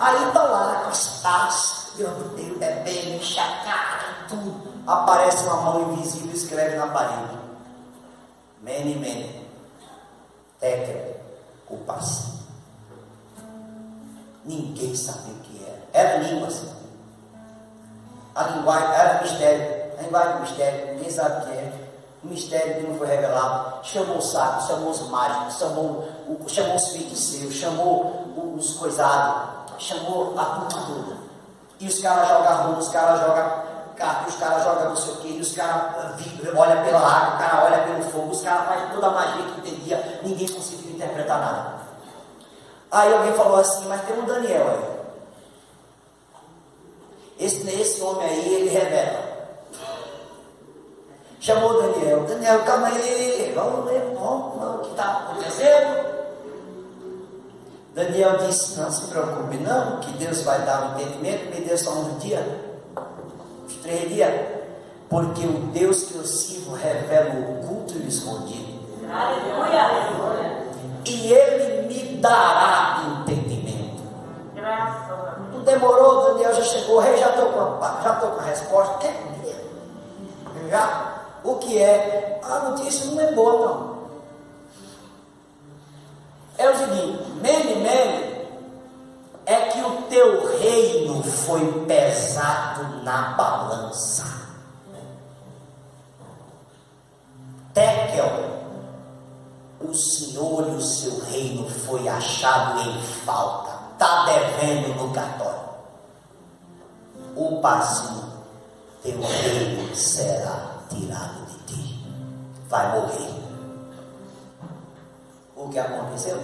Aí 0.00 0.32
lá 0.34 0.80
com 0.84 0.88
as 0.88 1.20
taças, 1.20 1.83
dele 1.96 2.56
bebendo, 2.58 3.16
enche 3.16 3.38
a 3.38 3.64
cara, 3.64 4.26
tudo. 4.28 4.74
Aparece 4.86 5.44
uma 5.44 5.56
mão 5.56 5.92
invisível 5.92 6.30
e 6.30 6.36
escreve 6.36 6.76
na 6.76 6.88
parede. 6.88 7.38
Mene, 8.60 8.96
mene. 8.96 9.48
Tekel, 10.58 11.16
o 11.68 11.76
passe. 11.78 12.34
Ninguém 14.44 14.94
sabia 14.94 15.32
o 15.32 15.38
que 15.38 15.64
era. 15.64 15.82
Era 15.92 16.18
línguas. 16.18 16.64
A 18.34 18.42
linguagem 18.48 18.94
era 18.94 19.22
mistério. 19.22 19.98
A 19.98 20.02
linguagem 20.02 20.34
do 20.34 20.40
mistério, 20.40 20.94
ninguém 20.94 21.10
sabe 21.10 21.42
o 21.42 21.46
que 21.46 21.52
é. 21.52 21.72
O 22.22 22.26
mistério 22.26 22.74
que 22.74 22.82
não 22.88 22.98
foi 22.98 23.06
revelado. 23.06 23.84
Chamou 23.84 24.18
os 24.18 24.32
sábios, 24.32 24.66
chamou 24.66 24.90
os 24.90 25.08
mágicos, 25.08 25.58
chamou, 25.58 26.08
chamou 26.48 26.76
os 26.76 26.88
feiticeiros, 26.88 27.54
chamou 27.54 28.54
os 28.56 28.74
coisados, 28.74 29.72
chamou 29.78 30.38
a 30.38 30.44
turma 30.44 30.86
toda. 30.86 31.33
E 31.80 31.88
os 31.88 31.98
caras 32.00 32.28
jogam 32.28 32.62
rua, 32.64 32.78
os 32.78 32.88
caras 32.88 33.20
jogam 33.20 33.64
carta, 33.96 34.28
os 34.28 34.36
caras 34.36 34.64
jogam 34.64 34.88
não 34.90 34.96
sei 34.96 35.12
o 35.12 35.16
que, 35.18 35.40
os 35.40 35.54
caras 35.54 35.94
olham 36.56 36.84
pela 36.84 36.98
água, 36.98 37.34
o 37.34 37.38
cara 37.38 37.64
olha 37.64 37.82
pelo 37.84 38.02
fogo, 38.10 38.30
os 38.30 38.42
caras 38.42 38.68
fazem 38.68 38.88
toda 38.90 39.06
a 39.06 39.10
magia 39.10 39.44
que 39.44 39.60
entendia, 39.60 40.20
ninguém 40.22 40.48
conseguiu 40.48 40.92
interpretar 40.92 41.40
nada. 41.40 41.74
Aí 42.90 43.12
alguém 43.12 43.32
falou 43.34 43.58
assim, 43.58 43.86
mas 43.88 44.02
tem 44.02 44.18
um 44.18 44.24
Daniel 44.24 44.68
aí. 44.68 44.94
Esse, 47.46 47.68
esse 47.68 48.00
homem 48.00 48.28
aí, 48.28 48.54
ele 48.54 48.68
revela. 48.68 49.34
Chamou 51.40 51.82
Daniel, 51.82 52.24
Daniel, 52.24 52.64
calma 52.64 52.86
aí, 52.88 53.52
vamos 53.54 53.90
vamos, 54.14 54.76
o 54.76 54.78
que 54.82 54.90
está 54.90 55.10
acontecendo? 55.10 56.13
Daniel 57.94 58.38
disse, 58.38 58.78
não 58.80 58.90
se 58.90 59.06
preocupe 59.06 59.56
não, 59.58 60.00
que 60.00 60.12
Deus 60.18 60.42
vai 60.42 60.60
dar 60.62 60.82
um 60.82 61.00
entendimento, 61.00 61.54
me 61.54 61.60
dê 61.64 61.76
só 61.76 61.92
um 61.92 62.18
dia 62.18 62.44
três 63.84 64.08
dias, 64.08 64.32
porque 65.08 65.46
o 65.46 65.68
Deus 65.72 66.04
que 66.04 66.16
eu 66.16 66.24
sirvo 66.24 66.74
revela 66.74 67.34
o 67.34 67.60
oculto 67.60 67.94
e 67.94 68.00
o 68.00 68.08
escondido. 68.08 68.80
Aleluia. 69.08 70.64
E 71.04 71.32
Ele 71.32 71.86
me 71.86 72.16
dará 72.16 73.20
entendimento. 73.20 74.02
Não 75.52 75.60
demorou, 75.60 76.32
Daniel 76.32 76.54
já 76.54 76.62
chegou, 76.62 76.98
rei, 76.98 77.16
já 77.16 77.28
estou 77.28 77.46
com, 77.46 77.78
com 77.78 78.40
a 78.40 78.42
resposta. 78.42 79.06
Que 79.06 80.70
já? 80.70 81.12
O 81.44 81.56
que 81.56 81.78
é? 81.78 82.40
A 82.42 82.70
notícia 82.70 83.10
não 83.10 83.20
é 83.20 83.32
boa, 83.32 83.66
não. 83.66 83.93
É 86.56 86.70
o 86.70 86.78
seguinte, 86.78 87.30
mene, 87.42 87.74
mene, 87.76 88.34
é 89.46 89.56
que 89.70 89.80
o 89.80 90.02
teu 90.02 90.58
reino 90.58 91.22
foi 91.22 91.84
pesado 91.84 93.02
na 93.02 93.30
balança. 93.34 94.24
Tekel, 97.74 98.54
o 99.80 99.92
Senhor 99.92 100.68
e 100.68 100.76
o 100.76 100.80
seu 100.80 101.24
reino 101.24 101.68
foi 101.68 102.08
achado 102.08 102.80
em 102.80 103.02
falta, 103.02 103.70
está 103.92 104.26
devendo 104.26 104.94
no 104.94 105.12
cartório. 105.12 105.64
O 107.34 107.60
pazinho, 107.60 108.32
teu 109.02 109.20
reino 109.20 109.94
será 109.94 110.78
tirado 110.88 111.46
de 111.46 111.58
ti, 111.64 112.06
vai 112.68 112.92
morrer. 112.92 113.53
Que 115.74 115.80
aconteceu? 115.80 116.38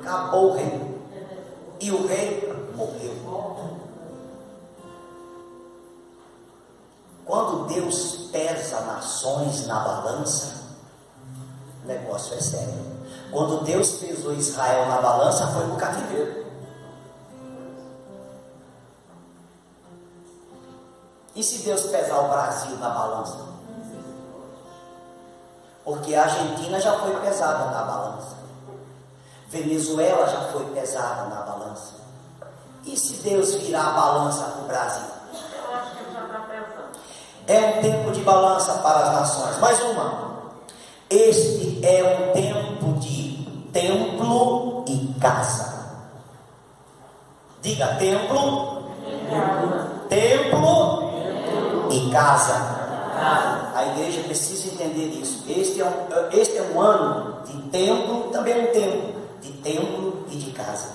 Acabou 0.00 0.52
o 0.52 0.54
reino 0.54 1.02
e 1.78 1.90
o 1.90 2.06
rei 2.06 2.50
morreu. 2.74 3.12
Quando 7.26 7.66
Deus 7.66 8.30
pesa 8.32 8.80
nações 8.86 9.66
na 9.66 9.80
balança, 9.80 10.62
o 11.84 11.86
negócio 11.86 12.32
é 12.32 12.40
sério. 12.40 12.72
Quando 13.30 13.64
Deus 13.64 13.98
pesou 13.98 14.32
Israel 14.32 14.86
na 14.86 15.02
balança, 15.02 15.48
foi 15.48 15.66
no 15.66 15.76
cativeiro. 15.76 16.46
E 21.34 21.44
se 21.44 21.58
Deus 21.66 21.82
pesar 21.82 22.18
o 22.18 22.28
Brasil 22.28 22.78
na 22.78 22.88
balança? 22.88 23.61
Porque 25.84 26.14
a 26.14 26.22
Argentina 26.24 26.80
já 26.80 26.98
foi 26.98 27.14
pesada 27.20 27.70
na 27.70 27.82
balança. 27.82 28.36
Venezuela 29.48 30.26
já 30.26 30.40
foi 30.52 30.64
pesada 30.66 31.24
na 31.28 31.42
balança. 31.42 31.94
E 32.84 32.96
se 32.96 33.22
Deus 33.22 33.54
virar 33.56 33.88
a 33.88 33.92
balança 33.92 34.44
para 34.44 34.62
o 34.62 34.66
Brasil? 34.66 35.22
É 37.46 37.58
um 37.58 37.82
tempo 37.82 38.12
de 38.12 38.20
balança 38.22 38.74
para 38.74 39.00
as 39.00 39.12
nações. 39.12 39.58
Mais 39.58 39.80
uma. 39.82 40.32
Este 41.10 41.84
é 41.84 42.02
um 42.02 42.32
tempo 42.32 42.98
de 43.00 43.68
templo 43.72 44.84
e 44.88 45.14
casa. 45.20 45.72
Diga 47.60 47.86
templo, 47.96 48.82
templo 50.08 51.10
e 51.90 52.10
casa. 52.10 52.81
A 53.22 53.86
igreja 53.92 54.22
precisa 54.22 54.68
entender 54.68 55.06
isso. 55.20 55.44
Este 55.48 55.80
é 55.80 55.84
um, 55.84 56.38
este 56.38 56.58
é 56.58 56.62
um 56.62 56.80
ano 56.80 57.42
de 57.44 57.62
templo, 57.70 58.30
também 58.32 58.68
um 58.68 58.72
tempo 58.72 59.18
de 59.40 59.52
templo 59.52 60.26
e 60.30 60.36
de 60.36 60.50
casa. 60.50 60.88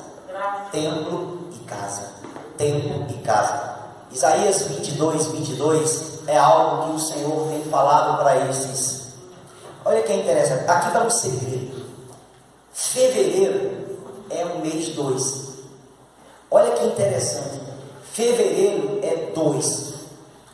Templo 0.71 1.47
e 1.53 1.57
casa. 1.65 2.13
Templo 2.57 3.05
e 3.09 3.13
casa. 3.23 3.77
Isaías 4.11 4.63
22, 4.63 5.27
22 5.27 6.19
é 6.27 6.37
algo 6.37 6.83
que 6.85 6.95
o 6.95 6.99
Senhor 6.99 7.47
tem 7.49 7.61
falado 7.63 8.17
para 8.17 8.49
esses. 8.49 9.07
Olha 9.85 10.01
que 10.01 10.13
interessante. 10.13 10.69
Aqui 10.69 10.87
está 10.87 11.03
um 11.03 11.09
segredo. 11.09 11.85
Fevereiro 12.73 13.97
é 14.29 14.45
o 14.45 14.59
mês 14.59 14.89
2. 14.89 15.47
Olha 16.51 16.71
que 16.71 16.85
interessante. 16.85 17.61
Fevereiro 18.11 18.99
é 19.01 19.31
2. 19.33 19.86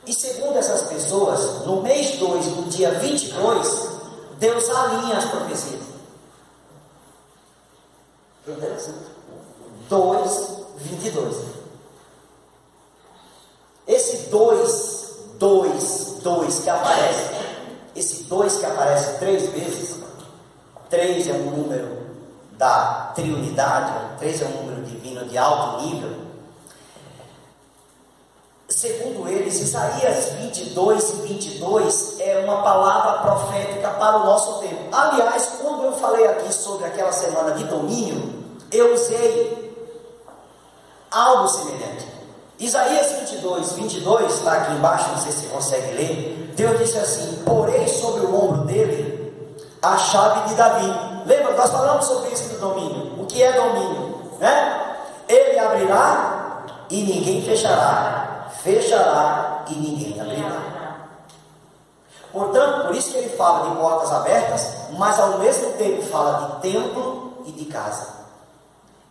E 0.06 0.14
segundo 0.14 0.58
essas 0.58 0.84
pessoas, 0.84 1.66
no 1.66 1.82
mês 1.82 2.18
2, 2.18 2.48
no 2.48 2.64
dia 2.64 2.92
22, 3.00 3.90
Deus 4.38 4.70
alinha 4.70 5.18
as 5.18 5.26
profecias. 5.26 5.82
Interessante. 8.46 9.14
2, 9.90 10.50
22. 10.76 11.36
Esse 13.88 14.30
2, 14.30 15.16
2, 15.40 16.20
2 16.22 16.60
que 16.60 16.70
aparece, 16.70 17.30
esse 17.96 18.24
2 18.24 18.58
que 18.58 18.66
aparece 18.66 19.20
três 19.20 19.50
vezes, 19.50 20.00
3 20.90 21.28
é 21.28 21.34
um 21.34 21.52
número 21.52 22.04
da 22.58 23.12
triunidade, 23.16 24.18
3 24.20 24.42
é 24.42 24.46
um 24.46 24.64
número 24.64 24.84
divino 24.84 25.26
de 25.26 25.38
alto 25.38 25.86
nível. 25.86 26.23
Segundo 28.76 29.30
eles, 29.30 29.60
Isaías 29.60 30.32
22 30.40 31.10
e 31.10 31.16
22 31.28 32.20
é 32.20 32.44
uma 32.44 32.64
palavra 32.64 33.20
profética 33.22 33.88
para 33.92 34.18
o 34.18 34.26
nosso 34.26 34.60
tempo. 34.62 34.90
Aliás, 34.92 35.60
quando 35.62 35.84
eu 35.84 35.94
falei 35.94 36.26
aqui 36.26 36.52
sobre 36.52 36.88
aquela 36.88 37.12
semana 37.12 37.52
de 37.52 37.66
domínio, 37.66 38.34
eu 38.72 38.96
usei 38.96 39.88
algo 41.12 41.48
semelhante. 41.48 42.08
Isaías 42.60 43.12
22, 43.12 43.74
22, 43.74 44.34
está 44.34 44.54
aqui 44.54 44.74
embaixo, 44.74 45.12
não 45.12 45.20
sei 45.20 45.32
se 45.32 45.42
você 45.42 45.48
consegue 45.50 45.94
ler. 45.94 46.54
Deus 46.56 46.80
disse 46.80 46.98
assim: 46.98 47.44
Porei 47.46 47.88
sobre 47.88 48.26
o 48.26 48.36
ombro 48.36 48.66
dele 48.66 49.54
a 49.84 49.98
chave 49.98 50.50
de 50.50 50.56
Davi. 50.56 50.88
Lembra, 51.28 51.54
nós 51.54 51.70
falamos 51.70 52.06
sobre 52.06 52.32
isso 52.32 52.50
do 52.50 52.60
domínio. 52.60 53.22
O 53.22 53.26
que 53.28 53.44
é 53.44 53.52
domínio? 53.52 54.20
Né? 54.40 54.96
Ele 55.28 55.60
abrirá 55.60 56.66
e 56.90 57.04
ninguém 57.04 57.44
fechará, 57.44 58.33
fechará 58.64 59.66
e 59.68 59.76
ninguém 59.76 60.20
abrirá. 60.20 60.74
Portanto, 62.32 62.88
por 62.88 62.96
isso 62.96 63.12
que 63.12 63.18
ele 63.18 63.38
fala 63.38 63.70
de 63.70 63.76
portas 63.76 64.12
abertas, 64.12 64.74
mas 64.98 65.20
ao 65.20 65.38
mesmo 65.38 65.74
tempo 65.74 66.02
fala 66.04 66.48
de 66.48 66.62
templo 66.72 67.44
e 67.46 67.52
de 67.52 67.66
casa. 67.66 68.24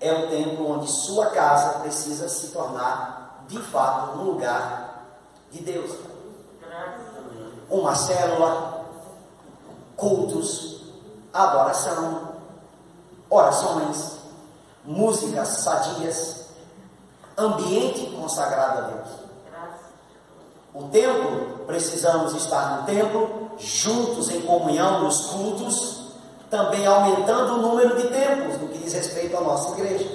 É 0.00 0.12
um 0.12 0.28
templo 0.28 0.72
onde 0.72 0.90
sua 0.90 1.26
casa 1.26 1.78
precisa 1.80 2.28
se 2.28 2.48
tornar, 2.48 3.44
de 3.46 3.60
fato, 3.60 4.18
um 4.18 4.24
lugar 4.24 5.04
de 5.52 5.62
Deus. 5.62 5.92
Uma 7.70 7.94
célula, 7.94 8.86
cultos, 9.96 10.82
adoração, 11.32 12.32
orações, 13.30 14.18
músicas 14.84 15.48
sadias, 15.48 16.46
ambiente 17.38 18.10
consagrado 18.16 18.78
a 18.78 18.80
Deus. 18.82 19.21
O 20.74 20.84
templo, 20.84 21.64
precisamos 21.66 22.34
estar 22.34 22.78
no 22.78 22.86
templo, 22.86 23.50
juntos 23.58 24.30
em 24.30 24.40
comunhão 24.42 25.02
nos 25.02 25.26
cultos, 25.26 26.14
também 26.50 26.86
aumentando 26.86 27.54
o 27.54 27.62
número 27.62 27.96
de 27.96 28.08
templos 28.08 28.60
no 28.60 28.68
que 28.68 28.78
diz 28.78 28.92
respeito 28.92 29.36
à 29.36 29.40
nossa 29.40 29.70
igreja. 29.78 30.08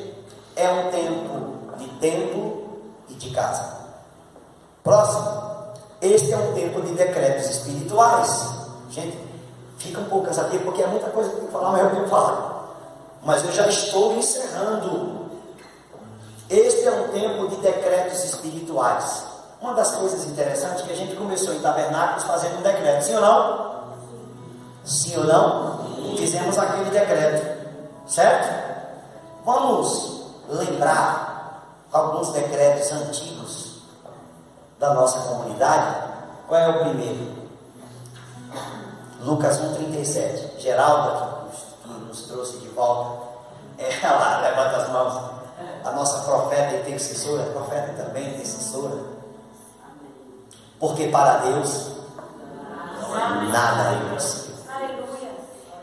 É 0.55 0.69
um 0.69 0.89
tempo 0.89 1.77
de 1.77 1.87
templo 1.99 2.79
e 3.09 3.13
de 3.13 3.29
casa. 3.31 3.77
Próximo. 4.83 5.47
Este 6.01 6.33
é 6.33 6.37
um 6.37 6.53
tempo 6.53 6.81
de 6.81 6.93
decretos 6.93 7.49
espirituais. 7.49 8.49
Gente, 8.89 9.17
fica 9.77 9.99
um 9.99 10.05
pouco 10.05 10.27
cansativo 10.27 10.63
porque 10.63 10.81
é 10.81 10.87
muita 10.87 11.09
coisa 11.09 11.29
que 11.29 11.35
tem 11.35 11.45
que 11.45 11.51
falar, 11.51 11.71
mas 11.71 11.83
eu 11.83 11.89
tenho 11.91 12.07
falar 12.07 12.57
mas 13.27 13.43
eu 13.43 13.51
já 13.51 13.67
estou 13.67 14.13
encerrando. 14.15 15.27
Este 16.49 16.87
é 16.87 16.91
um 16.91 17.09
tempo 17.09 17.49
de 17.49 17.57
decretos 17.57 18.23
espirituais. 18.23 19.25
Uma 19.59 19.73
das 19.73 19.95
coisas 19.95 20.25
interessantes 20.25 20.83
é 20.83 20.87
que 20.87 20.93
a 20.93 20.95
gente 20.95 21.15
começou 21.15 21.53
em 21.53 21.59
tabernáculos 21.59 22.23
fazendo 22.23 22.59
um 22.59 22.61
decreto, 22.61 23.03
sim 23.03 23.15
ou 23.15 23.21
não? 23.21 23.67
Sim 24.85 25.17
ou 25.17 25.23
não? 25.23 26.15
Fizemos 26.15 26.57
aquele 26.57 26.89
decreto, 26.91 27.67
certo? 28.07 28.67
Vamos 29.43 30.21
lembrar 30.47 31.63
alguns 31.91 32.31
decretos 32.33 32.91
antigos 32.91 33.81
da 34.79 34.93
nossa 34.93 35.19
comunidade. 35.19 35.95
Qual 36.47 36.59
é 36.59 36.69
o 36.69 36.79
primeiro? 36.79 37.35
Lucas 39.21 39.59
1,37. 39.59 40.59
Geraldo 40.59 41.49
nos 42.07 42.21
trouxe 42.23 42.57
de 42.57 42.67
volta. 42.69 43.27
Ela 43.77 44.41
levanta 44.47 44.77
as 44.77 44.89
mãos. 44.89 45.37
A 45.83 45.91
nossa 45.91 46.19
profeta 46.23 46.75
e 46.75 46.81
intercessora, 46.81 47.43
profeta 47.51 48.03
também 48.03 48.35
intercessora. 48.35 49.16
Porque 50.79 51.07
para 51.07 51.37
Deus 51.37 51.91
nada 53.51 53.91
é 53.91 53.95
impossível. 53.95 54.55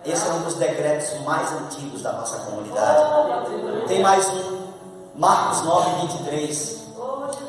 Esse 0.04 0.28
é 0.28 0.32
um 0.32 0.42
dos 0.42 0.54
decretos 0.54 1.18
mais 1.24 1.50
antigos 1.52 2.02
da 2.02 2.12
nossa 2.12 2.36
comunidade. 2.40 3.02
Tem 3.88 4.02
mais 4.02 4.28
um, 4.28 4.68
Marcos 5.16 5.62
9, 5.62 6.06
23. 6.06 6.84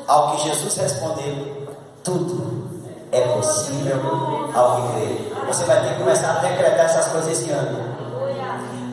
Ao 0.08 0.32
que 0.32 0.48
Jesus 0.48 0.76
respondeu: 0.76 1.76
Tudo 2.02 2.66
é 3.12 3.20
possível 3.28 4.00
ao 4.54 4.76
que 4.76 4.88
crê. 4.94 5.46
Você 5.46 5.64
vai 5.64 5.80
ter 5.82 5.94
que 5.94 6.00
começar 6.00 6.30
a 6.30 6.40
decretar 6.40 6.86
essas 6.86 7.08
coisas 7.08 7.30
esse 7.30 7.50
ano. 7.50 7.96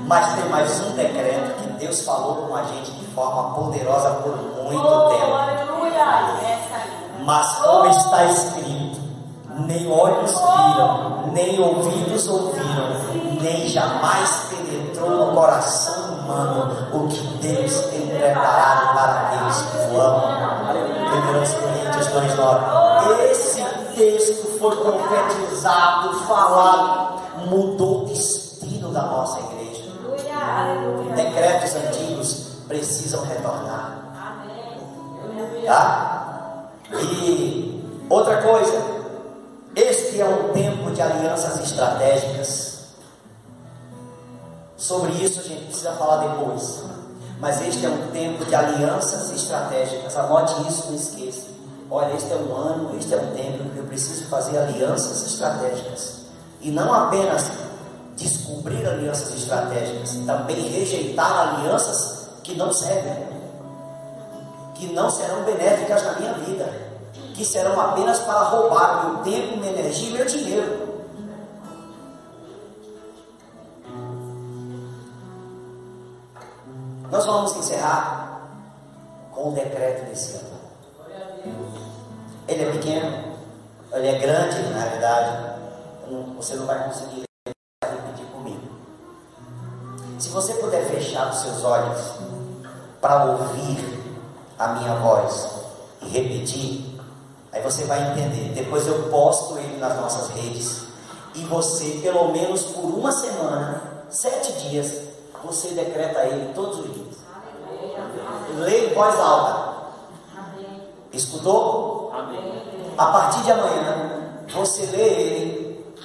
Mas 0.06 0.36
tem 0.36 0.50
mais 0.50 0.80
um 0.82 0.92
decreto 0.92 1.56
que 1.62 1.70
Deus 1.86 2.02
falou 2.02 2.48
com 2.48 2.56
a 2.56 2.64
gente 2.64 2.92
de 2.92 3.06
forma 3.14 3.56
poderosa 3.56 4.10
por 4.16 4.36
muito 4.38 5.10
tempo. 5.10 6.63
Mas 7.26 7.56
como 7.56 7.88
está 7.88 8.26
escrito, 8.26 9.00
nem 9.60 9.90
olhos 9.90 10.32
viram, 10.32 11.28
nem 11.32 11.60
ouvidos 11.60 12.28
ouviram, 12.28 12.90
nem 13.42 13.68
jamais 13.70 14.50
penetrou 14.50 15.10
no 15.10 15.34
coração 15.34 16.16
humano 16.16 16.88
o 16.94 17.08
que 17.08 17.22
Deus 17.38 17.74
tem 17.92 18.08
preparado 18.08 18.94
para 18.94 19.22
aqueles 19.22 19.62
que 19.62 19.78
o 19.78 20.02
amam. 20.02 20.44
1 21.14 21.22
Coríntios 21.24 22.08
2,9. 22.08 23.32
Esse 23.32 23.64
texto 23.96 24.60
foi 24.60 24.76
profetizado, 24.76 26.20
falado, 26.26 27.22
mudou 27.46 28.02
o 28.02 28.06
destino 28.06 28.90
da 28.90 29.04
nossa 29.04 29.40
igreja. 29.40 29.92
Decretos 31.16 31.76
antigos 31.76 32.48
precisam 32.68 33.24
retornar. 33.24 34.00
Tá? 35.66 36.23
E 37.02 37.84
outra 38.10 38.42
coisa, 38.42 38.82
este 39.76 40.22
é 40.22 40.26
um 40.26 40.54
tempo 40.54 40.92
de 40.92 41.02
alianças 41.02 41.60
estratégicas. 41.60 42.74
Sobre 44.78 45.14
isso 45.14 45.40
a 45.40 45.44
gente 45.44 45.66
precisa 45.66 45.94
falar 45.94 46.28
depois. 46.28 46.84
Mas 47.40 47.62
este 47.62 47.86
é 47.86 47.90
um 47.90 48.12
tempo 48.12 48.46
de 48.46 48.56
alianças 48.56 49.32
estratégicas. 49.32 50.16
Anote 50.16 50.68
isso, 50.68 50.88
não 50.88 50.96
esqueça. 50.96 51.48
Olha, 51.90 52.14
este 52.14 52.32
é 52.32 52.36
um 52.36 52.56
ano, 52.56 52.98
este 52.98 53.14
é 53.14 53.18
um 53.18 53.32
tempo 53.36 53.70
que 53.70 53.78
eu 53.78 53.84
preciso 53.86 54.26
fazer 54.26 54.58
alianças 54.58 55.26
estratégicas. 55.26 56.22
E 56.62 56.72
não 56.72 56.94
apenas 56.94 57.52
descobrir 58.16 58.86
alianças 58.88 59.34
estratégicas, 59.34 60.18
também 60.26 60.70
rejeitar 60.70 61.56
alianças 61.56 62.30
que 62.44 62.56
não 62.56 62.72
servem, 62.72 63.28
que 64.84 64.94
não 64.94 65.10
serão 65.10 65.44
benéficas 65.44 66.04
na 66.04 66.20
minha 66.20 66.34
vida, 66.34 66.66
que 67.34 67.46
serão 67.46 67.80
apenas 67.80 68.20
para 68.20 68.44
roubar 68.44 69.06
meu 69.06 69.24
tempo, 69.24 69.58
minha 69.58 69.72
energia 69.72 70.10
e 70.10 70.14
meu 70.14 70.26
dinheiro. 70.26 70.94
Nós 77.10 77.26
vamos 77.26 77.56
encerrar 77.56 78.42
com 79.32 79.50
o 79.50 79.54
decreto 79.54 80.10
desse 80.10 80.36
ano. 80.36 80.60
Ele 82.48 82.64
é 82.64 82.72
pequeno, 82.72 83.38
ele 83.94 84.08
é 84.08 84.20
grande, 84.20 84.62
na 84.70 84.80
realidade. 84.80 85.54
Você 86.36 86.56
não 86.56 86.66
vai 86.66 86.84
conseguir 86.84 87.24
se 90.20 90.30
você 90.30 90.54
puder 90.54 90.86
fechar 90.86 91.30
os 91.30 91.42
seus 91.42 91.64
olhos 91.66 92.00
para 93.02 93.26
ouvir 93.26 93.93
a 94.64 94.68
minha 94.70 94.96
voz 94.96 95.48
e 96.02 96.08
repetir, 96.08 97.00
aí 97.52 97.62
você 97.62 97.84
vai 97.86 98.12
entender. 98.12 98.54
Depois 98.54 98.88
eu 98.88 99.10
posto 99.10 99.58
ele 99.58 99.78
nas 99.78 99.96
nossas 99.98 100.30
redes 100.30 100.84
e 101.36 101.44
você, 101.46 102.00
pelo 102.02 102.32
menos 102.32 102.64
por 102.64 102.86
uma 102.86 103.12
semana, 103.12 104.06
sete 104.10 104.54
dias, 104.70 105.02
você 105.44 105.70
decreta 105.70 106.26
ele 106.26 106.54
todos 106.54 106.80
os 106.80 106.94
dias. 106.94 107.16
Leia 108.58 108.92
em 108.92 108.94
voz 108.94 109.20
alta. 109.20 109.74
Escutou? 111.12 112.12
A 112.98 113.06
partir 113.08 113.44
de 113.44 113.52
amanhã, 113.52 114.44
você 114.54 114.86
lê 114.86 115.04
ele. 115.04 115.96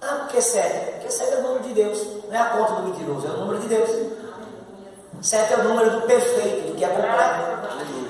Ah, 0.00 0.20
porque 0.20 0.38
é 0.38 0.40
sério? 0.40 0.92
Porque 0.94 1.10
sete 1.10 1.34
é 1.34 1.38
o 1.38 1.42
nome 1.42 1.60
de 1.60 1.74
Deus, 1.74 2.06
não 2.26 2.34
é 2.34 2.38
a 2.38 2.46
conta 2.46 2.74
do 2.74 2.88
mentiroso, 2.88 3.26
é 3.26 3.30
o 3.30 3.40
número 3.40 3.60
de 3.60 3.68
Deus. 3.68 3.90
Sete 5.20 5.52
é 5.52 5.56
o 5.56 5.64
número 5.64 5.90
do 5.90 6.02
perfeito, 6.02 6.68
do 6.68 6.76
que 6.76 6.84
é 6.84 6.88
completo. 6.88 7.58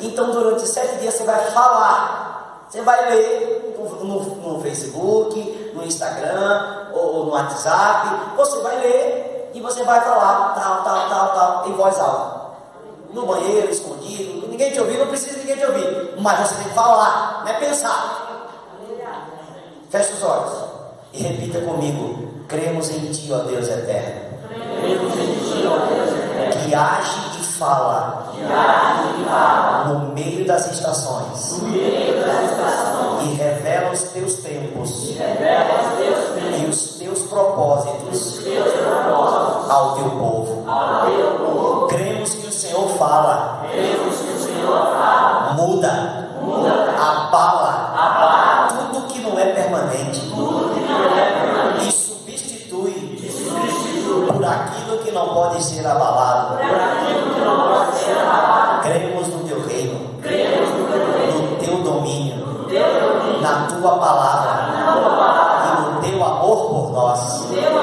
Então, 0.00 0.30
durante 0.30 0.66
sete 0.66 0.98
dias, 0.98 1.14
você 1.14 1.24
vai 1.24 1.40
falar. 1.50 2.66
Você 2.68 2.82
vai 2.82 3.10
ler 3.10 3.76
no, 4.02 4.20
no, 4.20 4.60
Facebook, 4.60 5.72
no 5.74 5.82
Instagram 5.84 6.88
ou, 6.92 7.14
ou, 7.14 7.24
no 7.26 7.32
WhatsApp. 7.32 8.36
Você 8.36 8.60
vai 8.60 8.78
ler 8.80 9.50
e 9.54 9.60
você 9.60 9.82
vai 9.84 10.00
falar 10.02 10.54
tal, 10.54 10.84
tal, 10.84 11.08
tal, 11.08 11.28
tal, 11.32 11.68
em 11.68 11.72
voz 11.72 11.98
alta. 11.98 12.38
No 13.12 13.24
banheiro, 13.24 13.70
escondido, 13.70 14.46
ninguém 14.48 14.70
te 14.70 14.80
ouvir, 14.80 14.98
não 14.98 15.06
precisa 15.06 15.38
ninguém 15.38 15.56
te 15.56 15.64
ouvir. 15.64 16.14
Mas 16.18 16.46
você 16.46 16.56
tem 16.56 16.64
que 16.64 16.74
falar, 16.74 17.42
não 17.42 17.50
é 17.50 17.54
pensar. 17.54 18.28
Feche 19.88 20.12
os 20.12 20.22
olhos 20.22 20.52
e 21.14 21.22
repita 21.22 21.60
comigo. 21.62 22.44
Cremos 22.46 22.90
em 22.90 23.10
Ti, 23.10 23.32
ó 23.32 23.38
Deus 23.38 23.66
eterno. 23.66 24.28
Que 26.68 26.74
age 26.74 27.40
e 27.40 27.42
fala. 27.44 28.34
No 29.86 30.12
meio 30.12 30.46
das 30.46 30.70
estações. 30.70 31.62
E 33.22 33.34
revela 33.36 33.90
os 33.90 34.02
teus 34.02 34.34
tempos. 34.34 35.16
E 36.60 36.66
os 36.68 36.98
teus 36.98 37.20
propósitos. 37.22 38.40
Ao 39.70 39.94
teu 39.94 40.10
povo. 40.10 40.66
Cremos 41.88 42.34
que 42.34 42.46
o 42.46 42.52
Senhor 42.52 42.86
fala, 42.98 43.62
muda, 45.56 46.28
abala. 46.98 48.68
Tudo 48.92 49.06
que 49.06 49.20
não 49.20 49.38
é 49.38 49.46
permanente. 49.54 50.20
E 51.80 51.90
substitui 51.90 53.16
por 54.26 54.44
aquilo 54.44 54.98
que 54.98 55.10
não 55.10 55.28
pode 55.34 55.64
ser 55.64 55.86
abalado. 55.86 56.37
Nós. 67.08 67.77